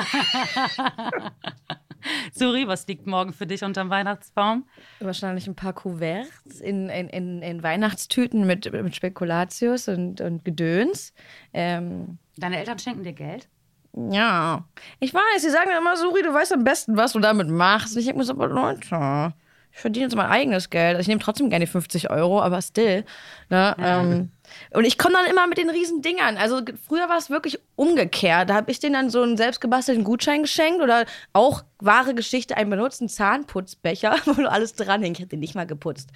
Suri, 2.31 2.69
was 2.69 2.87
liegt 2.87 3.05
morgen 3.05 3.33
für 3.33 3.45
dich 3.45 3.61
unterm 3.65 3.89
Weihnachtsbaum? 3.89 4.65
Wahrscheinlich 5.01 5.45
ein 5.45 5.55
paar 5.55 5.73
Kuverts 5.73 6.61
in, 6.61 6.87
in, 6.87 7.09
in, 7.09 7.41
in 7.41 7.63
Weihnachtstüten 7.63 8.47
mit, 8.47 8.71
mit 8.71 8.95
Spekulatius 8.95 9.89
und, 9.89 10.21
und 10.21 10.45
Gedöns. 10.45 11.13
Ähm, 11.51 12.17
Deine 12.37 12.59
Eltern 12.59 12.79
schenken 12.79 13.03
dir 13.03 13.11
Geld? 13.11 13.49
Ja, 13.93 14.63
ich 14.99 15.13
weiß, 15.13 15.41
sie 15.41 15.49
sagen 15.49 15.71
immer, 15.77 15.97
Suri, 15.97 16.21
du 16.21 16.33
weißt 16.33 16.53
am 16.53 16.63
besten, 16.63 16.97
was 16.97 17.13
du 17.13 17.19
damit 17.19 17.49
machst. 17.49 17.97
Ich 17.97 18.05
denke 18.05 18.19
mir 18.19 18.25
so, 18.25 18.33
aber 18.33 18.47
Leute, 18.47 19.33
ich 19.71 19.79
verdiene 19.79 20.05
jetzt 20.05 20.15
mein 20.15 20.27
eigenes 20.27 20.69
Geld. 20.69 20.95
Also 20.95 21.01
ich 21.01 21.07
nehme 21.07 21.21
trotzdem 21.21 21.49
gerne 21.49 21.65
die 21.65 21.71
50 21.71 22.09
Euro, 22.09 22.41
aber 22.41 22.61
still. 22.61 23.05
Ne? 23.49 23.75
Ähm, 23.79 24.31
und 24.71 24.85
ich 24.85 24.97
komme 24.97 25.13
dann 25.13 25.31
immer 25.31 25.47
mit 25.47 25.57
den 25.57 25.69
riesen 25.69 26.01
Dingern. 26.01 26.37
Also 26.37 26.61
früher 26.87 27.07
war 27.07 27.17
es 27.17 27.29
wirklich 27.29 27.59
umgekehrt. 27.75 28.49
Da 28.49 28.55
habe 28.55 28.71
ich 28.71 28.79
denen 28.79 28.93
dann 28.93 29.09
so 29.09 29.21
einen 29.21 29.37
selbstgebastelten 29.37 30.03
Gutschein 30.03 30.41
geschenkt 30.41 30.81
oder 30.81 31.05
auch 31.33 31.63
wahre 31.79 32.13
Geschichte, 32.13 32.57
einen 32.57 32.69
benutzten 32.69 33.09
Zahnputzbecher, 33.09 34.15
wo 34.25 34.45
alles 34.45 34.73
dran 34.73 35.03
hing. 35.03 35.13
Ich 35.13 35.19
hätte 35.19 35.29
den 35.29 35.39
nicht 35.39 35.55
mal 35.55 35.67
geputzt. 35.67 36.09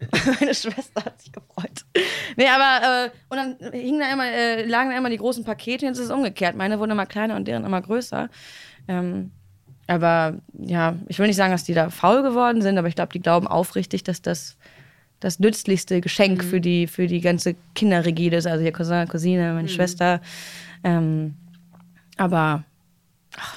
Meine 0.40 0.54
Schwester 0.54 1.04
hat 1.04 1.20
sich 1.20 1.30
gefreut. 1.30 1.84
Nee, 2.36 2.48
aber, 2.48 3.06
äh, 3.06 3.10
und 3.28 3.36
dann 3.36 3.72
hingen 3.72 4.00
da 4.00 4.12
immer, 4.12 4.26
äh, 4.26 4.64
lagen 4.64 4.90
da 4.90 4.96
immer 4.96 5.10
die 5.10 5.18
großen 5.18 5.44
Pakete, 5.44 5.86
jetzt 5.86 5.98
ist 5.98 6.06
es 6.06 6.10
umgekehrt. 6.10 6.56
Meine 6.56 6.78
wurden 6.80 6.90
immer 6.90 7.06
kleiner 7.06 7.36
und 7.36 7.46
deren 7.46 7.64
immer 7.64 7.80
größer. 7.80 8.28
Ähm, 8.88 9.30
aber 9.86 10.34
ja, 10.58 10.96
ich 11.08 11.18
will 11.18 11.26
nicht 11.26 11.36
sagen, 11.36 11.52
dass 11.52 11.64
die 11.64 11.74
da 11.74 11.90
faul 11.90 12.22
geworden 12.22 12.62
sind, 12.62 12.78
aber 12.78 12.88
ich 12.88 12.94
glaube, 12.94 13.12
die 13.12 13.20
glauben 13.20 13.46
aufrichtig, 13.46 14.04
dass 14.04 14.22
das 14.22 14.56
das 15.24 15.38
nützlichste 15.40 16.02
Geschenk 16.02 16.44
für, 16.44 16.60
die, 16.60 16.86
für 16.86 17.06
die 17.06 17.22
ganze 17.22 17.56
Kinderrigide 17.74 18.36
ist. 18.36 18.46
Also 18.46 18.62
ihr 18.62 18.72
Cousin, 18.72 19.08
Cousine, 19.08 19.54
meine 19.54 19.70
Schwester. 19.70 20.20
Ähm, 20.82 21.34
aber, 22.18 22.64
ach 23.36 23.56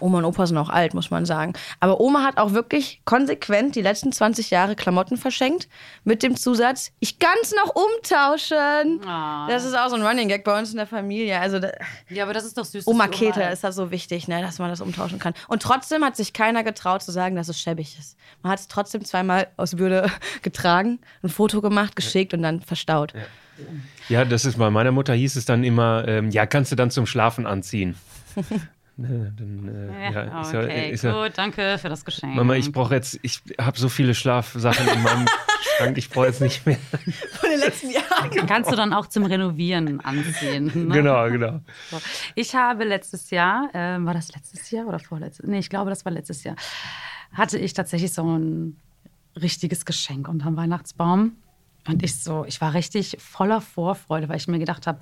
Oma 0.00 0.18
und 0.18 0.24
Opa 0.24 0.46
sind 0.46 0.58
auch 0.58 0.68
alt, 0.68 0.94
muss 0.94 1.10
man 1.10 1.24
sagen. 1.26 1.52
Aber 1.80 2.00
Oma 2.00 2.24
hat 2.24 2.36
auch 2.38 2.52
wirklich 2.52 3.00
konsequent 3.04 3.76
die 3.76 3.82
letzten 3.82 4.12
20 4.12 4.50
Jahre 4.50 4.74
Klamotten 4.76 5.16
verschenkt 5.16 5.68
mit 6.04 6.22
dem 6.22 6.36
Zusatz, 6.36 6.92
ich 7.00 7.18
kann's 7.18 7.54
noch 7.54 7.74
umtauschen. 7.74 9.00
Ah. 9.06 9.46
Das 9.48 9.64
ist 9.64 9.74
auch 9.76 9.88
so 9.88 9.96
ein 9.96 10.02
Running 10.02 10.28
Gag 10.28 10.44
bei 10.44 10.58
uns 10.58 10.70
in 10.70 10.76
der 10.76 10.86
Familie. 10.86 11.38
Also 11.40 11.58
da, 11.58 11.70
Ja, 12.08 12.24
aber 12.24 12.32
das 12.34 12.44
ist 12.44 12.58
doch 12.58 12.64
süß. 12.64 12.86
Oma 12.86 13.06
dass 13.06 13.16
die 13.18 13.24
Kete 13.26 13.40
Oma- 13.40 13.48
ist 13.50 13.64
das 13.64 13.76
so 13.76 13.90
wichtig, 13.90 14.28
ne, 14.28 14.40
dass 14.42 14.58
man 14.58 14.70
das 14.70 14.80
umtauschen 14.80 15.18
kann. 15.18 15.34
Und 15.48 15.62
trotzdem 15.62 16.04
hat 16.04 16.16
sich 16.16 16.32
keiner 16.32 16.64
getraut 16.64 17.02
zu 17.02 17.12
sagen, 17.12 17.36
dass 17.36 17.48
es 17.48 17.60
schäbig 17.60 17.96
ist. 17.98 18.16
Man 18.42 18.52
hat 18.52 18.60
es 18.60 18.68
trotzdem 18.68 19.04
zweimal 19.04 19.46
aus 19.56 19.78
Würde 19.78 20.10
getragen, 20.42 20.98
ein 21.22 21.28
Foto 21.28 21.60
gemacht, 21.60 21.96
geschickt 21.96 22.34
und 22.34 22.42
dann 22.42 22.60
verstaut. 22.60 23.12
Ja, 24.08 24.24
das 24.24 24.44
ist 24.44 24.58
bei 24.58 24.70
meiner 24.70 24.92
Mutter 24.92 25.14
hieß 25.14 25.36
es 25.36 25.44
dann 25.44 25.64
immer, 25.64 26.06
ähm, 26.06 26.30
ja, 26.30 26.46
kannst 26.46 26.70
du 26.72 26.76
dann 26.76 26.90
zum 26.90 27.06
Schlafen 27.06 27.46
anziehen. 27.46 27.96
Ne, 29.00 29.32
dann, 29.36 29.68
äh, 29.68 30.12
Ja, 30.12 30.24
ja, 30.24 30.40
ist 30.40 30.52
ja, 30.52 30.60
okay, 30.60 30.96
ja, 31.00 31.22
gut, 31.22 31.38
danke 31.38 31.78
für 31.78 31.88
das 31.88 32.04
Geschenk. 32.04 32.34
Mama, 32.34 32.54
ich 32.54 32.72
brauche 32.72 32.96
jetzt, 32.96 33.16
ich 33.22 33.40
habe 33.60 33.78
so 33.78 33.88
viele 33.88 34.12
Schlafsachen 34.12 34.88
in 34.88 35.02
meinem 35.04 35.26
Schrank, 35.76 35.96
ich 35.96 36.10
brauche 36.10 36.26
jetzt 36.26 36.40
nicht 36.40 36.66
mehr. 36.66 36.78
Von 37.38 37.48
den 37.48 37.60
letzten 37.60 37.90
Jahren. 37.90 38.46
Kannst 38.48 38.72
du 38.72 38.74
dann 38.74 38.92
auch 38.92 39.06
zum 39.06 39.24
Renovieren 39.24 40.00
anziehen. 40.00 40.88
Ne? 40.88 40.94
Genau, 40.94 41.30
genau. 41.30 41.60
So. 41.92 42.00
Ich 42.34 42.56
habe 42.56 42.82
letztes 42.82 43.30
Jahr, 43.30 43.70
ähm, 43.72 44.04
war 44.04 44.14
das 44.14 44.34
letztes 44.34 44.68
Jahr 44.72 44.88
oder 44.88 44.98
vorletztes? 44.98 45.46
Nee, 45.46 45.60
ich 45.60 45.70
glaube, 45.70 45.90
das 45.90 46.04
war 46.04 46.10
letztes 46.10 46.42
Jahr. 46.42 46.56
Hatte 47.32 47.56
ich 47.56 47.74
tatsächlich 47.74 48.12
so 48.12 48.24
ein 48.24 48.80
richtiges 49.40 49.84
Geschenk 49.84 50.26
unterm 50.26 50.56
Weihnachtsbaum. 50.56 51.36
Und 51.86 52.02
ich 52.02 52.20
so, 52.20 52.44
ich 52.46 52.60
war 52.60 52.74
richtig 52.74 53.16
voller 53.20 53.60
Vorfreude, 53.60 54.28
weil 54.28 54.38
ich 54.38 54.48
mir 54.48 54.58
gedacht 54.58 54.88
habe, 54.88 55.00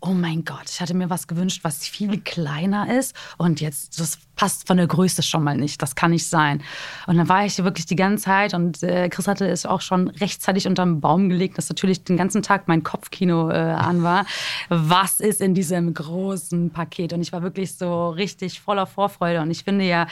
oh 0.00 0.10
mein 0.10 0.44
Gott, 0.44 0.70
ich 0.70 0.80
hatte 0.80 0.94
mir 0.94 1.10
was 1.10 1.26
gewünscht, 1.26 1.60
was 1.64 1.86
viel 1.86 2.20
kleiner 2.20 2.96
ist. 2.98 3.14
Und 3.36 3.60
jetzt, 3.60 3.98
das 3.98 4.18
passt 4.36 4.68
von 4.68 4.76
der 4.76 4.86
Größe 4.86 5.22
schon 5.22 5.42
mal 5.42 5.56
nicht. 5.56 5.82
Das 5.82 5.96
kann 5.96 6.12
nicht 6.12 6.26
sein. 6.26 6.62
Und 7.06 7.16
dann 7.16 7.28
war 7.28 7.44
ich 7.44 7.62
wirklich 7.62 7.86
die 7.86 7.96
ganze 7.96 8.24
Zeit 8.24 8.54
und 8.54 8.82
äh, 8.84 9.08
Chris 9.08 9.26
hatte 9.26 9.48
es 9.48 9.66
auch 9.66 9.80
schon 9.80 10.08
rechtzeitig 10.08 10.68
unterm 10.68 11.00
Baum 11.00 11.28
gelegt, 11.28 11.58
dass 11.58 11.68
natürlich 11.68 12.04
den 12.04 12.16
ganzen 12.16 12.42
Tag 12.42 12.68
mein 12.68 12.84
Kopfkino 12.84 13.50
äh, 13.50 13.54
an 13.54 14.04
war. 14.04 14.24
Was 14.68 15.18
ist 15.18 15.40
in 15.40 15.54
diesem 15.54 15.92
großen 15.92 16.70
Paket? 16.70 17.12
Und 17.12 17.20
ich 17.20 17.32
war 17.32 17.42
wirklich 17.42 17.74
so 17.74 18.10
richtig 18.10 18.60
voller 18.60 18.86
Vorfreude. 18.86 19.42
Und 19.42 19.50
ich 19.50 19.64
finde 19.64 19.84
ja, 19.84 20.06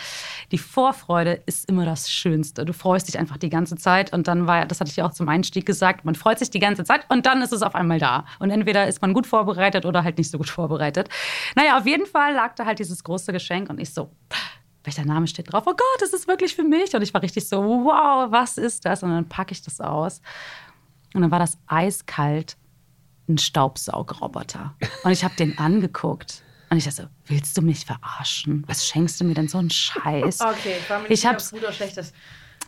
die 0.50 0.58
Vorfreude 0.58 1.40
ist 1.46 1.70
immer 1.70 1.84
das 1.84 2.10
Schönste. 2.10 2.64
Du 2.64 2.72
freust 2.72 3.06
dich 3.06 3.18
einfach 3.18 3.36
die 3.36 3.50
ganze 3.50 3.76
Zeit. 3.76 4.12
Und 4.12 4.26
dann 4.26 4.48
war, 4.48 4.66
das 4.66 4.80
hatte 4.80 4.90
ich 4.90 4.96
ja 4.96 5.06
auch 5.06 5.12
zum 5.12 5.28
Einstieg 5.28 5.64
gesagt, 5.64 6.04
man 6.04 6.16
freut 6.16 6.40
sich 6.40 6.50
die 6.50 6.58
ganze 6.58 6.82
Zeit 6.82 7.02
und 7.08 7.26
dann 7.26 7.42
ist 7.42 7.52
es 7.52 7.62
auf 7.62 7.76
einmal 7.76 8.00
da. 8.00 8.24
Und 8.40 8.50
entweder 8.50 8.88
ist 8.88 9.00
man 9.02 9.14
gut 9.14 9.28
vorbereitet 9.28 9.75
oder 9.84 10.02
halt 10.04 10.16
nicht 10.18 10.30
so 10.30 10.38
gut 10.38 10.48
vorbereitet. 10.48 11.08
Naja, 11.54 11.76
auf 11.78 11.86
jeden 11.86 12.06
Fall 12.06 12.34
lag 12.34 12.54
da 12.54 12.64
halt 12.64 12.78
dieses 12.78 13.04
große 13.04 13.32
Geschenk 13.32 13.68
und 13.68 13.78
ich 13.80 13.92
so, 13.92 14.10
welcher 14.84 15.04
Name 15.04 15.26
steht 15.26 15.52
drauf? 15.52 15.64
Oh 15.66 15.72
Gott, 15.72 16.00
das 16.00 16.12
ist 16.12 16.28
wirklich 16.28 16.54
für 16.54 16.62
mich. 16.62 16.94
Und 16.94 17.02
ich 17.02 17.12
war 17.12 17.20
richtig 17.22 17.48
so, 17.48 17.58
wow, 17.60 18.30
was 18.30 18.56
ist 18.56 18.84
das? 18.84 19.02
Und 19.02 19.10
dann 19.10 19.28
packe 19.28 19.52
ich 19.52 19.60
das 19.62 19.80
aus. 19.80 20.20
Und 21.12 21.22
dann 21.22 21.30
war 21.30 21.40
das 21.40 21.58
eiskalt 21.66 22.56
ein 23.28 23.38
Staubsaugroboter. 23.38 24.74
Und 25.02 25.10
ich 25.10 25.24
habe 25.24 25.34
den 25.36 25.58
angeguckt. 25.58 26.42
Und 26.70 26.78
ich 26.78 26.84
dachte 26.84 27.02
so, 27.02 27.08
willst 27.26 27.56
du 27.56 27.62
mich 27.62 27.84
verarschen? 27.84 28.64
Was 28.66 28.86
schenkst 28.86 29.20
du 29.20 29.24
mir 29.24 29.34
denn 29.34 29.48
so 29.48 29.58
einen 29.58 29.70
Scheiß? 29.70 30.40
Okay, 30.40 30.76
ich 30.80 30.88
war 30.90 30.98
mir 30.98 31.04
Ich 31.06 31.10
nicht 31.10 31.26
hab's- 31.26 31.48
sicher, 31.48 31.56
ob 31.56 31.60
gut 31.60 31.68
oder 31.68 31.72
schlecht 31.72 31.96
ist. 31.96 32.14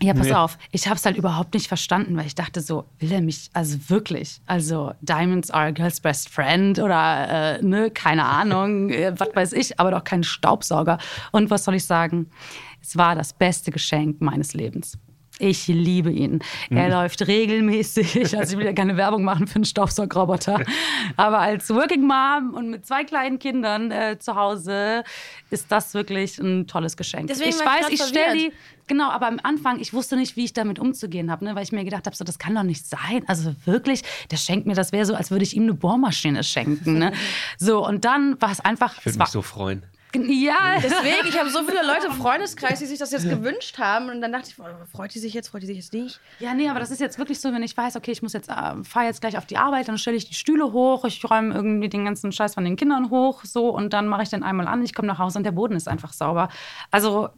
Ja, 0.01 0.15
pass 0.15 0.27
Nee. 0.27 0.33
auf, 0.35 0.59
ich 0.71 0.87
habe 0.87 0.97
es 0.97 1.05
halt 1.05 1.17
überhaupt 1.17 1.55
nicht 1.55 1.67
verstanden, 1.69 2.17
weil 2.17 2.27
ich 2.27 2.35
dachte 2.35 2.61
so, 2.61 2.85
will 2.99 3.11
er 3.11 3.21
mich, 3.21 3.51
also 3.53 3.79
wirklich, 3.91 4.41
also 4.47 4.93
Diamonds 5.01 5.51
are 5.51 5.67
a 5.67 5.71
girl's 5.73 6.01
best 6.01 6.29
friend 6.29 6.79
oder, 6.79 7.59
äh, 7.59 7.63
ne, 7.63 7.91
keine 7.91 8.25
Ahnung, 8.25 8.91
äh, 8.91 9.13
was 9.19 9.29
weiß 9.35 9.53
ich, 9.55 9.81
aber 9.81 9.91
doch 9.91 10.05
kein 10.05 10.23
Staubsauger. 10.23 10.99
Und 11.33 11.51
was 11.51 11.65
soll 11.65 11.75
ich 11.75 11.85
sagen? 11.85 12.31
Es 12.81 12.97
war 12.97 13.15
das 13.17 13.33
beste 13.33 13.71
Geschenk 13.73 14.21
meines 14.21 14.55
Lebens. 14.55 14.97
Ich 15.39 15.67
liebe 15.69 16.11
ihn. 16.11 16.41
Er 16.71 16.87
mhm. 16.87 16.93
läuft 16.93 17.27
regelmäßig. 17.27 18.37
Also 18.39 18.53
ich 18.53 18.59
will 18.59 18.67
ja 18.67 18.73
keine 18.73 18.97
Werbung 18.97 19.25
machen 19.25 19.47
für 19.47 19.57
einen 19.57 19.65
Staubsaugerroboter. 19.65 20.63
Aber 21.17 21.39
als 21.39 21.71
Working 21.71 22.07
Mom 22.07 22.55
und 22.55 22.71
mit 22.71 22.87
zwei 22.87 23.05
kleinen 23.05 23.39
Kindern 23.39 23.91
äh, 23.91 24.19
zu 24.19 24.35
Hause 24.35 25.05
ist 25.51 25.71
das 25.71 25.95
wirklich 25.95 26.39
ein 26.39 26.67
tolles 26.67 26.97
Geschenk. 26.97 27.29
Deswegen 27.29 27.51
ich 27.51 27.59
weiß, 27.59 27.89
ich 27.91 28.03
stelle 28.03 28.37
die. 28.37 28.53
Genau, 28.89 29.11
aber 29.11 29.29
am 29.29 29.39
Anfang, 29.43 29.81
ich 29.81 29.93
wusste 29.93 30.17
nicht, 30.17 30.37
wie 30.37 30.45
ich 30.45 30.55
damit 30.55 30.79
umzugehen 30.79 31.31
habe, 31.31 31.45
ne? 31.45 31.55
weil 31.55 31.63
ich 31.63 31.73
mir 31.73 31.85
gedacht 31.85 32.07
habe, 32.07 32.17
so, 32.17 32.25
das 32.25 32.39
kann 32.39 32.55
doch 32.55 32.63
nicht 32.63 32.87
sein. 32.87 33.23
Also 33.27 33.55
wirklich, 33.67 34.03
der 34.31 34.39
schenkt 34.39 34.67
mir, 34.67 34.75
das 34.75 34.93
wäre 34.93 35.05
so, 35.05 35.15
als 35.15 35.31
würde 35.31 35.45
ich 35.45 35.55
ihm 35.55 35.65
eine 35.65 35.75
Bohrmaschine 35.75 36.43
schenken. 36.43 36.99
Ne? 36.99 37.13
So, 37.59 37.87
und 37.87 38.05
dann 38.05 38.41
war 38.41 38.51
es 38.51 38.61
einfach. 38.61 38.97
Ich 38.99 39.07
würde 39.07 39.19
mich 39.19 39.29
so 39.29 39.43
freuen. 39.43 39.83
Ja, 40.15 40.79
deswegen, 40.83 41.29
ich 41.29 41.39
habe 41.39 41.51
so 41.51 41.63
viele 41.65 41.87
Leute 41.87 42.07
im 42.07 42.13
Freundeskreis, 42.13 42.79
die 42.79 42.87
sich 42.87 42.99
das 42.99 43.11
jetzt 43.11 43.29
gewünscht 43.29 43.79
haben. 43.79 44.09
Und 44.09 44.21
dann 44.21 44.33
dachte 44.33 44.49
ich, 44.49 44.57
freut 44.91 45.15
die 45.15 45.19
sich 45.19 45.35
jetzt, 45.35 45.49
freut 45.49 45.63
die 45.63 45.67
sich 45.67 45.77
jetzt 45.77 45.93
nicht? 45.93 46.21
Ja, 46.39 46.55
nee, 46.55 46.69
aber 46.69 46.81
das 46.81 46.91
ist 46.91 47.01
jetzt 47.01 47.19
wirklich 47.19 47.41
so, 47.41 47.53
wenn 47.53 47.63
ich 47.63 47.77
weiß, 47.77 47.97
okay, 47.97 48.11
ich 48.11 48.23
muss 48.23 48.33
jetzt, 48.33 48.49
äh, 48.49 48.83
fahre 48.85 49.07
jetzt 49.07 49.21
gleich 49.21 49.37
auf 49.37 49.47
die 49.47 49.59
Arbeit, 49.59 49.89
dann 49.89 49.99
stelle 49.99 50.17
ich 50.17 50.29
die 50.29 50.35
Stühle 50.35 50.73
hoch, 50.73 51.05
ich 51.05 51.23
räume 51.29 51.55
irgendwie 51.55 51.89
den 51.89 52.05
ganzen 52.05 52.33
Scheiß 52.33 52.55
von 52.55 52.65
den 52.65 52.77
Kindern 52.77 53.11
hoch, 53.11 53.45
so, 53.45 53.69
und 53.69 53.93
dann 53.93 54.09
mache 54.09 54.23
ich 54.23 54.31
den 54.31 54.43
einmal 54.43 54.67
an, 54.67 54.83
ich 54.83 54.95
komme 54.95 55.09
nach 55.09 55.19
Hause 55.19 55.39
und 55.39 55.45
der 55.45 55.53
Boden 55.53 55.77
ist 55.77 55.89
einfach 55.89 56.13
sauber. 56.13 56.49
Also 56.91 57.29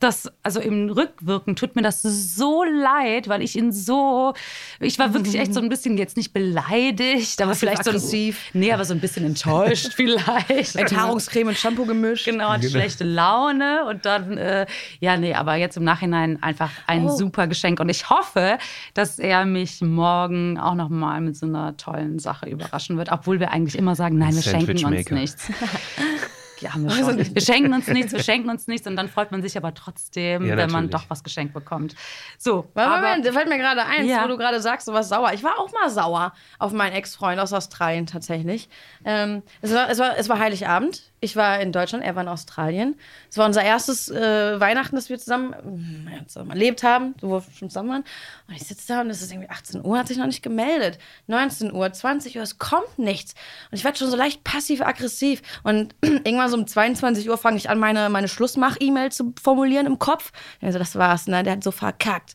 das, 0.00 0.32
also 0.42 0.60
im 0.60 0.90
Rückwirken 0.90 1.56
tut 1.56 1.76
mir 1.76 1.82
das 1.82 2.02
so 2.02 2.64
leid, 2.64 3.28
weil 3.28 3.42
ich 3.42 3.56
ihn 3.56 3.70
so, 3.70 4.32
ich 4.80 4.98
war 4.98 5.12
wirklich 5.14 5.38
echt 5.38 5.52
so 5.52 5.60
ein 5.60 5.68
bisschen 5.68 5.98
jetzt 5.98 6.16
nicht 6.16 6.32
beleidigt, 6.32 7.40
aber 7.42 7.54
vielleicht 7.54 7.86
aggressiv. 7.86 8.50
so, 8.52 8.58
nee, 8.58 8.72
aber 8.72 8.84
so 8.84 8.94
ein 8.94 9.00
bisschen 9.00 9.26
enttäuscht 9.26 9.92
vielleicht. 9.94 10.74
Enthaarungscreme 10.74 11.48
und 11.48 11.58
Shampoo 11.58 11.84
gemischt. 11.84 12.24
Genau, 12.24 12.48
hat 12.48 12.62
genau. 12.62 12.72
schlechte 12.72 13.04
Laune 13.04 13.84
und 13.88 14.06
dann, 14.06 14.38
äh, 14.38 14.66
ja, 15.00 15.16
nee, 15.16 15.34
aber 15.34 15.56
jetzt 15.56 15.76
im 15.76 15.84
Nachhinein 15.84 16.42
einfach 16.42 16.70
ein 16.86 17.04
oh. 17.04 17.16
super 17.16 17.46
Geschenk 17.46 17.78
und 17.78 17.90
ich 17.90 18.08
hoffe, 18.08 18.58
dass 18.94 19.18
er 19.18 19.44
mich 19.44 19.82
morgen 19.82 20.58
auch 20.58 20.74
noch 20.74 20.88
mal 20.88 21.20
mit 21.20 21.36
so 21.36 21.46
einer 21.46 21.76
tollen 21.76 22.18
Sache 22.18 22.48
überraschen 22.48 22.96
wird, 22.96 23.12
obwohl 23.12 23.38
wir 23.38 23.50
eigentlich 23.50 23.76
immer 23.76 23.94
sagen, 23.94 24.16
nein, 24.16 24.34
wir 24.34 24.42
schenken 24.42 24.84
uns 24.84 25.10
nichts. 25.10 25.48
ja, 26.60 26.70
wir, 26.76 26.90
also, 26.90 27.16
wir 27.16 27.42
schenken 27.42 27.72
uns 27.72 27.88
nichts, 27.88 28.12
wir 28.12 28.22
schenken 28.22 28.50
uns 28.50 28.66
nichts 28.66 28.86
und 28.86 28.96
dann 28.96 29.08
freut 29.08 29.30
man 29.30 29.42
sich 29.42 29.56
aber 29.56 29.74
trotzdem, 29.74 30.46
ja, 30.46 30.56
wenn 30.56 30.70
man 30.70 30.90
doch 30.90 31.04
was 31.08 31.22
geschenkt 31.24 31.54
bekommt. 31.54 31.94
So, 32.38 32.66
aber, 32.74 33.16
da 33.22 33.32
fällt 33.32 33.48
mir 33.48 33.58
gerade 33.58 33.84
eins, 33.84 34.08
ja. 34.08 34.24
wo 34.24 34.28
du 34.28 34.36
gerade 34.36 34.60
sagst, 34.60 34.86
so 34.86 34.92
was 34.92 35.08
sauer. 35.08 35.32
Ich 35.32 35.42
war 35.42 35.58
auch 35.58 35.72
mal 35.72 35.90
sauer 35.90 36.32
auf 36.58 36.72
meinen 36.72 36.92
Ex-Freund 36.92 37.40
aus 37.40 37.52
Australien 37.52 38.06
tatsächlich. 38.06 38.68
Ähm, 39.04 39.42
es, 39.62 39.74
war, 39.74 39.90
es, 39.90 39.98
war, 39.98 40.16
es 40.18 40.28
war 40.28 40.38
Heiligabend 40.38 41.09
ich 41.20 41.36
war 41.36 41.60
in 41.60 41.70
Deutschland, 41.70 42.02
er 42.02 42.14
war 42.16 42.22
in 42.22 42.28
Australien. 42.28 42.98
Es 43.30 43.36
war 43.36 43.46
unser 43.46 43.62
erstes 43.62 44.10
äh, 44.10 44.58
Weihnachten, 44.58 44.96
das 44.96 45.10
wir 45.10 45.18
zusammen, 45.18 46.08
äh, 46.08 46.38
erlebt 46.48 46.82
haben, 46.82 47.14
wo 47.20 47.32
wir 47.32 47.44
schon 47.54 47.68
zusammen 47.68 47.90
waren. 47.90 48.04
Und 48.48 48.54
ich 48.54 48.62
sitze 48.62 48.88
da 48.88 49.00
und 49.02 49.10
es 49.10 49.20
ist 49.20 49.30
irgendwie 49.30 49.50
18 49.50 49.84
Uhr, 49.84 49.98
hat 49.98 50.08
sich 50.08 50.16
noch 50.16 50.26
nicht 50.26 50.42
gemeldet. 50.42 50.98
19 51.26 51.72
Uhr, 51.72 51.92
20 51.92 52.36
Uhr, 52.36 52.42
es 52.42 52.58
kommt 52.58 52.98
nichts. 52.98 53.34
Und 53.70 53.76
ich 53.76 53.84
werde 53.84 53.98
schon 53.98 54.10
so 54.10 54.16
leicht 54.16 54.42
passiv-aggressiv. 54.44 55.42
Und 55.62 55.94
irgendwann 56.02 56.48
so 56.48 56.56
um 56.56 56.66
22 56.66 57.28
Uhr 57.28 57.36
fange 57.36 57.58
ich 57.58 57.68
an, 57.68 57.78
meine, 57.78 58.08
meine 58.08 58.28
Schlussmach-E-Mail 58.28 59.12
zu 59.12 59.34
formulieren 59.40 59.86
im 59.86 59.98
Kopf. 59.98 60.32
Also 60.62 60.78
das 60.78 60.96
war's, 60.96 61.26
ne? 61.26 61.42
Der 61.42 61.54
hat 61.54 61.64
so 61.64 61.70
verkackt. 61.70 62.34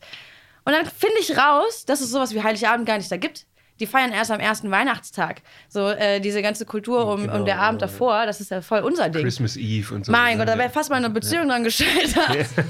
Und 0.64 0.74
dann 0.74 0.86
finde 0.86 1.16
ich 1.22 1.38
raus, 1.38 1.86
dass 1.86 2.02
es 2.02 2.12
sowas 2.12 2.34
wie 2.34 2.44
Heiligabend 2.44 2.88
gar 2.88 2.98
nicht 2.98 3.12
da 3.12 3.18
gibt 3.18 3.46
die 3.80 3.88
feiern 3.88 4.12
erst 4.12 4.32
am 4.32 4.40
ersten 4.40 4.72
Weihnachtstag. 4.72 5.42
So 5.68 5.90
äh, 5.90 6.20
diese 6.20 6.42
ganze 6.42 6.66
Kultur 6.66 7.08
um, 7.08 7.22
genau, 7.22 7.40
um 7.40 7.46
der 7.46 7.60
Abend 7.60 7.82
davor, 7.82 8.26
das 8.26 8.40
ist 8.42 8.52
ja 8.52 8.62
voll 8.62 8.80
unser 8.80 9.10
Ding. 9.10 9.24
Christmas 9.24 9.58
Eve 9.58 9.94
und 9.94 10.06
so. 10.06 10.12
Mein 10.12 10.38
Gott, 10.38 10.48
da 10.48 10.58
wäre 10.58 10.70
fast 10.70 10.90
mal 10.90 10.98
eine 10.98 11.10
Beziehung 11.10 11.44
ja. 11.44 11.50
dran 11.50 11.64
gescheitert. 11.64 12.48
Ja. 12.56 12.64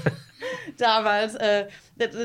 Damals. 0.78 1.36
Äh, 1.36 1.68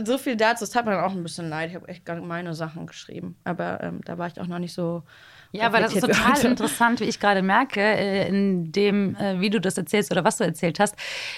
so 0.04 0.18
viel 0.18 0.36
dazu, 0.36 0.64
das 0.64 0.70
tat 0.70 0.86
mir 0.86 1.04
auch 1.04 1.12
ein 1.12 1.22
bisschen 1.22 1.48
leid. 1.48 1.70
Ich 1.70 1.76
habe 1.76 1.88
echt 1.88 2.08
meine 2.08 2.54
Sachen 2.54 2.86
geschrieben. 2.86 3.36
Aber 3.44 3.80
ähm, 3.82 4.00
da 4.04 4.18
war 4.18 4.26
ich 4.26 4.40
auch 4.40 4.46
noch 4.46 4.58
nicht 4.58 4.74
so 4.74 5.02
ja, 5.52 5.66
aber 5.66 5.80
das 5.80 5.94
ist 5.94 6.00
total 6.00 6.44
interessant, 6.44 7.00
wie 7.00 7.04
ich 7.04 7.18
gerade 7.18 7.42
merke, 7.42 7.80
äh, 7.80 8.28
in 8.28 8.70
dem, 8.70 9.16
äh, 9.16 9.40
wie 9.40 9.50
du 9.50 9.60
das 9.60 9.76
erzählst 9.76 10.12
oder 10.12 10.22
was 10.24 10.36
du 10.36 10.44
erzählt 10.44 10.78
hast, 10.78 10.94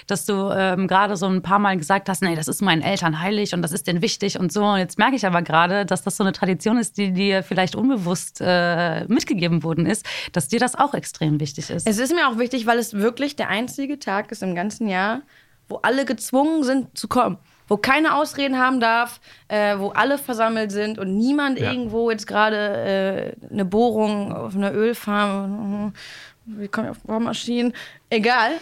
dass 0.07 0.27
du 0.27 0.51
ähm, 0.55 0.87
gerade 0.87 1.17
so 1.17 1.27
ein 1.27 1.41
paar 1.41 1.59
Mal 1.59 1.79
gesagt 1.79 2.09
hast, 2.09 2.23
nee, 2.23 2.35
das 2.35 2.47
ist 2.47 2.61
meinen 2.61 2.83
Eltern 2.83 3.21
heilig 3.21 3.55
und 3.55 3.63
das 3.63 3.73
ist 3.73 3.87
denen 3.87 4.03
wichtig 4.03 4.39
und 4.39 4.53
so. 4.53 4.65
Und 4.65 4.79
jetzt 4.79 4.99
merke 4.99 5.17
ich 5.17 5.27
aber 5.27 5.41
gerade, 5.41 5.87
dass 5.87 6.03
das 6.03 6.17
so 6.17 6.25
eine 6.25 6.33
Tradition 6.33 6.77
ist, 6.77 6.99
die 6.99 7.13
dir 7.13 7.43
vielleicht 7.43 7.75
unbewusst 7.75 8.41
äh, 8.41 9.07
mitgegeben 9.07 9.63
worden 9.63 9.87
ist, 9.87 10.05
dass 10.33 10.49
dir 10.49 10.61
das 10.61 10.75
auch 10.75 10.93
extrem 10.93 11.41
wichtig 11.41 11.71
ist. 11.71 11.87
Es 11.87 11.99
ist 11.99 12.15
mir 12.15 12.29
auch 12.29 12.39
wichtig, 12.39 12.67
weil 12.67 12.79
es 12.79 12.93
wirklich 12.93 13.37
der 13.37 13.49
einzige 13.49 13.99
Tag 13.99 14.31
ist 14.31 14.43
im 14.43 14.55
ganzen 14.55 14.89
Jahr, 14.89 15.23
wo 15.69 15.77
alle 15.77 16.05
gezwungen 16.05 16.65
sind 16.65 16.99
zu 16.99 17.09
kommen 17.09 17.39
wo 17.73 17.79
keine 17.79 18.15
Ausreden 18.17 18.59
haben 18.59 18.81
darf, 18.81 19.19
äh, 19.49 19.79
wo 19.79 19.89
alle 19.93 20.19
versammelt 20.19 20.71
sind 20.71 20.99
und 20.99 21.17
niemand 21.17 21.59
ja. 21.59 21.73
irgendwo 21.73 22.11
jetzt 22.11 22.27
gerade 22.27 23.35
äh, 23.49 23.51
eine 23.51 23.65
Bohrung 23.65 24.31
auf 24.31 24.55
einer 24.55 24.75
Ölfarm, 24.75 25.95
wie 26.45 26.69
komme 26.69 26.89
ich 26.89 26.91
auf 26.91 27.01
Bohrmaschinen, 27.01 27.73
egal. 28.11 28.53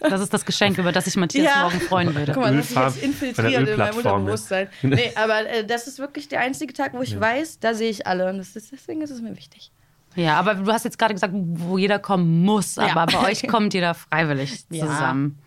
Das 0.00 0.20
ist 0.20 0.34
das 0.34 0.44
Geschenk, 0.44 0.76
über 0.76 0.92
das 0.92 1.06
ich 1.06 1.16
Matthias 1.16 1.46
ja. 1.46 1.62
morgen 1.62 1.80
freuen 1.80 2.14
würde. 2.14 2.32
Guck 2.32 2.42
mal, 2.42 2.54
das 2.54 2.68
ist 2.68 2.76
jetzt 2.76 3.02
infiltriert 3.02 3.66
in 3.66 3.78
meinem 3.78 3.96
Unterbewusstsein. 3.96 4.68
Nee, 4.82 5.10
aber 5.14 5.48
äh, 5.48 5.64
das 5.64 5.86
ist 5.86 5.98
wirklich 5.98 6.28
der 6.28 6.40
einzige 6.40 6.74
Tag, 6.74 6.92
wo 6.92 7.00
ich 7.00 7.12
ja. 7.12 7.20
weiß, 7.20 7.60
da 7.60 7.72
sehe 7.72 7.88
ich 7.88 8.06
alle. 8.06 8.28
Und 8.28 8.38
ist, 8.38 8.54
deswegen 8.54 9.00
ist 9.00 9.08
es 9.08 9.22
mir 9.22 9.34
wichtig. 9.34 9.72
Ja, 10.14 10.38
aber 10.38 10.56
du 10.56 10.70
hast 10.70 10.84
jetzt 10.84 10.98
gerade 10.98 11.14
gesagt, 11.14 11.32
wo 11.34 11.78
jeder 11.78 11.98
kommen 11.98 12.44
muss. 12.44 12.76
Aber 12.76 13.10
ja. 13.10 13.18
bei 13.18 13.30
euch 13.30 13.46
kommt 13.48 13.72
jeder 13.72 13.94
freiwillig 13.94 14.68
zusammen. 14.68 15.38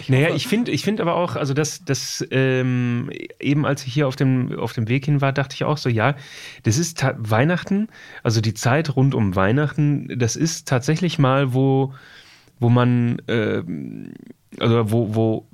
Ich 0.00 0.08
naja, 0.08 0.34
ich 0.34 0.46
finde 0.46 0.70
ich 0.70 0.82
find 0.82 1.00
aber 1.00 1.14
auch, 1.14 1.36
also 1.36 1.54
das, 1.54 1.84
das 1.84 2.26
ähm, 2.30 3.10
eben 3.40 3.64
als 3.64 3.86
ich 3.86 3.92
hier 3.92 4.08
auf 4.08 4.16
dem, 4.16 4.58
auf 4.58 4.72
dem 4.72 4.88
Weg 4.88 5.04
hin 5.04 5.20
war, 5.20 5.32
dachte 5.32 5.54
ich 5.54 5.64
auch 5.64 5.78
so, 5.78 5.88
ja, 5.88 6.14
das 6.64 6.78
ist 6.78 7.04
Weihnachten, 7.18 7.88
also 8.22 8.40
die 8.40 8.54
Zeit 8.54 8.94
rund 8.96 9.14
um 9.14 9.34
Weihnachten, 9.34 10.18
das 10.18 10.36
ist 10.36 10.68
tatsächlich 10.68 11.18
mal, 11.18 11.54
wo, 11.54 11.94
wo 12.58 12.68
man, 12.68 13.18
äh, 13.26 13.62
also 14.60 14.90
wo, 14.90 15.14
wo, 15.14 15.46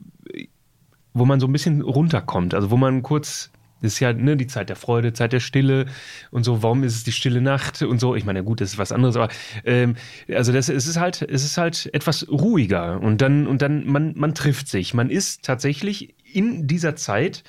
wo 1.14 1.24
man 1.24 1.40
so 1.40 1.46
ein 1.46 1.52
bisschen 1.52 1.82
runterkommt, 1.82 2.54
also 2.54 2.70
wo 2.70 2.76
man 2.76 3.02
kurz 3.02 3.50
das 3.82 3.94
ist 3.94 4.00
ja 4.00 4.12
ne, 4.12 4.36
die 4.36 4.46
Zeit 4.46 4.68
der 4.68 4.76
Freude, 4.76 5.12
Zeit 5.12 5.32
der 5.32 5.40
Stille 5.40 5.86
und 6.30 6.44
so. 6.44 6.62
Warum 6.62 6.82
ist 6.84 6.94
es 6.94 7.04
die 7.04 7.12
stille 7.12 7.40
Nacht 7.40 7.82
und 7.82 7.98
so? 7.98 8.14
Ich 8.14 8.24
meine, 8.24 8.44
gut, 8.44 8.60
das 8.60 8.72
ist 8.72 8.78
was 8.78 8.92
anderes, 8.92 9.16
aber 9.16 9.28
ähm, 9.64 9.96
also 10.28 10.52
das, 10.52 10.68
es 10.68 10.86
ist 10.86 10.98
halt, 10.98 11.22
es 11.22 11.44
ist 11.44 11.58
halt 11.58 11.90
etwas 11.92 12.28
ruhiger 12.28 13.00
und 13.00 13.20
dann 13.20 13.46
und 13.46 13.62
dann 13.62 13.86
man 13.86 14.14
man 14.16 14.34
trifft 14.34 14.68
sich. 14.68 14.94
Man 14.94 15.10
ist 15.10 15.44
tatsächlich 15.44 16.14
in 16.32 16.66
dieser 16.66 16.96
Zeit 16.96 17.44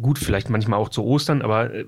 gut, 0.00 0.18
vielleicht 0.18 0.50
manchmal 0.50 0.78
auch 0.78 0.88
zu 0.88 1.04
Ostern, 1.04 1.42
aber 1.42 1.72
äh, 1.72 1.84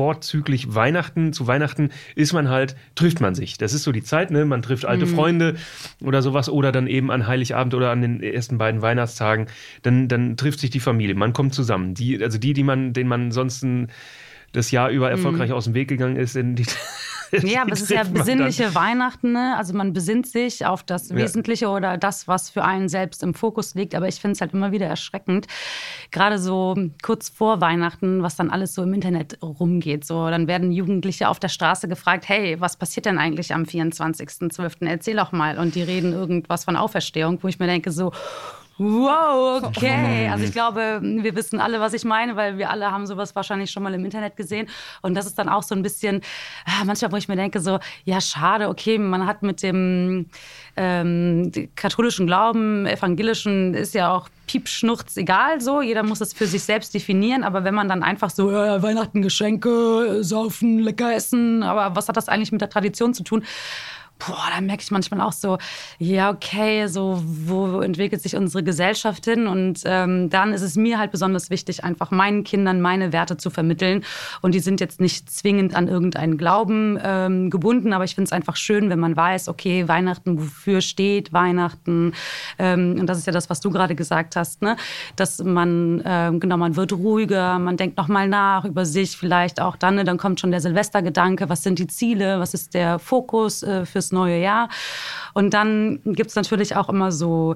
vorzüglich 0.00 0.74
Weihnachten, 0.74 1.34
zu 1.34 1.46
Weihnachten 1.46 1.90
ist 2.14 2.32
man 2.32 2.48
halt, 2.48 2.74
trifft 2.94 3.20
man 3.20 3.34
sich. 3.34 3.58
Das 3.58 3.74
ist 3.74 3.82
so 3.82 3.92
die 3.92 4.02
Zeit, 4.02 4.30
ne? 4.30 4.46
Man 4.46 4.62
trifft 4.62 4.86
alte 4.86 5.04
mhm. 5.04 5.14
Freunde 5.14 5.56
oder 6.02 6.22
sowas 6.22 6.48
oder 6.48 6.72
dann 6.72 6.86
eben 6.86 7.10
an 7.10 7.26
Heiligabend 7.26 7.74
oder 7.74 7.90
an 7.90 8.00
den 8.00 8.22
ersten 8.22 8.56
beiden 8.56 8.80
Weihnachtstagen. 8.80 9.44
Dann, 9.82 10.08
dann 10.08 10.38
trifft 10.38 10.60
sich 10.60 10.70
die 10.70 10.80
Familie, 10.80 11.14
man 11.16 11.34
kommt 11.34 11.52
zusammen. 11.52 11.92
Die, 11.92 12.24
also 12.24 12.38
die, 12.38 12.54
die 12.54 12.62
man, 12.62 12.94
den 12.94 13.08
man 13.08 13.30
sonst 13.30 13.62
das 14.52 14.70
Jahr 14.70 14.88
über 14.88 15.10
erfolgreich 15.10 15.50
mhm. 15.50 15.56
aus 15.56 15.64
dem 15.64 15.74
Weg 15.74 15.88
gegangen 15.88 16.16
ist, 16.16 16.34
in 16.34 16.56
die, 16.56 16.64
Ja, 17.42 17.62
aber 17.62 17.72
es 17.72 17.82
ist 17.82 17.90
ja 17.90 18.02
besinnliche 18.04 18.74
Weihnachten. 18.74 19.32
Ne? 19.32 19.54
Also 19.56 19.74
man 19.74 19.92
besinnt 19.92 20.26
sich 20.26 20.66
auf 20.66 20.82
das 20.82 21.14
Wesentliche 21.14 21.66
ja. 21.66 21.70
oder 21.70 21.96
das, 21.96 22.28
was 22.28 22.50
für 22.50 22.64
einen 22.64 22.88
selbst 22.88 23.22
im 23.22 23.34
Fokus 23.34 23.74
liegt. 23.74 23.94
Aber 23.94 24.08
ich 24.08 24.16
finde 24.16 24.32
es 24.32 24.40
halt 24.40 24.52
immer 24.52 24.72
wieder 24.72 24.86
erschreckend, 24.86 25.46
gerade 26.10 26.38
so 26.38 26.76
kurz 27.02 27.28
vor 27.28 27.60
Weihnachten, 27.60 28.22
was 28.22 28.36
dann 28.36 28.50
alles 28.50 28.74
so 28.74 28.82
im 28.82 28.94
Internet 28.94 29.38
rumgeht. 29.42 30.04
So, 30.04 30.28
dann 30.28 30.46
werden 30.46 30.72
Jugendliche 30.72 31.28
auf 31.28 31.38
der 31.38 31.48
Straße 31.48 31.88
gefragt, 31.88 32.28
hey, 32.28 32.60
was 32.60 32.76
passiert 32.76 33.06
denn 33.06 33.18
eigentlich 33.18 33.54
am 33.54 33.62
24.12.? 33.62 34.86
Erzähl 34.86 35.16
doch 35.16 35.32
mal. 35.32 35.58
Und 35.58 35.74
die 35.74 35.82
reden 35.82 36.12
irgendwas 36.12 36.64
von 36.64 36.76
Auferstehung, 36.76 37.38
wo 37.42 37.48
ich 37.48 37.58
mir 37.58 37.66
denke 37.66 37.90
so, 37.90 38.12
Wow, 38.82 39.62
okay. 39.62 40.26
Also 40.32 40.44
ich 40.44 40.52
glaube, 40.52 41.00
wir 41.02 41.36
wissen 41.36 41.60
alle, 41.60 41.80
was 41.80 41.92
ich 41.92 42.06
meine, 42.06 42.34
weil 42.36 42.56
wir 42.56 42.70
alle 42.70 42.90
haben 42.90 43.06
sowas 43.06 43.36
wahrscheinlich 43.36 43.70
schon 43.70 43.82
mal 43.82 43.92
im 43.92 44.06
Internet 44.06 44.38
gesehen. 44.38 44.68
Und 45.02 45.12
das 45.12 45.26
ist 45.26 45.38
dann 45.38 45.50
auch 45.50 45.62
so 45.62 45.74
ein 45.74 45.82
bisschen, 45.82 46.22
ah, 46.64 46.84
manchmal, 46.86 47.12
wo 47.12 47.16
ich 47.16 47.28
mir 47.28 47.36
denke, 47.36 47.60
so, 47.60 47.78
ja, 48.06 48.22
schade, 48.22 48.70
okay, 48.70 48.96
man 48.96 49.26
hat 49.26 49.42
mit 49.42 49.62
dem 49.62 50.30
ähm, 50.78 51.52
katholischen 51.76 52.26
Glauben, 52.26 52.86
evangelischen, 52.86 53.74
ist 53.74 53.92
ja 53.92 54.14
auch 54.14 54.30
Piepschnurz 54.46 55.18
egal 55.18 55.60
so. 55.60 55.82
Jeder 55.82 56.02
muss 56.02 56.22
es 56.22 56.32
für 56.32 56.46
sich 56.46 56.62
selbst 56.62 56.94
definieren. 56.94 57.44
Aber 57.44 57.64
wenn 57.64 57.74
man 57.74 57.86
dann 57.86 58.02
einfach 58.02 58.30
so, 58.30 58.50
ja, 58.50 58.82
Weihnachten 58.82 59.20
Geschenke, 59.20 60.24
saufen, 60.24 60.78
lecker 60.78 61.14
essen, 61.14 61.62
aber 61.62 61.94
was 61.96 62.08
hat 62.08 62.16
das 62.16 62.30
eigentlich 62.30 62.50
mit 62.50 62.62
der 62.62 62.70
Tradition 62.70 63.12
zu 63.12 63.24
tun? 63.24 63.44
Boah, 64.26 64.48
da 64.54 64.60
merke 64.60 64.82
ich 64.82 64.90
manchmal 64.90 65.20
auch 65.20 65.32
so, 65.32 65.58
ja, 65.98 66.30
okay, 66.30 66.86
so, 66.86 67.22
wo 67.24 67.80
entwickelt 67.80 68.22
sich 68.22 68.36
unsere 68.36 68.62
Gesellschaft 68.62 69.24
hin? 69.24 69.46
Und 69.46 69.80
ähm, 69.84 70.30
dann 70.30 70.52
ist 70.52 70.62
es 70.62 70.76
mir 70.76 70.98
halt 70.98 71.10
besonders 71.10 71.50
wichtig, 71.50 71.84
einfach 71.84 72.10
meinen 72.10 72.44
Kindern 72.44 72.80
meine 72.80 73.12
Werte 73.12 73.36
zu 73.36 73.50
vermitteln. 73.50 74.04
Und 74.42 74.54
die 74.54 74.60
sind 74.60 74.80
jetzt 74.80 75.00
nicht 75.00 75.30
zwingend 75.30 75.74
an 75.74 75.88
irgendeinen 75.88 76.36
Glauben 76.36 76.98
ähm, 77.02 77.50
gebunden, 77.50 77.92
aber 77.92 78.04
ich 78.04 78.14
finde 78.14 78.26
es 78.26 78.32
einfach 78.32 78.56
schön, 78.56 78.90
wenn 78.90 79.00
man 79.00 79.16
weiß, 79.16 79.48
okay, 79.48 79.88
Weihnachten, 79.88 80.38
wofür 80.38 80.80
steht 80.80 81.32
Weihnachten? 81.32 82.12
Ähm, 82.58 82.96
und 83.00 83.06
das 83.06 83.18
ist 83.18 83.26
ja 83.26 83.32
das, 83.32 83.50
was 83.50 83.60
du 83.60 83.70
gerade 83.70 83.94
gesagt 83.94 84.36
hast, 84.36 84.62
ne? 84.62 84.76
dass 85.16 85.42
man, 85.42 86.02
ähm, 86.04 86.40
genau, 86.40 86.56
man 86.56 86.76
wird 86.76 86.92
ruhiger, 86.92 87.58
man 87.58 87.76
denkt 87.76 87.96
nochmal 87.96 88.28
nach 88.28 88.64
über 88.64 88.84
sich, 88.84 89.16
vielleicht 89.16 89.60
auch 89.60 89.76
dann, 89.76 89.94
ne? 89.96 90.04
dann 90.04 90.18
kommt 90.18 90.40
schon 90.40 90.50
der 90.50 90.60
Silvestergedanke, 90.60 91.48
was 91.48 91.62
sind 91.62 91.78
die 91.78 91.86
Ziele, 91.86 92.38
was 92.38 92.54
ist 92.54 92.74
der 92.74 92.98
Fokus 92.98 93.62
äh, 93.62 93.86
fürs 93.86 94.09
neue 94.12 94.40
Jahr. 94.40 94.68
Und 95.34 95.54
dann 95.54 96.00
gibt 96.04 96.30
es 96.30 96.36
natürlich 96.36 96.76
auch 96.76 96.88
immer 96.88 97.12
so 97.12 97.54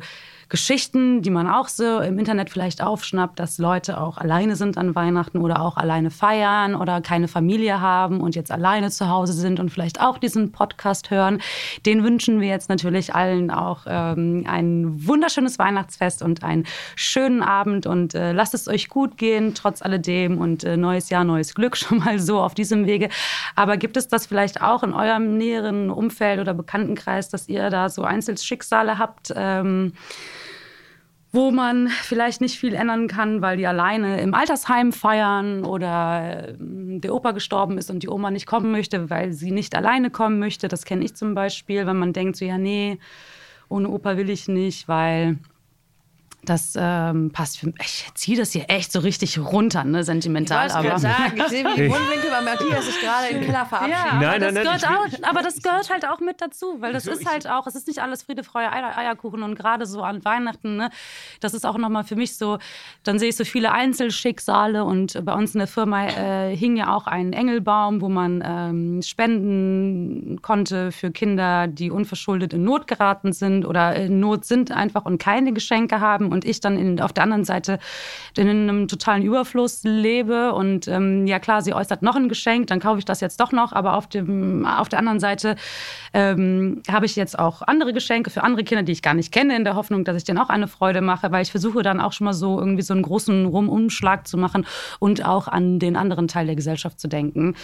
Geschichten, 0.49 1.23
die 1.23 1.31
man 1.31 1.49
auch 1.49 1.69
so 1.69 2.01
im 2.01 2.19
Internet 2.19 2.51
vielleicht 2.51 2.83
aufschnappt, 2.83 3.39
dass 3.39 3.59
Leute 3.59 4.01
auch 4.01 4.19
alleine 4.19 4.57
sind 4.57 4.79
an 4.79 4.95
Weihnachten 4.95 5.39
oder 5.39 5.61
auch 5.61 5.77
alleine 5.77 6.11
feiern 6.11 6.75
oder 6.75 7.01
keine 7.01 7.29
Familie 7.29 7.81
haben 7.81 8.21
und 8.21 8.35
jetzt 8.35 8.51
alleine 8.51 8.91
zu 8.91 9.09
Hause 9.09 9.33
sind 9.33 9.61
und 9.61 9.71
vielleicht 9.71 10.01
auch 10.01 10.19
diesen 10.19 10.53
Podcast 10.53 11.11
hören. 11.11 11.41
Den 11.87 12.05
wünschen 12.05 12.41
wir 12.41 12.49
jetzt 12.49 12.69
natürlich 12.69 13.15
allen 13.15 13.51
auch 13.51 13.81
ähm, 13.87 14.45
ein 14.47 15.07
wunderschönes 15.07 15.59
Weihnachtsfest 15.59 16.23
und 16.23 16.43
einen 16.43 16.67
schönen 16.97 17.43
Abend 17.43 17.87
und 17.87 18.15
äh, 18.15 18.33
lasst 18.33 18.55
es 18.55 18.69
euch 18.69 18.89
gut 18.89 19.17
gehen, 19.17 19.55
trotz 19.55 19.83
alledem 19.83 20.39
und 20.39 20.65
äh, 20.65 20.77
neues 20.77 21.11
Jahr, 21.11 21.25
neues 21.25 21.55
Glück 21.55 21.77
schon 21.77 21.99
mal 21.99 22.19
so 22.19 22.41
auf 22.41 22.55
diesem 22.55 22.87
Wege. 22.87 23.09
Aber 23.57 23.77
gibt 23.77 23.97
es 23.97 24.09
das 24.09 24.27
vielleicht 24.27 24.61
auch 24.61 24.83
in 24.83 24.93
eurem 24.93 25.37
näheren 25.37 25.91
Umfeld 25.91 26.41
oder 26.41 26.55
Bekanntenkreis, 26.55 27.29
dass 27.29 27.49
ihr 27.49 27.71
da 27.71 27.89
so 27.89 28.03
Einzelschicksale 28.03 28.99
habt? 28.99 29.33
Ähm, 29.35 29.93
wo 31.35 31.51
man 31.51 31.89
vielleicht 31.89 32.41
nicht 32.41 32.61
viel 32.61 32.75
ändern 32.75 33.09
kann, 33.09 33.43
weil 33.43 33.57
die 33.57 33.67
alleine 33.67 34.21
im 34.21 34.35
Altersheim 34.35 34.93
feiern 34.93 35.65
oder 35.65 36.51
ähm, 36.61 37.01
der 37.01 37.13
Opa 37.13 37.33
gestorben 37.33 37.77
ist 37.77 37.91
und 37.91 38.05
die 38.05 38.09
Oma 38.09 38.31
nicht 38.31 38.47
kommen 38.47 38.71
möchte, 38.71 39.11
weil 39.11 39.33
sie 39.33 39.51
nicht 39.51 39.75
alleine 39.75 40.11
kommen 40.11 40.39
möchte. 40.39 40.69
Das 40.69 40.85
kenne 40.85 41.05
ich 41.05 41.17
zum 41.17 41.35
Beispiel, 41.35 41.87
wenn 41.87 41.99
man 41.99 42.13
denkt 42.13 42.37
so, 42.37 42.45
ja, 42.45 42.57
nee, 42.57 42.99
ohne 43.69 43.89
Opa 43.89 44.17
will 44.17 44.31
ich 44.31 44.47
nicht, 44.47 44.87
weil 44.87 45.39
das 46.47 46.75
ähm, 46.79 47.31
passt 47.33 47.59
für 47.59 47.67
mich. 47.67 47.77
Ich 48.07 48.15
ziehe 48.15 48.37
das 48.37 48.53
hier 48.53 48.65
echt 48.69 48.93
so 48.93 49.01
richtig 49.01 49.39
runter, 49.39 49.85
ne, 49.85 50.05
sentimental. 50.05 50.67
Ich 50.69 50.75
aber 50.75 50.99
sagen, 50.99 51.35
ich 51.37 51.45
sehe, 51.49 51.65
wie 51.65 51.75
die 51.83 51.89
Mundwinkel 51.89 52.31
bei 52.31 52.41
Matthias 52.43 52.87
sich 52.87 53.01
gerade 53.01 53.29
im 53.29 53.41
Keller 53.45 53.67
verabschieden. 53.67 53.99
Ja, 54.21 54.21
Nein, 54.21 54.43
aber, 54.43 54.53
nein, 54.53 54.65
das 54.65 54.83
nein, 54.83 54.93
will- 54.93 55.25
auch, 55.25 55.29
aber 55.31 55.43
das 55.43 55.63
gehört 55.63 55.91
halt 55.91 56.07
auch 56.09 56.21
mit 56.21 56.41
dazu, 56.41 56.77
weil 56.81 56.93
das 56.93 57.07
ist 57.07 57.27
halt 57.27 57.49
auch, 57.49 57.67
es 57.67 57.75
ist 57.75 57.87
nicht 57.87 58.01
alles 58.01 58.23
Friede, 58.23 58.45
Freude, 58.45 58.73
Eier, 58.73 58.97
Eierkuchen 58.97 59.43
und 59.43 59.55
gerade 59.57 59.87
so 59.87 60.03
an 60.03 60.25
Weihnachten, 60.25 60.77
ne, 60.77 60.91
das 61.41 61.55
ist 61.55 61.65
auch 61.67 61.79
nochmal 61.79 62.05
für 62.05 62.17
mich 62.17 62.37
so, 62.37 62.59
dann 63.03 63.19
sehe 63.19 63.29
ich 63.31 63.37
so 63.37 63.45
viele 63.45 63.73
Einzelschicksale 63.73 64.85
und 64.85 65.25
bei 65.25 65.33
uns 65.35 65.55
in 65.55 65.59
der 65.59 65.69
Firma 65.69 66.07
äh, 66.07 66.57
hing 66.57 66.77
ja 66.77 66.95
auch 66.95 67.07
ein 67.07 67.33
Engelbaum, 67.33 68.01
wo 68.01 68.09
man 68.09 68.43
ähm, 68.47 69.03
spenden 69.03 70.41
konnte 70.43 70.93
für 70.93 71.11
Kinder, 71.11 71.67
die 71.67 71.91
unverschuldet 71.91 72.53
in 72.53 72.65
Not 72.65 72.87
geraten 72.87 73.33
sind 73.33 73.65
oder 73.65 73.95
in 73.97 74.21
Not 74.21 74.45
sind 74.45 74.71
einfach 74.71 75.05
und 75.05 75.19
keine 75.19 75.53
Geschenke 75.53 76.01
haben 76.01 76.31
und 76.35 76.45
ich 76.45 76.61
dann 76.61 76.77
in, 76.77 77.01
auf 77.01 77.13
der 77.13 77.23
anderen 77.23 77.45
Seite 77.45 77.79
in 78.37 78.49
einem 78.49 78.89
totalen 78.89 79.23
Überfluss 79.23 79.81
lebe 79.85 80.53
und 80.53 80.89
ähm, 80.89 81.27
ja 81.27 81.39
klar, 81.39 81.63
sie 81.63 81.73
äußert 81.73 82.03
noch 82.03 82.17
ein 82.17 82.29
Geschenk, 82.29 82.67
dann 82.67 82.81
kaufe 82.81 82.99
ich 82.99 83.05
das 83.07 83.21
jetzt 83.21 83.41
doch 83.41 83.53
noch, 83.53 83.73
aber 83.73 83.95
auf, 83.95 84.09
dem, 84.09 84.67
auf 84.67 84.89
der 84.89 84.99
anderen 84.99 85.21
Seite 85.21 85.57
ähm, 86.13 86.83
habe 86.91 87.07
ich 87.07 87.17
jetzt 87.17 87.39
auch 87.39 87.63
andere 87.63 87.93
Geschenke 87.93 88.31
für 88.31 88.43
andere 88.43 88.65
Kinder, 88.65 88.83
die 88.83 88.93
ich 88.93 89.03
gar 89.03 89.15
nicht 89.15 89.33
kenne, 89.33 89.57
in 89.57 89.65
der 89.65 89.77
Hoffnung, 89.77 90.05
dass 90.05 90.17
ich 90.17 90.25
denen 90.25 90.39
auch 90.39 90.51
eine 90.51 90.69
Freude 90.69 91.01
mache, 91.01 91.33
weil 91.33 91.43
ich 91.43 91.51
versuche 91.51 91.83
dann 91.83 92.01
auch 92.01 92.13
schon 92.13 92.27
mal 92.27 92.35
so 92.35 92.59
irgendwie 92.59 92.83
so 92.83 92.93
einen 92.93 93.03
großen 93.03 93.47
Rumumschlag 93.47 94.27
zu 94.27 94.37
machen 94.37 94.67
und 94.99 95.25
auch 95.25 95.49
an 95.49 95.79
den 95.79 95.97
anderen 95.97 96.29
Teil 96.29 96.47
der 96.47 96.57
Gesellschaft 96.57 97.01
zu 97.01 97.09
denken. 97.09 97.55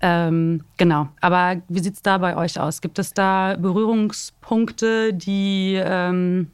Ähm, 0.00 0.62
genau, 0.76 1.08
aber 1.20 1.56
wie 1.68 1.80
sieht 1.80 1.94
es 1.94 2.02
da 2.02 2.18
bei 2.18 2.36
euch 2.36 2.60
aus? 2.60 2.80
Gibt 2.80 2.98
es 2.98 3.12
da 3.12 3.56
Berührungspunkte, 3.58 5.12
die... 5.12 5.80
Ähm, 5.82 6.50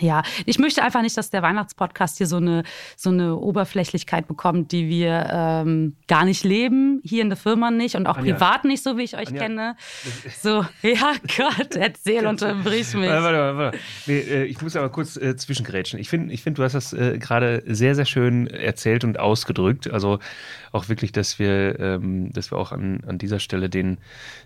ja, 0.00 0.22
ich 0.46 0.58
möchte 0.58 0.82
einfach 0.82 1.02
nicht, 1.02 1.16
dass 1.16 1.30
der 1.30 1.42
Weihnachtspodcast 1.42 2.18
hier 2.18 2.26
so 2.26 2.36
eine, 2.36 2.64
so 2.96 3.10
eine 3.10 3.36
Oberflächlichkeit 3.36 4.26
bekommt, 4.26 4.72
die 4.72 4.88
wir 4.88 5.28
ähm, 5.30 5.96
gar 6.08 6.24
nicht 6.24 6.44
leben, 6.44 7.00
hier 7.04 7.22
in 7.22 7.28
der 7.28 7.36
Firma 7.36 7.70
nicht 7.70 7.96
und 7.96 8.06
auch 8.06 8.16
Anja. 8.16 8.34
privat 8.34 8.64
nicht, 8.64 8.82
so 8.82 8.96
wie 8.96 9.02
ich 9.02 9.16
euch 9.16 9.28
Anja. 9.28 9.42
kenne. 9.42 9.76
So, 10.40 10.64
ja 10.82 11.14
Gott, 11.36 11.76
erzähl, 11.76 12.26
unterbrich 12.26 12.94
mich. 12.94 13.08
Warte, 13.08 13.38
warte, 13.38 13.56
warte. 13.56 13.78
Nee, 14.06 14.18
äh, 14.18 14.44
ich 14.44 14.60
muss 14.60 14.76
aber 14.76 14.88
kurz 14.90 15.16
äh, 15.16 15.36
zwischengrätschen. 15.36 15.98
Ich 15.98 16.08
finde, 16.08 16.34
ich 16.34 16.42
find, 16.42 16.58
du 16.58 16.62
hast 16.62 16.74
das 16.74 16.92
äh, 16.92 17.18
gerade 17.18 17.62
sehr, 17.66 17.94
sehr 17.94 18.04
schön 18.04 18.46
erzählt 18.46 19.04
und 19.04 19.18
ausgedrückt. 19.18 19.90
Also 19.90 20.18
auch 20.72 20.88
wirklich, 20.88 21.12
dass 21.12 21.38
wir, 21.38 21.78
ähm, 21.78 22.32
dass 22.32 22.50
wir 22.50 22.58
auch 22.58 22.72
an, 22.72 23.00
an 23.06 23.18
dieser 23.18 23.38
Stelle 23.38 23.70
den, 23.70 23.98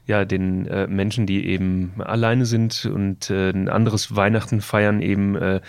ja, 0.07 0.25
den 0.25 0.67
äh, 0.67 0.87
Menschen, 0.87 1.27
die 1.27 1.47
eben 1.47 1.95
alleine 1.99 2.45
sind 2.45 2.85
und 2.85 3.31
äh, 3.31 3.51
ein 3.51 3.69
anderes 3.69 4.15
Weihnachten 4.15 4.61
feiern, 4.61 5.01
eben 5.01 5.37
äh, 5.39 5.61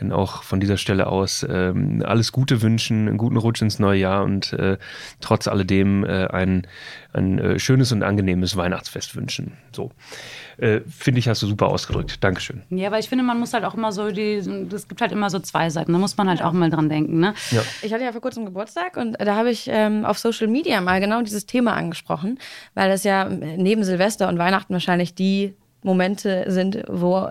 dann 0.00 0.12
auch 0.12 0.42
von 0.42 0.60
dieser 0.60 0.76
Stelle 0.76 1.06
aus 1.06 1.46
ähm, 1.48 2.02
alles 2.06 2.32
Gute 2.32 2.62
wünschen, 2.62 3.08
einen 3.08 3.18
guten 3.18 3.36
Rutsch 3.36 3.62
ins 3.62 3.78
neue 3.78 4.00
Jahr 4.00 4.24
und 4.24 4.52
äh, 4.54 4.78
trotz 5.20 5.46
alledem 5.46 6.04
äh, 6.04 6.26
ein, 6.26 6.66
ein 7.12 7.38
äh, 7.38 7.58
schönes 7.58 7.92
und 7.92 8.02
angenehmes 8.02 8.56
Weihnachtsfest 8.56 9.14
wünschen. 9.14 9.52
So. 9.72 9.90
Äh, 10.58 10.80
Finde 10.88 11.20
ich, 11.20 11.28
hast 11.28 11.42
du 11.42 11.46
super 11.46 11.68
ausgedrückt. 11.68 12.22
Dankeschön. 12.24 12.62
Ja, 12.70 12.88
aber 12.88 12.98
ich 12.98 13.08
finde, 13.08 13.24
man 13.24 13.38
muss 13.38 13.52
halt 13.52 13.64
auch 13.64 13.74
immer 13.74 13.92
so, 13.92 14.10
die, 14.10 14.34
es 14.34 14.88
gibt 14.88 15.00
halt 15.00 15.12
immer 15.12 15.30
so 15.30 15.38
zwei 15.38 15.70
Seiten, 15.70 15.92
da 15.92 15.98
muss 15.98 16.16
man 16.16 16.28
halt 16.28 16.42
auch 16.42 16.52
mal 16.52 16.70
dran 16.70 16.88
denken. 16.88 17.20
Ne? 17.20 17.34
Ja. 17.50 17.62
Ich 17.82 17.92
hatte 17.92 18.04
ja 18.04 18.12
vor 18.12 18.20
kurzem 18.20 18.44
Geburtstag 18.44 18.96
und 18.96 19.16
da 19.20 19.36
habe 19.36 19.50
ich 19.50 19.68
ähm, 19.70 20.04
auf 20.04 20.18
Social 20.18 20.48
Media 20.48 20.80
mal 20.80 21.00
genau 21.00 21.22
dieses 21.22 21.46
Thema 21.46 21.74
angesprochen, 21.74 22.38
weil 22.74 22.88
das 22.88 23.04
ja 23.04 23.28
neben 23.28 23.84
Silvester 23.84 24.28
und 24.28 24.38
Weihnachten 24.38 24.72
wahrscheinlich 24.72 25.14
die 25.14 25.54
Momente 25.82 26.44
sind, 26.48 26.82
wo 26.88 27.30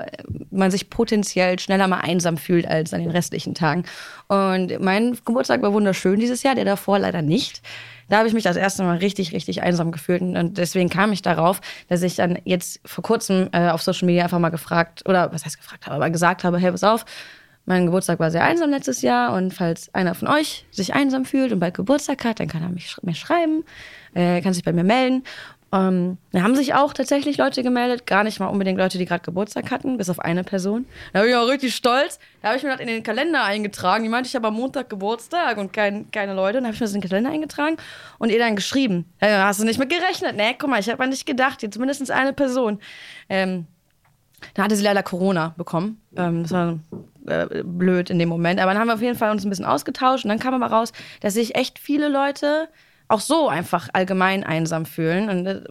man 0.59 0.71
sich 0.71 0.89
potenziell 0.89 1.57
schneller 1.59 1.87
mal 1.87 2.01
einsam 2.01 2.37
fühlt 2.37 2.67
als 2.67 2.93
an 2.93 3.01
den 3.01 3.09
restlichen 3.09 3.55
Tagen. 3.55 3.83
Und 4.27 4.79
mein 4.79 5.17
Geburtstag 5.25 5.61
war 5.61 5.73
wunderschön 5.73 6.19
dieses 6.19 6.43
Jahr, 6.43 6.55
der 6.55 6.65
davor 6.65 6.99
leider 6.99 7.21
nicht. 7.21 7.61
Da 8.09 8.17
habe 8.17 8.27
ich 8.27 8.33
mich 8.33 8.43
das 8.43 8.57
erste 8.57 8.83
Mal 8.83 8.97
richtig, 8.97 9.33
richtig 9.33 9.61
einsam 9.63 9.91
gefühlt. 9.91 10.21
Und 10.21 10.57
deswegen 10.57 10.89
kam 10.89 11.11
ich 11.11 11.21
darauf, 11.21 11.61
dass 11.87 12.01
ich 12.01 12.15
dann 12.15 12.39
jetzt 12.43 12.79
vor 12.85 13.03
kurzem 13.03 13.49
äh, 13.51 13.69
auf 13.69 13.81
Social 13.81 14.05
Media 14.05 14.23
einfach 14.23 14.39
mal 14.39 14.49
gefragt, 14.49 15.03
oder 15.07 15.31
was 15.31 15.45
heißt 15.45 15.57
gefragt 15.57 15.85
habe, 15.85 15.95
aber 15.95 16.09
gesagt 16.09 16.43
habe, 16.43 16.57
hey, 16.57 16.71
pass 16.71 16.83
auf, 16.83 17.05
mein 17.65 17.85
Geburtstag 17.85 18.19
war 18.19 18.31
sehr 18.31 18.43
einsam 18.43 18.71
letztes 18.71 19.03
Jahr 19.03 19.33
und 19.33 19.53
falls 19.53 19.93
einer 19.93 20.15
von 20.15 20.27
euch 20.27 20.65
sich 20.71 20.95
einsam 20.95 21.23
fühlt 21.23 21.51
und 21.51 21.59
bald 21.59 21.75
Geburtstag 21.75 22.25
hat, 22.25 22.39
dann 22.39 22.47
kann 22.47 22.63
er 22.63 22.69
mich 22.69 22.97
mir 23.03 23.13
schreiben, 23.13 23.63
äh, 24.15 24.41
kann 24.41 24.53
sich 24.53 24.63
bei 24.63 24.73
mir 24.73 24.83
melden. 24.83 25.23
Ähm, 25.71 26.17
da 26.31 26.41
haben 26.41 26.55
sich 26.55 26.73
auch 26.73 26.93
tatsächlich 26.93 27.37
Leute 27.37 27.61
gemeldet, 27.61 28.07
gar 28.07 28.23
nicht 28.23 28.39
mal 28.39 28.47
unbedingt 28.47 28.79
Leute, 28.79 28.97
die 28.97 29.05
gerade 29.05 29.23
Geburtstag 29.23 29.69
hatten, 29.69 29.97
bis 29.97 30.09
auf 30.09 30.19
eine 30.19 30.43
Person. 30.43 30.85
Da 31.13 31.21
bin 31.21 31.29
ich 31.29 31.35
auch 31.35 31.47
richtig 31.47 31.75
stolz. 31.75 32.19
Da 32.41 32.49
habe 32.49 32.57
ich 32.57 32.63
mir 32.63 32.71
das 32.71 32.79
in 32.79 32.87
den 32.87 33.03
Kalender 33.03 33.43
eingetragen. 33.43 34.03
Die 34.03 34.09
meinte, 34.09 34.27
ich 34.27 34.35
habe 34.35 34.47
am 34.47 34.55
Montag 34.55 34.89
Geburtstag 34.89 35.57
und 35.57 35.71
kein, 35.71 36.09
keine 36.09 36.33
Leute. 36.33 36.57
Dann 36.57 36.65
habe 36.65 36.73
ich 36.73 36.79
mir 36.79 36.85
das 36.85 36.95
in 36.95 37.01
den 37.01 37.09
Kalender 37.09 37.29
eingetragen 37.29 37.77
und 38.17 38.31
ihr 38.31 38.39
dann 38.39 38.55
geschrieben. 38.55 39.05
Äh, 39.19 39.31
hast 39.37 39.59
du 39.59 39.65
nicht 39.65 39.79
mit 39.79 39.89
gerechnet? 39.89 40.35
Nee, 40.35 40.55
guck 40.57 40.69
mal, 40.69 40.79
ich 40.79 40.89
habe 40.89 41.03
an 41.03 41.11
dich 41.11 41.25
gedacht. 41.25 41.61
Jetzt 41.61 41.77
mindestens 41.77 42.09
eine 42.09 42.33
Person. 42.33 42.79
Ähm, 43.29 43.67
da 44.55 44.63
hatte 44.63 44.75
sie 44.75 44.83
leider 44.83 45.03
Corona 45.03 45.53
bekommen. 45.57 46.01
Ähm, 46.15 46.43
das 46.43 46.51
war 46.51 46.79
äh, 47.27 47.63
blöd 47.63 48.09
in 48.09 48.17
dem 48.17 48.29
Moment. 48.29 48.59
Aber 48.59 48.71
dann 48.71 48.79
haben 48.79 48.87
wir 48.87 48.95
auf 48.95 49.01
jeden 49.01 49.17
Fall 49.17 49.29
uns 49.29 49.45
ein 49.45 49.49
bisschen 49.49 49.65
ausgetauscht 49.65 50.25
und 50.25 50.29
dann 50.29 50.39
kam 50.39 50.55
aber 50.55 50.73
raus, 50.73 50.93
dass 51.21 51.35
sich 51.35 51.55
echt 51.55 51.77
viele 51.77 52.07
Leute 52.07 52.69
auch 53.09 53.19
so 53.19 53.49
einfach 53.49 53.89
allgemein 53.93 54.43
einsam 54.43 54.85
fühlen. 54.85 55.29
Und 55.29 55.45
äh, 55.47 55.61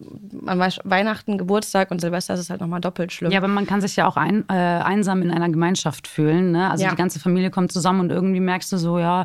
an 0.46 0.58
Wei- 0.58 0.70
Weihnachten, 0.84 1.38
Geburtstag 1.38 1.90
und 1.90 2.00
Silvester 2.00 2.34
ist 2.34 2.40
es 2.40 2.50
halt 2.50 2.60
nochmal 2.60 2.80
doppelt 2.80 3.12
schlimm. 3.12 3.30
Ja, 3.30 3.38
aber 3.38 3.48
man 3.48 3.64
kann 3.66 3.80
sich 3.80 3.96
ja 3.96 4.06
auch 4.06 4.16
ein, 4.16 4.44
äh, 4.50 4.52
einsam 4.54 5.22
in 5.22 5.30
einer 5.30 5.48
Gemeinschaft 5.48 6.08
fühlen. 6.08 6.50
Ne? 6.52 6.70
Also 6.70 6.84
Ja. 6.84 6.90
die 6.90 6.96
ganze 6.96 7.20
Familie 7.20 7.50
kommt 7.50 7.72
zusammen 7.72 8.00
und 8.00 8.10
irgendwie 8.10 8.40
merkst 8.40 8.70
du 8.72 8.76
so, 8.76 8.98
ja, 8.98 9.24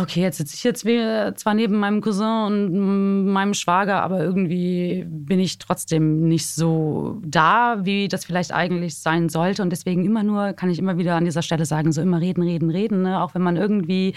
okay, 0.00 0.22
jetzt 0.22 0.38
sitze 0.38 0.54
ich 0.54 0.64
jetzt 0.64 1.40
zwar 1.40 1.54
neben 1.54 1.78
meinem 1.78 2.00
Cousin 2.00 2.44
und 2.46 3.26
meinem 3.26 3.52
Schwager, 3.52 4.02
aber 4.02 4.20
irgendwie 4.20 5.04
bin 5.06 5.38
ich 5.38 5.58
trotzdem 5.58 6.28
nicht 6.28 6.48
so 6.48 7.20
da, 7.24 7.80
wie 7.82 8.08
das 8.08 8.24
vielleicht 8.24 8.52
eigentlich 8.52 8.96
sein 8.96 9.28
sollte. 9.28 9.62
Und 9.62 9.70
deswegen 9.70 10.04
immer 10.04 10.22
nur, 10.22 10.54
kann 10.54 10.70
ich 10.70 10.78
immer 10.78 10.96
wieder 10.96 11.16
an 11.16 11.26
dieser 11.26 11.42
Stelle 11.42 11.66
sagen, 11.66 11.92
so 11.92 12.00
immer 12.00 12.20
reden, 12.20 12.42
reden, 12.42 12.70
reden. 12.70 13.02
Ne? 13.02 13.22
Auch 13.22 13.34
wenn 13.34 13.42
man 13.42 13.56
irgendwie, 13.56 14.14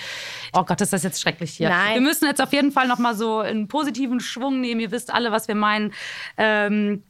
oh 0.54 0.64
Gott, 0.64 0.80
ist 0.80 0.94
das 0.94 1.04
jetzt 1.04 1.22
schrecklich 1.22 1.52
hier. 1.52 1.70
Nein. 1.70 1.96
Wir 1.96 2.02
müssen 2.02 2.26
jetzt 2.26 2.42
auf 2.42 2.54
jeden 2.54 2.72
Fall 2.72 2.88
nochmal 2.88 3.16
so 3.16 3.40
einen 3.40 3.68
positiven 3.68 4.22
Schwung 4.22 4.62
nehmen. 4.62 4.80
Ihr 4.80 4.92
wisst 4.92 5.14
alle, 5.14 5.32
was 5.32 5.48
wir 5.48 5.56
meinen. 5.56 5.92
Ähm, 6.38 7.04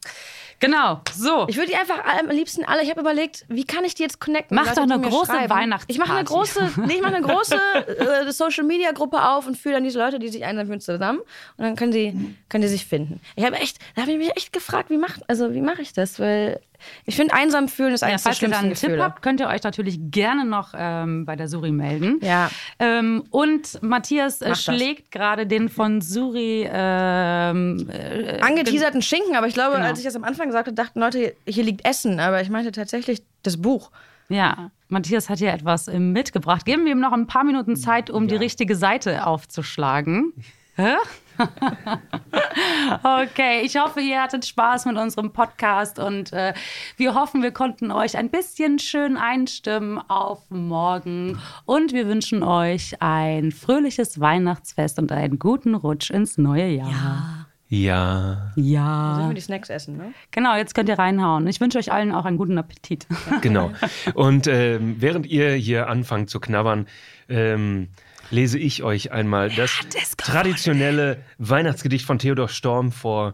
Genau, 0.64 1.02
so. 1.14 1.46
Ich 1.50 1.58
würde 1.58 1.72
die 1.72 1.76
einfach 1.76 2.00
am 2.22 2.30
liebsten 2.30 2.64
alle, 2.64 2.84
ich 2.84 2.90
habe 2.90 3.02
überlegt, 3.02 3.44
wie 3.50 3.66
kann 3.66 3.84
ich 3.84 3.96
die 3.96 4.04
jetzt 4.04 4.22
connecten? 4.22 4.56
Mach 4.56 4.66
Leute, 4.66 4.76
doch 4.76 4.84
eine 4.96 5.02
große 5.02 5.26
schreiben. 5.34 5.50
Weihnachtsparty. 5.50 5.92
Ich 5.92 6.00
mache 6.00 6.14
eine 6.18 6.24
große, 6.24 6.72
nee, 6.86 6.94
ich 6.94 7.02
mache 7.02 7.16
eine 7.16 7.26
große 7.26 7.56
äh, 8.28 8.32
Social 8.32 8.64
Media 8.64 8.92
Gruppe 8.94 9.22
auf 9.28 9.46
und 9.46 9.58
führe 9.58 9.76
dann 9.76 9.84
diese 9.84 10.00
Leute, 10.00 10.20
die 10.20 10.30
sich 10.30 10.46
einsam 10.46 10.68
fühlen, 10.68 10.80
zusammen 10.80 11.20
und 11.58 11.66
dann 11.66 11.76
können 11.76 11.92
die, 11.92 12.36
können 12.48 12.62
die 12.62 12.70
sich 12.70 12.86
finden. 12.86 13.20
Ich 13.36 13.44
habe 13.44 13.58
echt, 13.58 13.78
da 13.96 14.04
habe 14.04 14.12
ich 14.14 14.18
mich 14.18 14.38
echt 14.38 14.54
gefragt, 14.54 14.90
wie 14.90 14.98
macht, 14.98 15.22
also 15.30 15.54
wie 15.54 15.60
mache 15.62 15.82
ich 15.82 15.92
das? 15.92 16.18
Weil 16.18 16.62
ich 17.06 17.16
finde, 17.16 17.34
einsam 17.34 17.70
fühlen 17.70 17.94
ist 17.94 18.02
Ja, 18.02 18.08
eines 18.10 18.24
der 18.24 18.32
falls 18.34 18.42
ihr 18.42 18.50
da 18.50 18.56
schlimmsten 18.58 18.66
einen 18.66 18.74
Tipp 18.76 18.90
Gefühle. 18.90 19.04
habt, 19.04 19.22
könnt 19.22 19.40
ihr 19.40 19.48
euch 19.48 19.64
natürlich 19.64 19.98
gerne 20.12 20.44
noch 20.44 20.74
ähm, 20.78 21.26
bei 21.26 21.38
der 21.38 21.48
Suri 21.48 21.72
melden. 21.72 22.20
Ja. 22.22 22.50
Ähm, 22.80 23.24
und 23.30 23.82
Matthias 23.82 24.42
äh, 24.42 24.50
Mach 24.50 24.58
schlägt 24.58 25.10
gerade 25.12 25.48
den 25.48 25.70
von 25.70 26.02
Suri. 26.02 26.68
Ähm, 26.70 27.90
äh, 27.90 28.40
Angeteaserten 28.42 29.02
Schinken, 29.02 29.36
aber 29.38 29.48
ich 29.48 29.54
glaube, 29.54 29.76
Genau. 29.78 29.88
als 29.88 30.00
ich 30.00 30.04
das 30.06 30.16
am 30.18 30.26
Anfang 30.26 30.52
sagte, 30.54 30.74
dachten 30.74 31.00
Leute, 31.00 31.36
hier 31.46 31.64
liegt 31.64 31.86
Essen, 31.86 32.20
aber 32.20 32.42
ich 32.42 32.50
meinte 32.50 32.72
tatsächlich 32.72 33.24
das 33.44 33.62
Buch. 33.62 33.92
Ja, 34.30 34.72
Matthias 34.88 35.30
hat 35.30 35.40
hier 35.40 35.52
etwas 35.52 35.88
mitgebracht. 35.88 36.66
Geben 36.66 36.86
wir 36.86 36.94
ihm 36.94 37.00
noch 37.00 37.12
ein 37.12 37.28
paar 37.28 37.44
Minuten 37.44 37.76
Zeit, 37.76 38.10
um 38.10 38.28
die 38.28 38.36
richtige 38.36 38.76
Seite 38.76 39.28
aufzuschlagen. 39.28 40.34
Hä? 40.76 40.96
okay, 43.04 43.62
ich 43.64 43.78
hoffe, 43.78 44.02
ihr 44.02 44.22
hattet 44.22 44.46
Spaß 44.46 44.86
mit 44.86 44.98
unserem 44.98 45.32
Podcast 45.34 46.00
und 46.00 46.32
äh, 46.34 46.54
wir 46.98 47.16
hoffen, 47.16 47.42
wir 47.42 47.52
konnten 47.52 47.92
euch 47.92 48.18
ein 48.18 48.30
bisschen 48.30 48.80
schön 48.80 49.18
einstimmen 49.18 49.98
auf 49.98 50.50
morgen 50.50 51.40
und 51.66 51.94
wir 51.94 52.08
wünschen 52.08 52.44
euch 52.44 53.02
ein 53.02 53.52
fröhliches 53.52 54.20
Weihnachtsfest 54.20 55.00
und 55.00 55.12
einen 55.12 55.40
guten 55.40 55.76
Rutsch 55.76 56.12
ins 56.12 56.38
neue 56.38 56.68
Jahr. 56.68 56.92
Ja, 56.92 57.46
Ja. 57.76 59.16
Sollen 59.16 59.30
wir 59.30 59.34
die 59.34 59.42
Snacks 59.42 59.70
essen, 59.70 59.98
ne? 59.98 60.14
Genau, 60.30 60.56
jetzt 60.56 60.76
könnt 60.76 60.90
ihr 60.90 61.00
reinhauen. 61.00 61.48
Ich 61.48 61.60
wünsche 61.60 61.80
euch 61.80 61.92
allen 61.92 62.12
auch 62.12 62.26
einen 62.26 62.38
guten 62.38 62.58
Appetit. 62.58 63.08
genau. 63.42 63.72
Und 64.14 64.46
ähm, 64.46 64.98
während 65.00 65.26
ihr 65.26 65.54
hier 65.54 65.90
anfangt 65.90 66.30
zu 66.30 66.40
knabbern, 66.40 66.88
ähm, 67.30 67.88
lese 68.30 68.60
ich 68.60 68.84
euch 68.84 69.12
einmal 69.12 69.50
das 69.50 69.80
gewollt. 69.80 70.18
traditionelle 70.20 71.24
Weihnachtsgedicht 71.40 72.06
von 72.06 72.20
Theodor 72.20 72.48
Storm 72.48 72.92
vor 72.92 73.34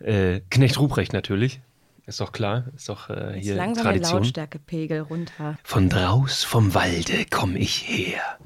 äh, 0.00 0.40
Knecht 0.50 0.78
Ruprecht 0.78 1.14
natürlich. 1.14 1.60
Ist 2.04 2.20
doch 2.20 2.32
klar, 2.32 2.64
ist 2.74 2.88
doch 2.88 3.08
äh, 3.10 3.36
Jetzt 3.36 3.44
hier 3.44 3.54
langsam 3.54 3.84
der 3.84 3.92
Tradition. 3.92 4.22
Lautstärkepegel 4.22 5.00
runter. 5.00 5.58
Von 5.62 5.88
draus 5.88 6.44
vom 6.44 6.74
Walde 6.74 7.26
komm 7.30 7.56
ich 7.56 7.86
her. 7.86 8.38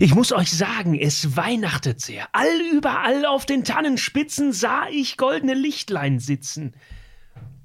Ich 0.00 0.14
muss 0.14 0.32
euch 0.32 0.50
sagen, 0.50 0.98
es 0.98 1.36
weihnachtet 1.36 2.00
sehr. 2.00 2.28
All 2.32 2.60
überall 2.72 3.26
auf 3.26 3.46
den 3.46 3.64
Tannenspitzen 3.64 4.52
sah 4.52 4.88
ich 4.88 5.16
goldene 5.16 5.54
Lichtlein 5.54 6.18
sitzen. 6.18 6.74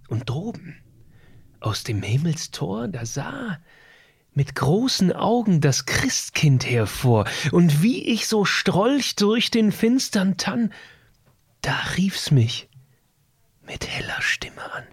Und 0.07 0.29
droben, 0.29 0.77
aus 1.59 1.83
dem 1.83 2.01
Himmelstor, 2.01 2.87
da 2.87 3.05
sah 3.05 3.59
mit 4.33 4.55
großen 4.55 5.11
Augen 5.13 5.61
das 5.61 5.85
Christkind 5.85 6.69
hervor. 6.69 7.25
Und 7.51 7.81
wie 7.83 8.03
ich 8.03 8.27
so 8.27 8.45
strolch 8.45 9.15
durch 9.15 9.51
den 9.51 9.71
finstern 9.71 10.37
Tann, 10.37 10.73
da 11.61 11.75
rief's 11.97 12.31
mich 12.31 12.69
mit 13.65 13.87
heller 13.87 14.21
Stimme 14.21 14.73
an. 14.73 14.83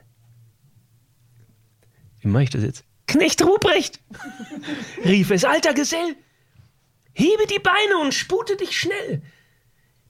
Wie 2.20 2.28
mache 2.28 2.44
ich 2.44 2.50
das 2.50 2.62
jetzt? 2.62 2.84
Knecht 3.06 3.42
Ruprecht! 3.42 4.00
rief 5.04 5.30
es, 5.30 5.44
alter 5.44 5.74
Gesell! 5.74 6.16
Hebe 7.12 7.46
die 7.46 7.58
Beine 7.58 7.98
und 8.00 8.14
spute 8.14 8.56
dich 8.56 8.78
schnell! 8.78 9.22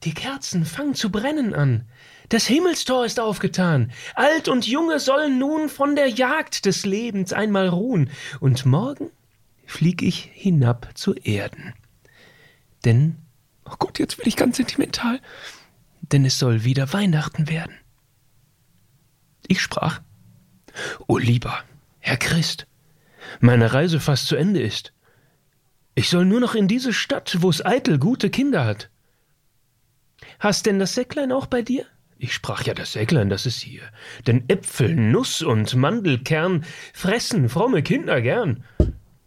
Die 0.04 0.14
Kerzen 0.14 0.64
fangen 0.64 0.94
zu 0.94 1.10
brennen 1.10 1.54
an. 1.54 1.86
Das 2.30 2.46
Himmelstor 2.46 3.04
ist 3.04 3.20
aufgetan. 3.20 3.92
Alt 4.14 4.48
und 4.48 4.66
Junge 4.66 4.98
sollen 5.00 5.38
nun 5.38 5.68
von 5.68 5.96
der 5.96 6.08
Jagd 6.08 6.64
des 6.64 6.86
Lebens 6.86 7.32
einmal 7.32 7.68
ruhen. 7.68 8.08
Und 8.38 8.64
morgen 8.64 9.10
flieg 9.66 10.00
ich 10.00 10.30
hinab 10.32 10.90
zu 10.94 11.14
Erden. 11.14 11.74
Denn, 12.84 13.16
oh 13.66 13.74
Gott, 13.78 13.98
jetzt 13.98 14.16
will 14.18 14.28
ich 14.28 14.36
ganz 14.36 14.56
sentimental, 14.56 15.20
denn 16.00 16.24
es 16.24 16.38
soll 16.38 16.64
wieder 16.64 16.92
Weihnachten 16.92 17.48
werden. 17.48 17.76
Ich 19.46 19.60
sprach, 19.60 20.00
O 21.08 21.18
lieber 21.18 21.58
Herr 21.98 22.16
Christ, 22.16 22.66
meine 23.40 23.72
Reise 23.72 24.00
fast 24.00 24.28
zu 24.28 24.36
Ende 24.36 24.62
ist. 24.62 24.92
Ich 25.94 26.08
soll 26.08 26.24
nur 26.24 26.40
noch 26.40 26.54
in 26.54 26.68
diese 26.68 26.92
Stadt, 26.92 27.38
wo 27.40 27.50
es 27.50 27.64
eitel 27.64 27.98
gute 27.98 28.30
Kinder 28.30 28.64
hat. 28.64 28.90
Hast 30.38 30.66
denn 30.66 30.78
das 30.78 30.94
Säcklein 30.94 31.32
auch 31.32 31.46
bei 31.46 31.62
dir? 31.62 31.86
Ich 32.18 32.34
sprach 32.34 32.64
ja, 32.64 32.74
das 32.74 32.92
Säcklein, 32.92 33.30
das 33.30 33.46
ist 33.46 33.60
hier. 33.60 33.82
Denn 34.26 34.44
Äpfel, 34.48 34.94
Nuss 34.94 35.42
und 35.42 35.74
Mandelkern 35.74 36.64
fressen 36.92 37.48
fromme 37.48 37.82
Kinder 37.82 38.20
gern. 38.20 38.64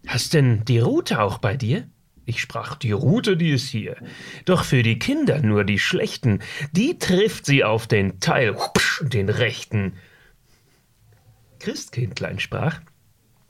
Hast 0.05 0.33
denn 0.33 0.63
die 0.65 0.79
Rute 0.79 1.21
auch 1.21 1.39
bei 1.39 1.57
dir? 1.57 1.87
Ich 2.25 2.39
sprach, 2.39 2.75
die 2.75 2.91
Rute, 2.91 3.35
die 3.35 3.51
ist 3.51 3.67
hier. 3.67 3.97
Doch 4.45 4.63
für 4.63 4.83
die 4.83 4.99
Kinder 4.99 5.39
nur 5.41 5.63
die 5.63 5.79
schlechten, 5.79 6.39
die 6.71 6.97
trifft 6.97 7.45
sie 7.45 7.63
auf 7.63 7.87
den 7.87 8.19
Teil, 8.19 8.55
hupsch, 8.55 9.03
den 9.03 9.29
rechten. 9.29 9.93
Christkindlein 11.59 12.39
sprach, 12.39 12.79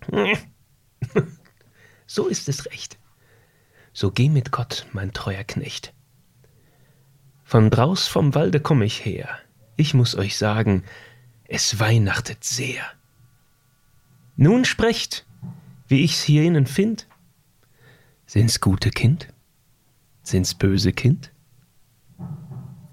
so 2.07 2.27
ist 2.27 2.49
es 2.49 2.65
recht. 2.65 2.97
So 3.93 4.09
geh 4.09 4.27
mit 4.27 4.51
Gott, 4.51 4.87
mein 4.91 5.13
treuer 5.13 5.43
Knecht. 5.43 5.93
Von 7.43 7.69
draus 7.69 8.07
vom 8.07 8.33
Walde 8.33 8.59
komm 8.59 8.81
ich 8.81 9.05
her. 9.05 9.29
Ich 9.75 9.93
muss 9.93 10.15
euch 10.15 10.37
sagen, 10.37 10.83
es 11.45 11.79
weihnachtet 11.79 12.43
sehr. 12.43 12.83
Nun 14.35 14.65
sprecht, 14.65 15.25
wie 15.87 16.03
ich's 16.03 16.23
hier 16.23 16.43
innen 16.43 16.65
find. 16.65 17.07
Sind's 18.25 18.59
gute 18.59 18.89
Kind? 18.89 19.27
Sind's 20.23 20.55
böse 20.55 20.91
Kind? 20.91 21.31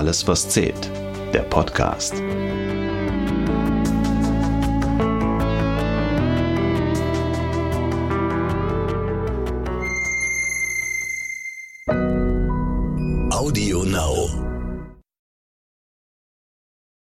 Alles, 0.04 0.28
was 0.28 0.50
zählt. 0.50 0.92
Der 1.34 1.44
Podcast. 1.44 2.14